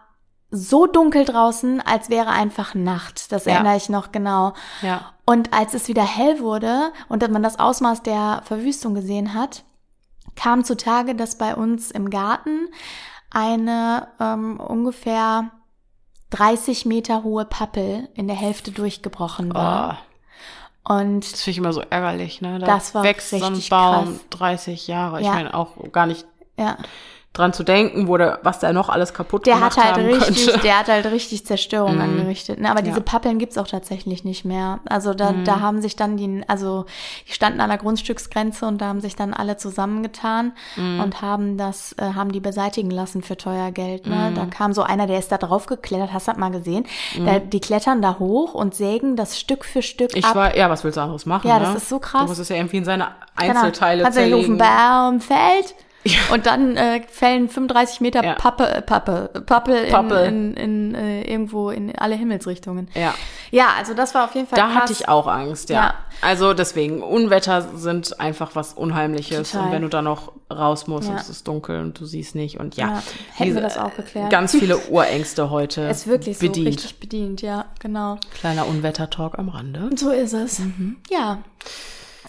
so 0.52 0.86
dunkel 0.88 1.26
draußen, 1.26 1.80
als 1.82 2.10
wäre 2.10 2.30
einfach 2.30 2.76
Nacht. 2.76 3.32
Das 3.32 3.46
Ja. 3.46 3.54
erinnere 3.54 3.78
ich 3.78 3.88
noch 3.90 4.12
genau. 4.12 4.54
Ja. 4.82 5.14
Und 5.26 5.54
als 5.54 5.74
es 5.74 5.88
wieder 5.88 6.04
hell 6.04 6.40
wurde 6.40 6.92
und 7.08 7.22
man 7.32 7.44
das 7.44 7.60
Ausmaß 7.60 8.04
der 8.04 8.42
Verwüstung 8.46 8.96
gesehen 8.96 9.34
hat, 9.34 9.64
kam 10.36 10.64
zutage, 10.64 11.16
dass 11.16 11.38
bei 11.38 11.56
uns 11.56 11.92
im 11.92 12.10
Garten 12.10 12.68
eine 13.32 14.08
ähm, 14.20 14.60
ungefähr 14.60 15.52
30 16.32 16.86
Meter 16.86 17.24
hohe 17.24 17.46
Pappel 17.46 18.10
in 18.14 18.28
der 18.28 18.36
Hälfte 18.36 18.72
durchgebrochen 18.72 19.54
war. 19.54 19.98
Oh, 20.02 20.09
Und 20.84 21.22
das 21.32 21.42
finde 21.42 21.52
ich 21.52 21.58
immer 21.58 21.74
so 21.74 21.82
ärgerlich, 21.82 22.42
ne? 22.42 22.58
Da 22.60 22.66
Das 22.66 22.96
war 22.96 23.04
wächst 23.04 23.30
so 23.30 23.44
ein 23.44 23.62
Baum 23.70 24.06
krass. 24.06 24.26
30 24.32 24.88
Jahre. 24.88 25.20
Ich 25.20 25.28
Ja. 25.28 25.34
meine 25.34 25.54
auch 25.54 25.76
gar 25.92 26.06
nicht 26.06 26.26
ja, 26.58 26.78
dran 27.32 27.54
zu 27.54 27.64
denken, 27.64 28.08
wo 28.08 28.18
der, 28.18 28.40
was 28.42 28.58
der 28.60 28.74
noch 28.74 28.90
alles 28.90 29.14
kaputt 29.14 29.46
der 29.46 29.54
gemacht 29.56 29.78
hat 29.78 29.86
halt 29.86 29.96
haben 29.98 30.06
richtig, 30.08 30.48
könnte. 30.48 30.60
der 30.64 30.80
hat 30.80 30.88
halt 30.88 31.06
richtig 31.06 31.46
Zerstörung 31.46 31.96
Mhm. 31.96 32.02
angerichtet. 32.02 32.60
Ne? 32.60 32.70
Aber 32.72 32.82
diese 32.82 32.98
Ja. 32.98 33.04
Pappeln 33.04 33.38
gibt's 33.38 33.58
auch 33.60 33.68
tatsächlich 33.68 34.26
nicht 34.26 34.46
mehr. 34.46 34.80
Also 34.90 35.14
da, 35.14 35.32
Mhm. 35.32 35.46
da 35.46 35.60
haben 35.60 35.80
sich 35.82 35.96
dann 35.96 36.18
die, 36.18 36.44
also 36.48 36.86
die 37.28 37.32
standen 37.34 37.62
an 37.62 37.70
der 37.70 37.78
Grundstücksgrenze 37.78 38.66
und 38.66 38.80
da 38.82 38.88
haben 38.88 39.00
sich 39.00 39.16
dann 39.16 39.34
alle 39.36 39.58
zusammengetan 39.58 40.54
Mhm. 40.76 41.00
und 41.02 41.22
haben 41.22 41.58
das, 41.58 41.94
äh, 42.00 42.14
haben 42.16 42.32
die 42.32 42.40
beseitigen 42.40 42.90
lassen 42.90 43.22
für 43.22 43.38
teuer 43.38 43.72
Geld. 43.72 44.08
Ne? 44.08 44.32
Mhm. 44.32 44.36
Da 44.36 44.46
kam 44.48 44.74
so 44.74 44.82
einer, 44.82 45.06
der 45.06 45.20
ist 45.20 45.32
da 45.32 45.38
drauf 45.38 45.68
geklettert, 45.68 46.12
hast 46.12 46.28
du 46.28 46.32
das 46.32 46.40
mal 46.40 46.50
gesehen? 46.52 46.86
Da, 47.26 47.38
die 47.40 47.60
klettern 47.62 48.02
da 48.02 48.18
hoch 48.18 48.56
und 48.56 48.74
sägen 48.74 49.16
das 49.16 49.40
Stück 49.40 49.66
für 49.66 49.84
Stück 49.84 50.16
Ich 50.16 50.26
ab. 50.26 50.36
war, 50.36 50.58
ja, 50.58 50.70
was 50.72 50.84
willst 50.84 50.98
du 50.98 51.02
anderes 51.02 51.28
machen? 51.28 51.48
Ja, 51.48 51.60
ne? 51.60 51.66
das 51.66 51.76
ist 51.84 51.90
so 51.90 52.00
krass. 52.00 52.24
Du 52.24 52.28
musst 52.30 52.40
es 52.42 52.50
ja 52.50 52.56
irgendwie 52.56 52.78
in 52.78 52.86
seine 52.86 53.10
Genau. 53.38 53.52
Einzelteile 53.52 54.02
Kannst 54.04 54.18
du 54.18 54.24
nicht 54.24 54.34
rufen, 54.34 54.58
zerlegen. 54.58 54.58
Baum 54.58 55.22
fällt. 55.22 55.76
Und 56.32 56.46
dann 56.46 56.78
äh, 56.78 57.02
fällen 57.10 57.50
35 57.50 58.00
Meter 58.00 58.24
Ja. 58.24 58.34
Pappe, 58.36 58.82
Pappe, 58.86 59.30
Pappel 59.46 59.76
in, 59.84 59.92
Pappel. 59.92 60.26
in, 60.26 60.54
in, 60.56 60.96
äh, 60.96 61.22
irgendwo 61.24 61.70
in 61.72 61.94
alle 61.98 62.16
Himmelsrichtungen. 62.16 62.88
Ja, 62.96 63.14
Ja, 63.52 63.68
also 63.78 63.94
das 63.94 64.16
war 64.16 64.26
auf 64.26 64.34
jeden 64.36 64.48
Fall 64.48 64.58
da 64.58 64.68
krass. 64.68 64.76
hatte 64.84 64.94
ich 64.94 65.10
auch 65.10 65.28
Angst, 65.28 65.70
ja. 65.70 65.76
Ja. 65.76 65.94
Also 66.22 66.54
deswegen, 66.54 67.04
Unwetter 67.04 67.68
sind 67.76 68.20
einfach 68.20 68.56
was 68.56 68.74
Unheimliches. 68.74 69.52
Total. 69.52 69.66
Und 69.68 69.72
wenn 69.74 69.82
du 69.82 69.88
da 69.90 70.02
noch 70.02 70.32
raus 70.52 70.88
musst 70.88 71.10
und 71.10 71.16
es 71.16 71.30
ist 71.30 71.48
dunkel 71.48 71.82
und 71.82 72.00
du 72.00 72.06
siehst 72.06 72.34
nicht 72.34 72.60
und 72.60 72.76
ja. 72.78 73.02
Hätten 73.36 73.54
wir 73.56 73.62
das 73.62 73.78
auch 73.78 73.94
geklärt. 73.96 74.30
Ganz 74.30 74.52
viele 74.52 74.78
Urängste 74.90 75.50
heute 75.50 75.82
Es 75.88 76.00
ist 76.02 76.08
wirklich 76.08 76.38
so 76.38 76.48
bedient. 76.48 76.68
richtig 76.68 77.00
bedient, 77.00 77.42
ja, 77.42 77.66
genau. 77.80 78.18
Kleiner 78.40 78.68
Unwetter-Talk 78.68 79.38
am 79.38 79.50
Rande. 79.50 79.82
Und 79.82 80.00
so 80.00 80.12
ist 80.12 80.34
es. 80.34 80.60
Mhm. 80.60 80.98
Ja, 81.10 81.40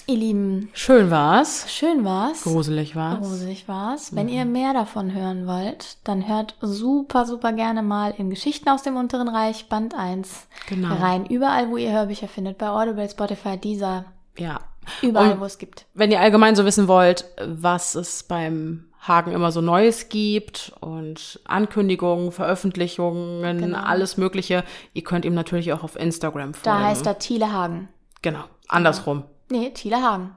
ihr 0.06 0.16
Lieben, 0.16 0.68
Schön 0.72 1.10
war's. 1.10 1.66
schön 1.70 2.04
war's. 2.04 2.42
Gruselig 2.42 2.94
war's. 2.96 3.18
Gruselig 3.20 3.68
war's. 3.68 4.12
Mhm. 4.12 4.16
Wenn 4.16 4.28
ihr 4.28 4.44
mehr 4.44 4.72
davon 4.72 5.12
hören 5.14 5.46
wollt, 5.46 5.98
dann 6.04 6.26
hört 6.28 6.56
super, 6.60 7.26
super 7.26 7.52
gerne 7.52 7.82
mal 7.82 8.14
in 8.16 8.30
Geschichten 8.30 8.68
aus 8.68 8.82
dem 8.82 8.96
unteren 8.96 9.28
Reich 9.28 9.68
Band 9.68 9.94
1 9.94 10.46
Genau. 10.68 10.94
rein. 10.94 11.26
Überall, 11.26 11.70
wo 11.70 11.76
ihr 11.76 11.92
Hörbücher 11.92 12.28
findet. 12.28 12.58
Bei 12.58 12.68
Audible, 12.70 13.08
Spotify, 13.08 13.56
Deezer. 13.56 14.04
Ja. 14.38 14.60
Überall, 15.02 15.32
Und 15.32 15.40
wo 15.40 15.44
es 15.44 15.58
gibt. 15.58 15.86
wenn 15.94 16.10
ihr 16.10 16.20
allgemein 16.20 16.56
so 16.56 16.64
wissen 16.64 16.88
wollt, 16.88 17.24
was 17.46 17.94
es 17.94 18.22
beim 18.22 18.86
Hagen 19.00 19.32
immer 19.32 19.52
so 19.52 19.60
Neues 19.60 20.08
gibt 20.08 20.72
und 20.80 21.40
Ankündigungen, 21.44 22.32
Veröffentlichungen, 22.32 23.58
Genau. 23.58 23.78
alles 23.78 24.16
Mögliche, 24.16 24.64
ihr 24.94 25.04
könnt 25.04 25.24
ihm 25.24 25.34
natürlich 25.34 25.72
auch 25.72 25.82
auf 25.84 25.96
Instagram 25.96 26.54
folgen. 26.54 26.78
Da 26.80 26.86
heißt 26.86 27.06
er 27.06 27.18
Thiele 27.18 27.52
Hagen. 27.52 27.88
Genau. 28.22 28.44
Andersrum. 28.68 29.24
Nee, 29.50 29.70
Thiele 29.70 30.00
Hagen. 30.02 30.34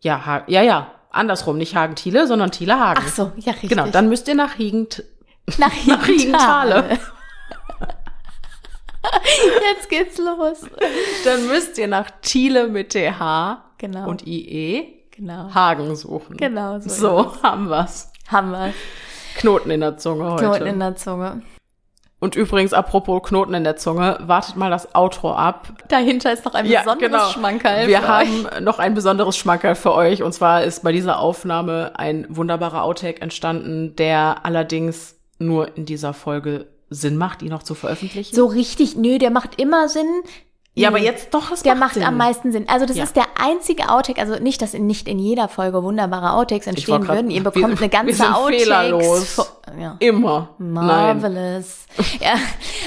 Ja, 0.00 0.24
ha 0.26 0.42
ja, 0.46 0.62
ja. 0.62 0.90
Andersrum. 1.10 1.58
Nicht 1.58 1.76
Hagen-Thiele, 1.76 2.26
sondern 2.26 2.50
Thiele 2.50 2.78
Hagen. 2.80 3.00
Ach 3.04 3.08
so, 3.08 3.30
ja, 3.36 3.52
richtig. 3.52 3.70
Genau. 3.70 3.86
Dann 3.86 4.08
müsst 4.08 4.26
ihr 4.26 4.34
nach 4.34 4.54
Hiegend, 4.54 5.04
nach 5.58 5.72
Hiegentale. 6.06 6.98
Jetzt 9.76 9.88
geht's 9.88 10.18
los. 10.18 10.62
Dann 11.24 11.46
müsst 11.46 11.78
ihr 11.78 11.86
nach 11.88 12.10
Thiele 12.22 12.68
mit 12.68 12.90
TH 12.90 13.58
Genau. 13.78 14.08
und 14.08 14.26
IE 14.26 15.04
genau. 15.10 15.52
Hagen 15.54 15.94
suchen. 15.94 16.36
Genau, 16.36 16.80
so. 16.80 16.88
So 16.88 17.42
haben 17.42 17.68
wir's. 17.68 18.10
Haben 18.28 18.50
wir. 18.52 18.72
Knoten 19.36 19.70
in 19.70 19.80
der 19.80 19.98
Zunge 19.98 20.30
heute. 20.32 20.44
Knoten 20.44 20.66
in 20.66 20.80
der 20.80 20.96
Zunge. 20.96 21.42
Und 22.24 22.36
übrigens, 22.36 22.72
apropos 22.72 23.22
Knoten 23.22 23.52
in 23.52 23.64
der 23.64 23.76
Zunge, 23.76 24.16
wartet 24.22 24.56
mal 24.56 24.70
das 24.70 24.94
Outro 24.94 25.34
ab. 25.34 25.68
Dahinter 25.88 26.32
ist 26.32 26.42
noch 26.46 26.54
ein 26.54 26.66
besonderes 26.66 27.32
Schmankerl. 27.32 27.86
Wir 27.86 28.08
haben 28.08 28.46
euch. 28.46 28.60
noch 28.62 28.78
ein 28.78 28.94
besonderes 28.94 29.36
Schmankerl 29.36 29.74
für 29.74 29.92
euch. 29.92 30.22
Und 30.22 30.32
zwar 30.32 30.64
ist 30.64 30.82
bei 30.82 30.90
dieser 30.90 31.18
Aufnahme 31.18 31.92
ein 31.96 32.24
wunderbarer 32.30 32.82
Outtake 32.82 33.20
entstanden, 33.20 33.94
der 33.96 34.38
allerdings 34.46 35.16
nur 35.38 35.76
in 35.76 35.84
dieser 35.84 36.14
Folge 36.14 36.68
Sinn 36.88 37.18
macht, 37.18 37.42
ihn 37.42 37.50
noch 37.50 37.62
zu 37.62 37.74
veröffentlichen. 37.74 38.34
So 38.34 38.46
richtig, 38.46 38.96
nö, 38.96 39.18
der 39.18 39.30
macht 39.30 39.60
immer 39.60 39.90
Sinn. 39.90 40.08
Ja, 40.76 40.88
aber 40.88 40.98
Nee. 40.98 41.04
jetzt 41.04 41.32
doch, 41.32 41.52
es 41.52 41.62
Der 41.62 41.74
macht, 41.74 41.96
macht 41.96 42.06
am 42.06 42.16
meisten 42.16 42.50
Sinn. 42.52 42.68
Also 42.68 42.84
das 42.86 42.96
Ja. 42.96 43.04
ist 43.04 43.14
der 43.16 43.26
einzige 43.40 43.88
Outtake, 43.90 44.20
also 44.20 44.36
nicht, 44.42 44.60
dass 44.60 44.74
in, 44.74 44.86
nicht 44.86 45.06
in 45.08 45.18
jeder 45.18 45.48
Folge 45.48 45.82
wunderbare 45.82 46.32
Outtakes 46.32 46.66
entstehen 46.66 47.02
grad- 47.04 47.16
würden. 47.16 47.30
Ihr 47.30 47.44
wir- 47.44 47.50
bekommt 47.50 47.64
eine 47.72 47.80
wir 47.80 47.88
ganze 47.88 48.14
sind 48.14 48.34
Outtakes. 48.34 48.62
fehlerlos. 48.62 49.50
Ja. 49.80 49.96
Immer. 50.00 50.50
Marvelous. 50.58 51.86
ja, 52.20 52.34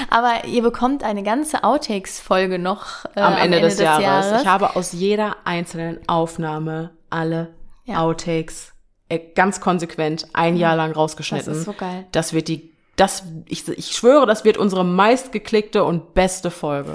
aber 0.09 0.45
ihr 0.45 0.61
bekommt 0.61 1.03
eine 1.03 1.23
ganze 1.23 1.63
Outtakes-Folge 1.63 2.59
noch 2.59 3.05
äh, 3.15 3.19
Am 3.21 3.33
Ende, 3.37 3.61
des, 3.61 3.79
Jahres. 3.79 4.41
Ich 4.41 4.47
habe 4.47 4.75
aus 4.75 4.91
jeder 4.93 5.37
einzelnen 5.45 5.99
Aufnahme 6.07 6.91
alle 7.09 7.53
Ja. 7.85 7.99
Outtakes 8.01 8.73
äh, 9.09 9.19
ganz 9.35 9.61
konsequent 9.61 10.27
ein 10.33 10.57
Jahr 10.57 10.75
lang 10.75 10.91
rausgeschnitten. 10.91 11.47
Das 11.47 11.57
ist 11.59 11.65
so 11.65 11.73
geil. 11.73 12.05
Das 12.11 12.33
wird 12.33 12.49
die, 12.49 12.73
das, 12.97 13.23
ich, 13.45 13.65
ich 13.69 13.91
schwöre, 13.95 14.25
das 14.25 14.43
wird 14.43 14.57
unsere 14.57 14.83
meistgeklickte 14.83 15.83
und 15.85 16.13
beste 16.13 16.51
Folge. 16.51 16.91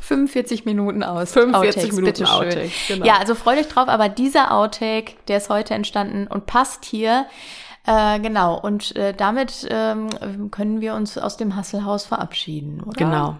45 0.00 0.64
Minuten 0.64 1.02
aus. 1.02 1.32
45 1.32 1.76
Outtakes, 1.76 1.96
Minuten 1.96 2.26
Outtakes, 2.26 2.72
genau. 2.88 3.06
Ja, 3.06 3.18
also 3.18 3.34
freut 3.34 3.58
euch 3.58 3.68
drauf, 3.68 3.88
aber 3.88 4.08
dieser 4.08 4.52
Outtake, 4.52 5.14
der 5.28 5.38
ist 5.38 5.48
heute 5.48 5.74
entstanden 5.74 6.26
und 6.26 6.46
passt 6.46 6.84
hier. 6.84 7.26
Äh, 7.86 8.18
genau, 8.20 8.58
und 8.58 8.96
äh, 8.96 9.14
damit 9.14 9.66
ähm, 9.70 10.50
können 10.50 10.80
wir 10.80 10.94
uns 10.94 11.16
aus 11.18 11.36
dem 11.36 11.54
Hasselhaus 11.54 12.04
verabseden, 12.04 12.82
oder? 12.84 12.96
Genau. 12.96 13.36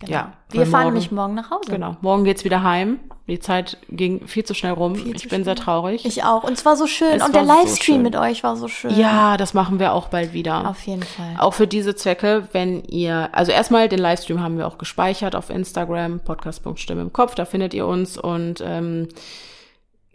Genau. 0.00 0.12
Ja. 0.12 0.32
Wir 0.50 0.66
fahren 0.66 0.82
morgen, 0.82 0.94
nämlich 0.94 1.12
morgen 1.12 1.34
nach 1.34 1.50
Hause. 1.50 1.70
Genau. 1.70 1.96
Morgen 2.00 2.24
geht's 2.24 2.44
wieder 2.44 2.62
heim. 2.62 2.98
Die 3.28 3.38
Zeit 3.38 3.78
ging 3.88 4.26
viel 4.26 4.44
zu 4.44 4.54
schnell 4.54 4.72
rum. 4.72 4.96
Viel 4.96 5.14
ich 5.14 5.22
bin 5.22 5.28
schnell. 5.28 5.44
sehr 5.44 5.54
traurig. 5.54 6.04
Ich 6.04 6.24
auch. 6.24 6.42
Und 6.42 6.54
es 6.54 6.64
war 6.64 6.76
so 6.76 6.88
schön. 6.88 7.12
Es 7.12 7.22
und 7.22 7.32
der 7.32 7.44
Livestream 7.44 7.98
so 7.98 8.02
mit 8.02 8.16
euch 8.16 8.42
war 8.42 8.56
so 8.56 8.66
schön. 8.66 8.98
Ja, 8.98 9.36
das 9.36 9.54
machen 9.54 9.78
wir 9.78 9.92
auch 9.92 10.08
bald 10.08 10.32
wieder. 10.32 10.68
Auf 10.68 10.82
jeden 10.82 11.04
Fall. 11.04 11.36
Auch 11.38 11.54
für 11.54 11.68
diese 11.68 11.94
Zwecke, 11.94 12.48
wenn 12.50 12.82
ihr, 12.84 13.28
also 13.30 13.52
erstmal 13.52 13.88
den 13.88 14.00
Livestream 14.00 14.42
haben 14.42 14.58
wir 14.58 14.66
auch 14.66 14.78
gespeichert 14.78 15.36
auf 15.36 15.48
Instagram, 15.48 16.18
podcast.stimme 16.18 17.02
im 17.02 17.12
Kopf, 17.12 17.36
da 17.36 17.44
findet 17.44 17.72
ihr 17.72 17.86
uns 17.86 18.18
und 18.18 18.60
ähm, 18.66 19.06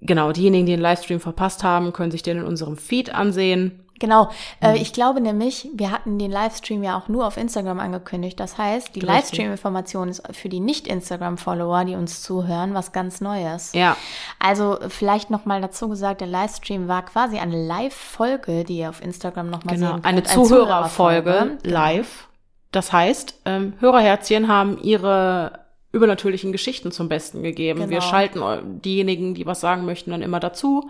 genau, 0.01 0.33
diejenigen, 0.33 0.65
die 0.65 0.73
den 0.73 0.81
Livestream 0.81 1.21
verpasst 1.21 1.63
haben, 1.63 1.93
können 1.93 2.11
sich 2.11 2.23
den 2.23 2.39
in 2.39 2.43
unserem 2.43 2.75
Feed 2.75 3.15
ansehen. 3.15 3.84
Genau. 3.99 4.29
Äh, 4.59 4.71
mhm. 4.71 4.75
ich 4.75 4.93
glaube 4.93 5.21
nämlich, 5.21 5.69
wir 5.73 5.91
hatten 5.91 6.19
den 6.19 6.31
Livestream 6.31 6.83
ja 6.83 6.97
auch 6.97 7.07
nur 7.07 7.25
auf 7.25 7.37
Instagram 7.37 7.79
angekündigt. 7.79 8.39
Das 8.39 8.57
heißt, 8.57 8.93
die 8.95 8.99
Livestream-Information 8.99 10.09
ist 10.09 10.23
für 10.35 10.49
die 10.49 10.59
Nicht-Instagram-Follower, 10.59 11.85
die 11.85 11.95
uns 11.95 12.21
zuhören, 12.21 12.73
was 12.73 12.91
ganz 12.91 13.21
Neues. 13.21 13.71
Ja. 13.73 13.95
Also 14.39 14.79
vielleicht 14.89 15.29
nochmal 15.29 15.61
dazu 15.61 15.87
gesagt, 15.87 16.21
der 16.21 16.27
Livestream 16.27 16.87
war 16.87 17.05
quasi 17.05 17.37
eine 17.37 17.65
Live-Folge, 17.65 18.65
die 18.65 18.79
ihr 18.79 18.89
auf 18.89 19.01
Instagram 19.01 19.49
nochmal 19.49 19.75
genau. 19.75 19.87
sehen 19.87 20.01
könnt. 20.01 20.05
Eine 20.05 20.23
Zuhörerfolge 20.23 21.57
genau. 21.63 21.75
live. 21.79 22.27
Das 22.71 22.91
heißt, 22.91 23.41
ähm, 23.45 23.73
Hörerherzchen 23.79 24.49
haben 24.49 24.77
ihre 24.81 25.59
übernatürlichen 25.93 26.51
Geschichten 26.51 26.91
zum 26.91 27.07
Besten 27.07 27.41
gegeben. 27.41 27.79
Genau. 27.79 27.91
Wir 27.91 28.01
schalten 28.01 28.81
diejenigen, 28.81 29.33
die 29.33 29.45
was 29.45 29.61
sagen 29.61 29.85
möchten, 29.85 30.11
dann 30.11 30.21
immer 30.21 30.41
dazu 30.41 30.89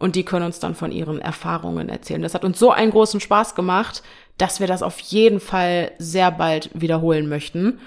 und 0.00 0.16
die 0.16 0.24
können 0.24 0.46
uns 0.46 0.58
dann 0.58 0.74
von 0.74 0.90
ihren 0.90 1.20
Erfahrungen 1.20 1.88
erzählen. 1.88 2.22
Das 2.22 2.34
hat 2.34 2.44
uns 2.44 2.58
so 2.58 2.72
einen 2.72 2.90
großen 2.90 3.20
Spaß 3.20 3.54
gemacht, 3.54 4.02
dass 4.38 4.58
wir 4.58 4.66
das 4.66 4.82
auf 4.82 4.98
jeden 4.98 5.38
Fall 5.38 5.92
sehr 5.98 6.32
bald 6.32 6.70
wiederholen 6.72 7.28
möchten. 7.28 7.78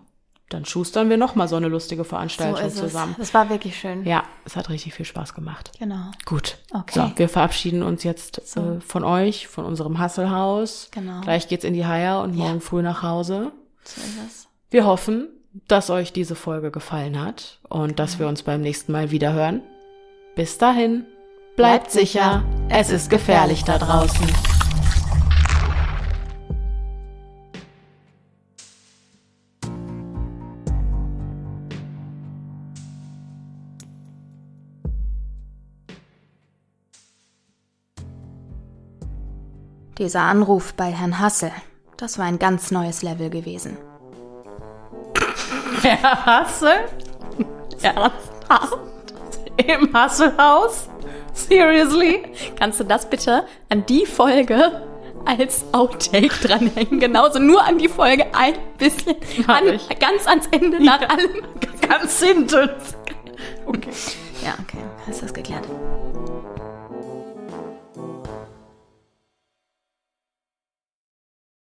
Dann 0.49 0.65
schustern 0.65 1.11
wir 1.11 1.17
nochmal 1.17 1.47
so 1.47 1.55
eine 1.55 1.67
lustige 1.67 2.03
Veranstaltung 2.03 2.71
so 2.71 2.81
zusammen. 2.81 3.15
Es 3.19 3.35
war 3.35 3.51
wirklich 3.51 3.77
schön. 3.77 4.03
Ja, 4.03 4.23
es 4.45 4.55
hat 4.55 4.69
richtig 4.69 4.95
viel 4.95 5.05
Spaß 5.05 5.35
gemacht. 5.35 5.71
Genau. 5.77 6.09
Gut. 6.25 6.57
Okay. 6.73 6.99
So, 6.99 7.11
wir 7.17 7.29
verabschieden 7.29 7.83
uns 7.83 8.03
jetzt 8.03 8.41
so. 8.47 8.59
äh, 8.59 8.81
von 8.81 9.03
euch, 9.03 9.47
von 9.47 9.63
unserem 9.63 9.99
Hasselhaus. 9.99 10.89
Genau. 10.89 11.21
Gleich 11.21 11.47
geht's 11.47 11.63
in 11.63 11.75
die 11.75 11.85
Haier 11.85 12.21
und 12.21 12.35
morgen 12.35 12.55
ja. 12.55 12.59
früh 12.61 12.81
nach 12.81 13.03
Hause. 13.03 13.51
So 13.83 14.01
ist 14.01 14.17
es. 14.27 14.47
Wir 14.69 14.85
hoffen, 14.85 15.29
dass 15.67 15.89
euch 15.89 16.13
diese 16.13 16.35
Folge 16.35 16.71
gefallen 16.71 17.19
hat 17.19 17.59
und 17.69 17.99
dass 17.99 18.19
wir 18.19 18.27
uns 18.27 18.43
beim 18.43 18.61
nächsten 18.61 18.91
Mal 18.91 19.11
wieder 19.11 19.33
hören. 19.33 19.61
Bis 20.35 20.57
dahin, 20.57 21.05
bleibt, 21.55 21.55
bleibt 21.55 21.91
sicher, 21.91 22.43
es 22.69 22.91
ist 22.91 23.09
gefährlich 23.09 23.63
da 23.63 23.77
draußen. 23.77 24.27
Dieser 39.97 40.21
Anruf 40.21 40.75
bei 40.75 40.93
Herrn 40.93 41.19
Hassel, 41.19 41.51
das 41.99 42.17
war 42.17 42.25
ein 42.25 42.39
ganz 42.39 42.71
neues 42.71 43.01
Level 43.01 43.29
gewesen. 43.29 43.77
Herr 45.81 46.25
Hassel? 46.25 46.85
Ernsthaft? 47.81 48.79
Im 49.67 49.93
Hasselhaus? 49.93 50.87
Seriously? 51.33 52.23
Kannst 52.57 52.79
du 52.79 52.83
das 52.85 53.09
bitte 53.09 53.43
an 53.69 53.85
die 53.85 54.05
Folge 54.05 54.81
als 55.25 55.65
Outtake 55.73 56.29
dranhängen? 56.41 56.99
Genauso 56.99 57.39
nur 57.39 57.63
an 57.63 57.77
die 57.77 57.89
Folge 57.89 58.25
ein 58.33 58.53
bisschen. 58.77 59.15
An, 59.47 59.79
ganz 59.99 60.27
ans 60.27 60.47
Ende 60.51 60.83
nach 60.83 61.01
allem. 61.01 61.43
Ganz 61.87 62.21
hinten. 62.21 62.69
Okay. 63.65 63.91
Ja, 64.43 64.53
okay. 64.61 64.83
Du 65.05 65.19
das 65.19 65.33
geklärt? 65.33 65.65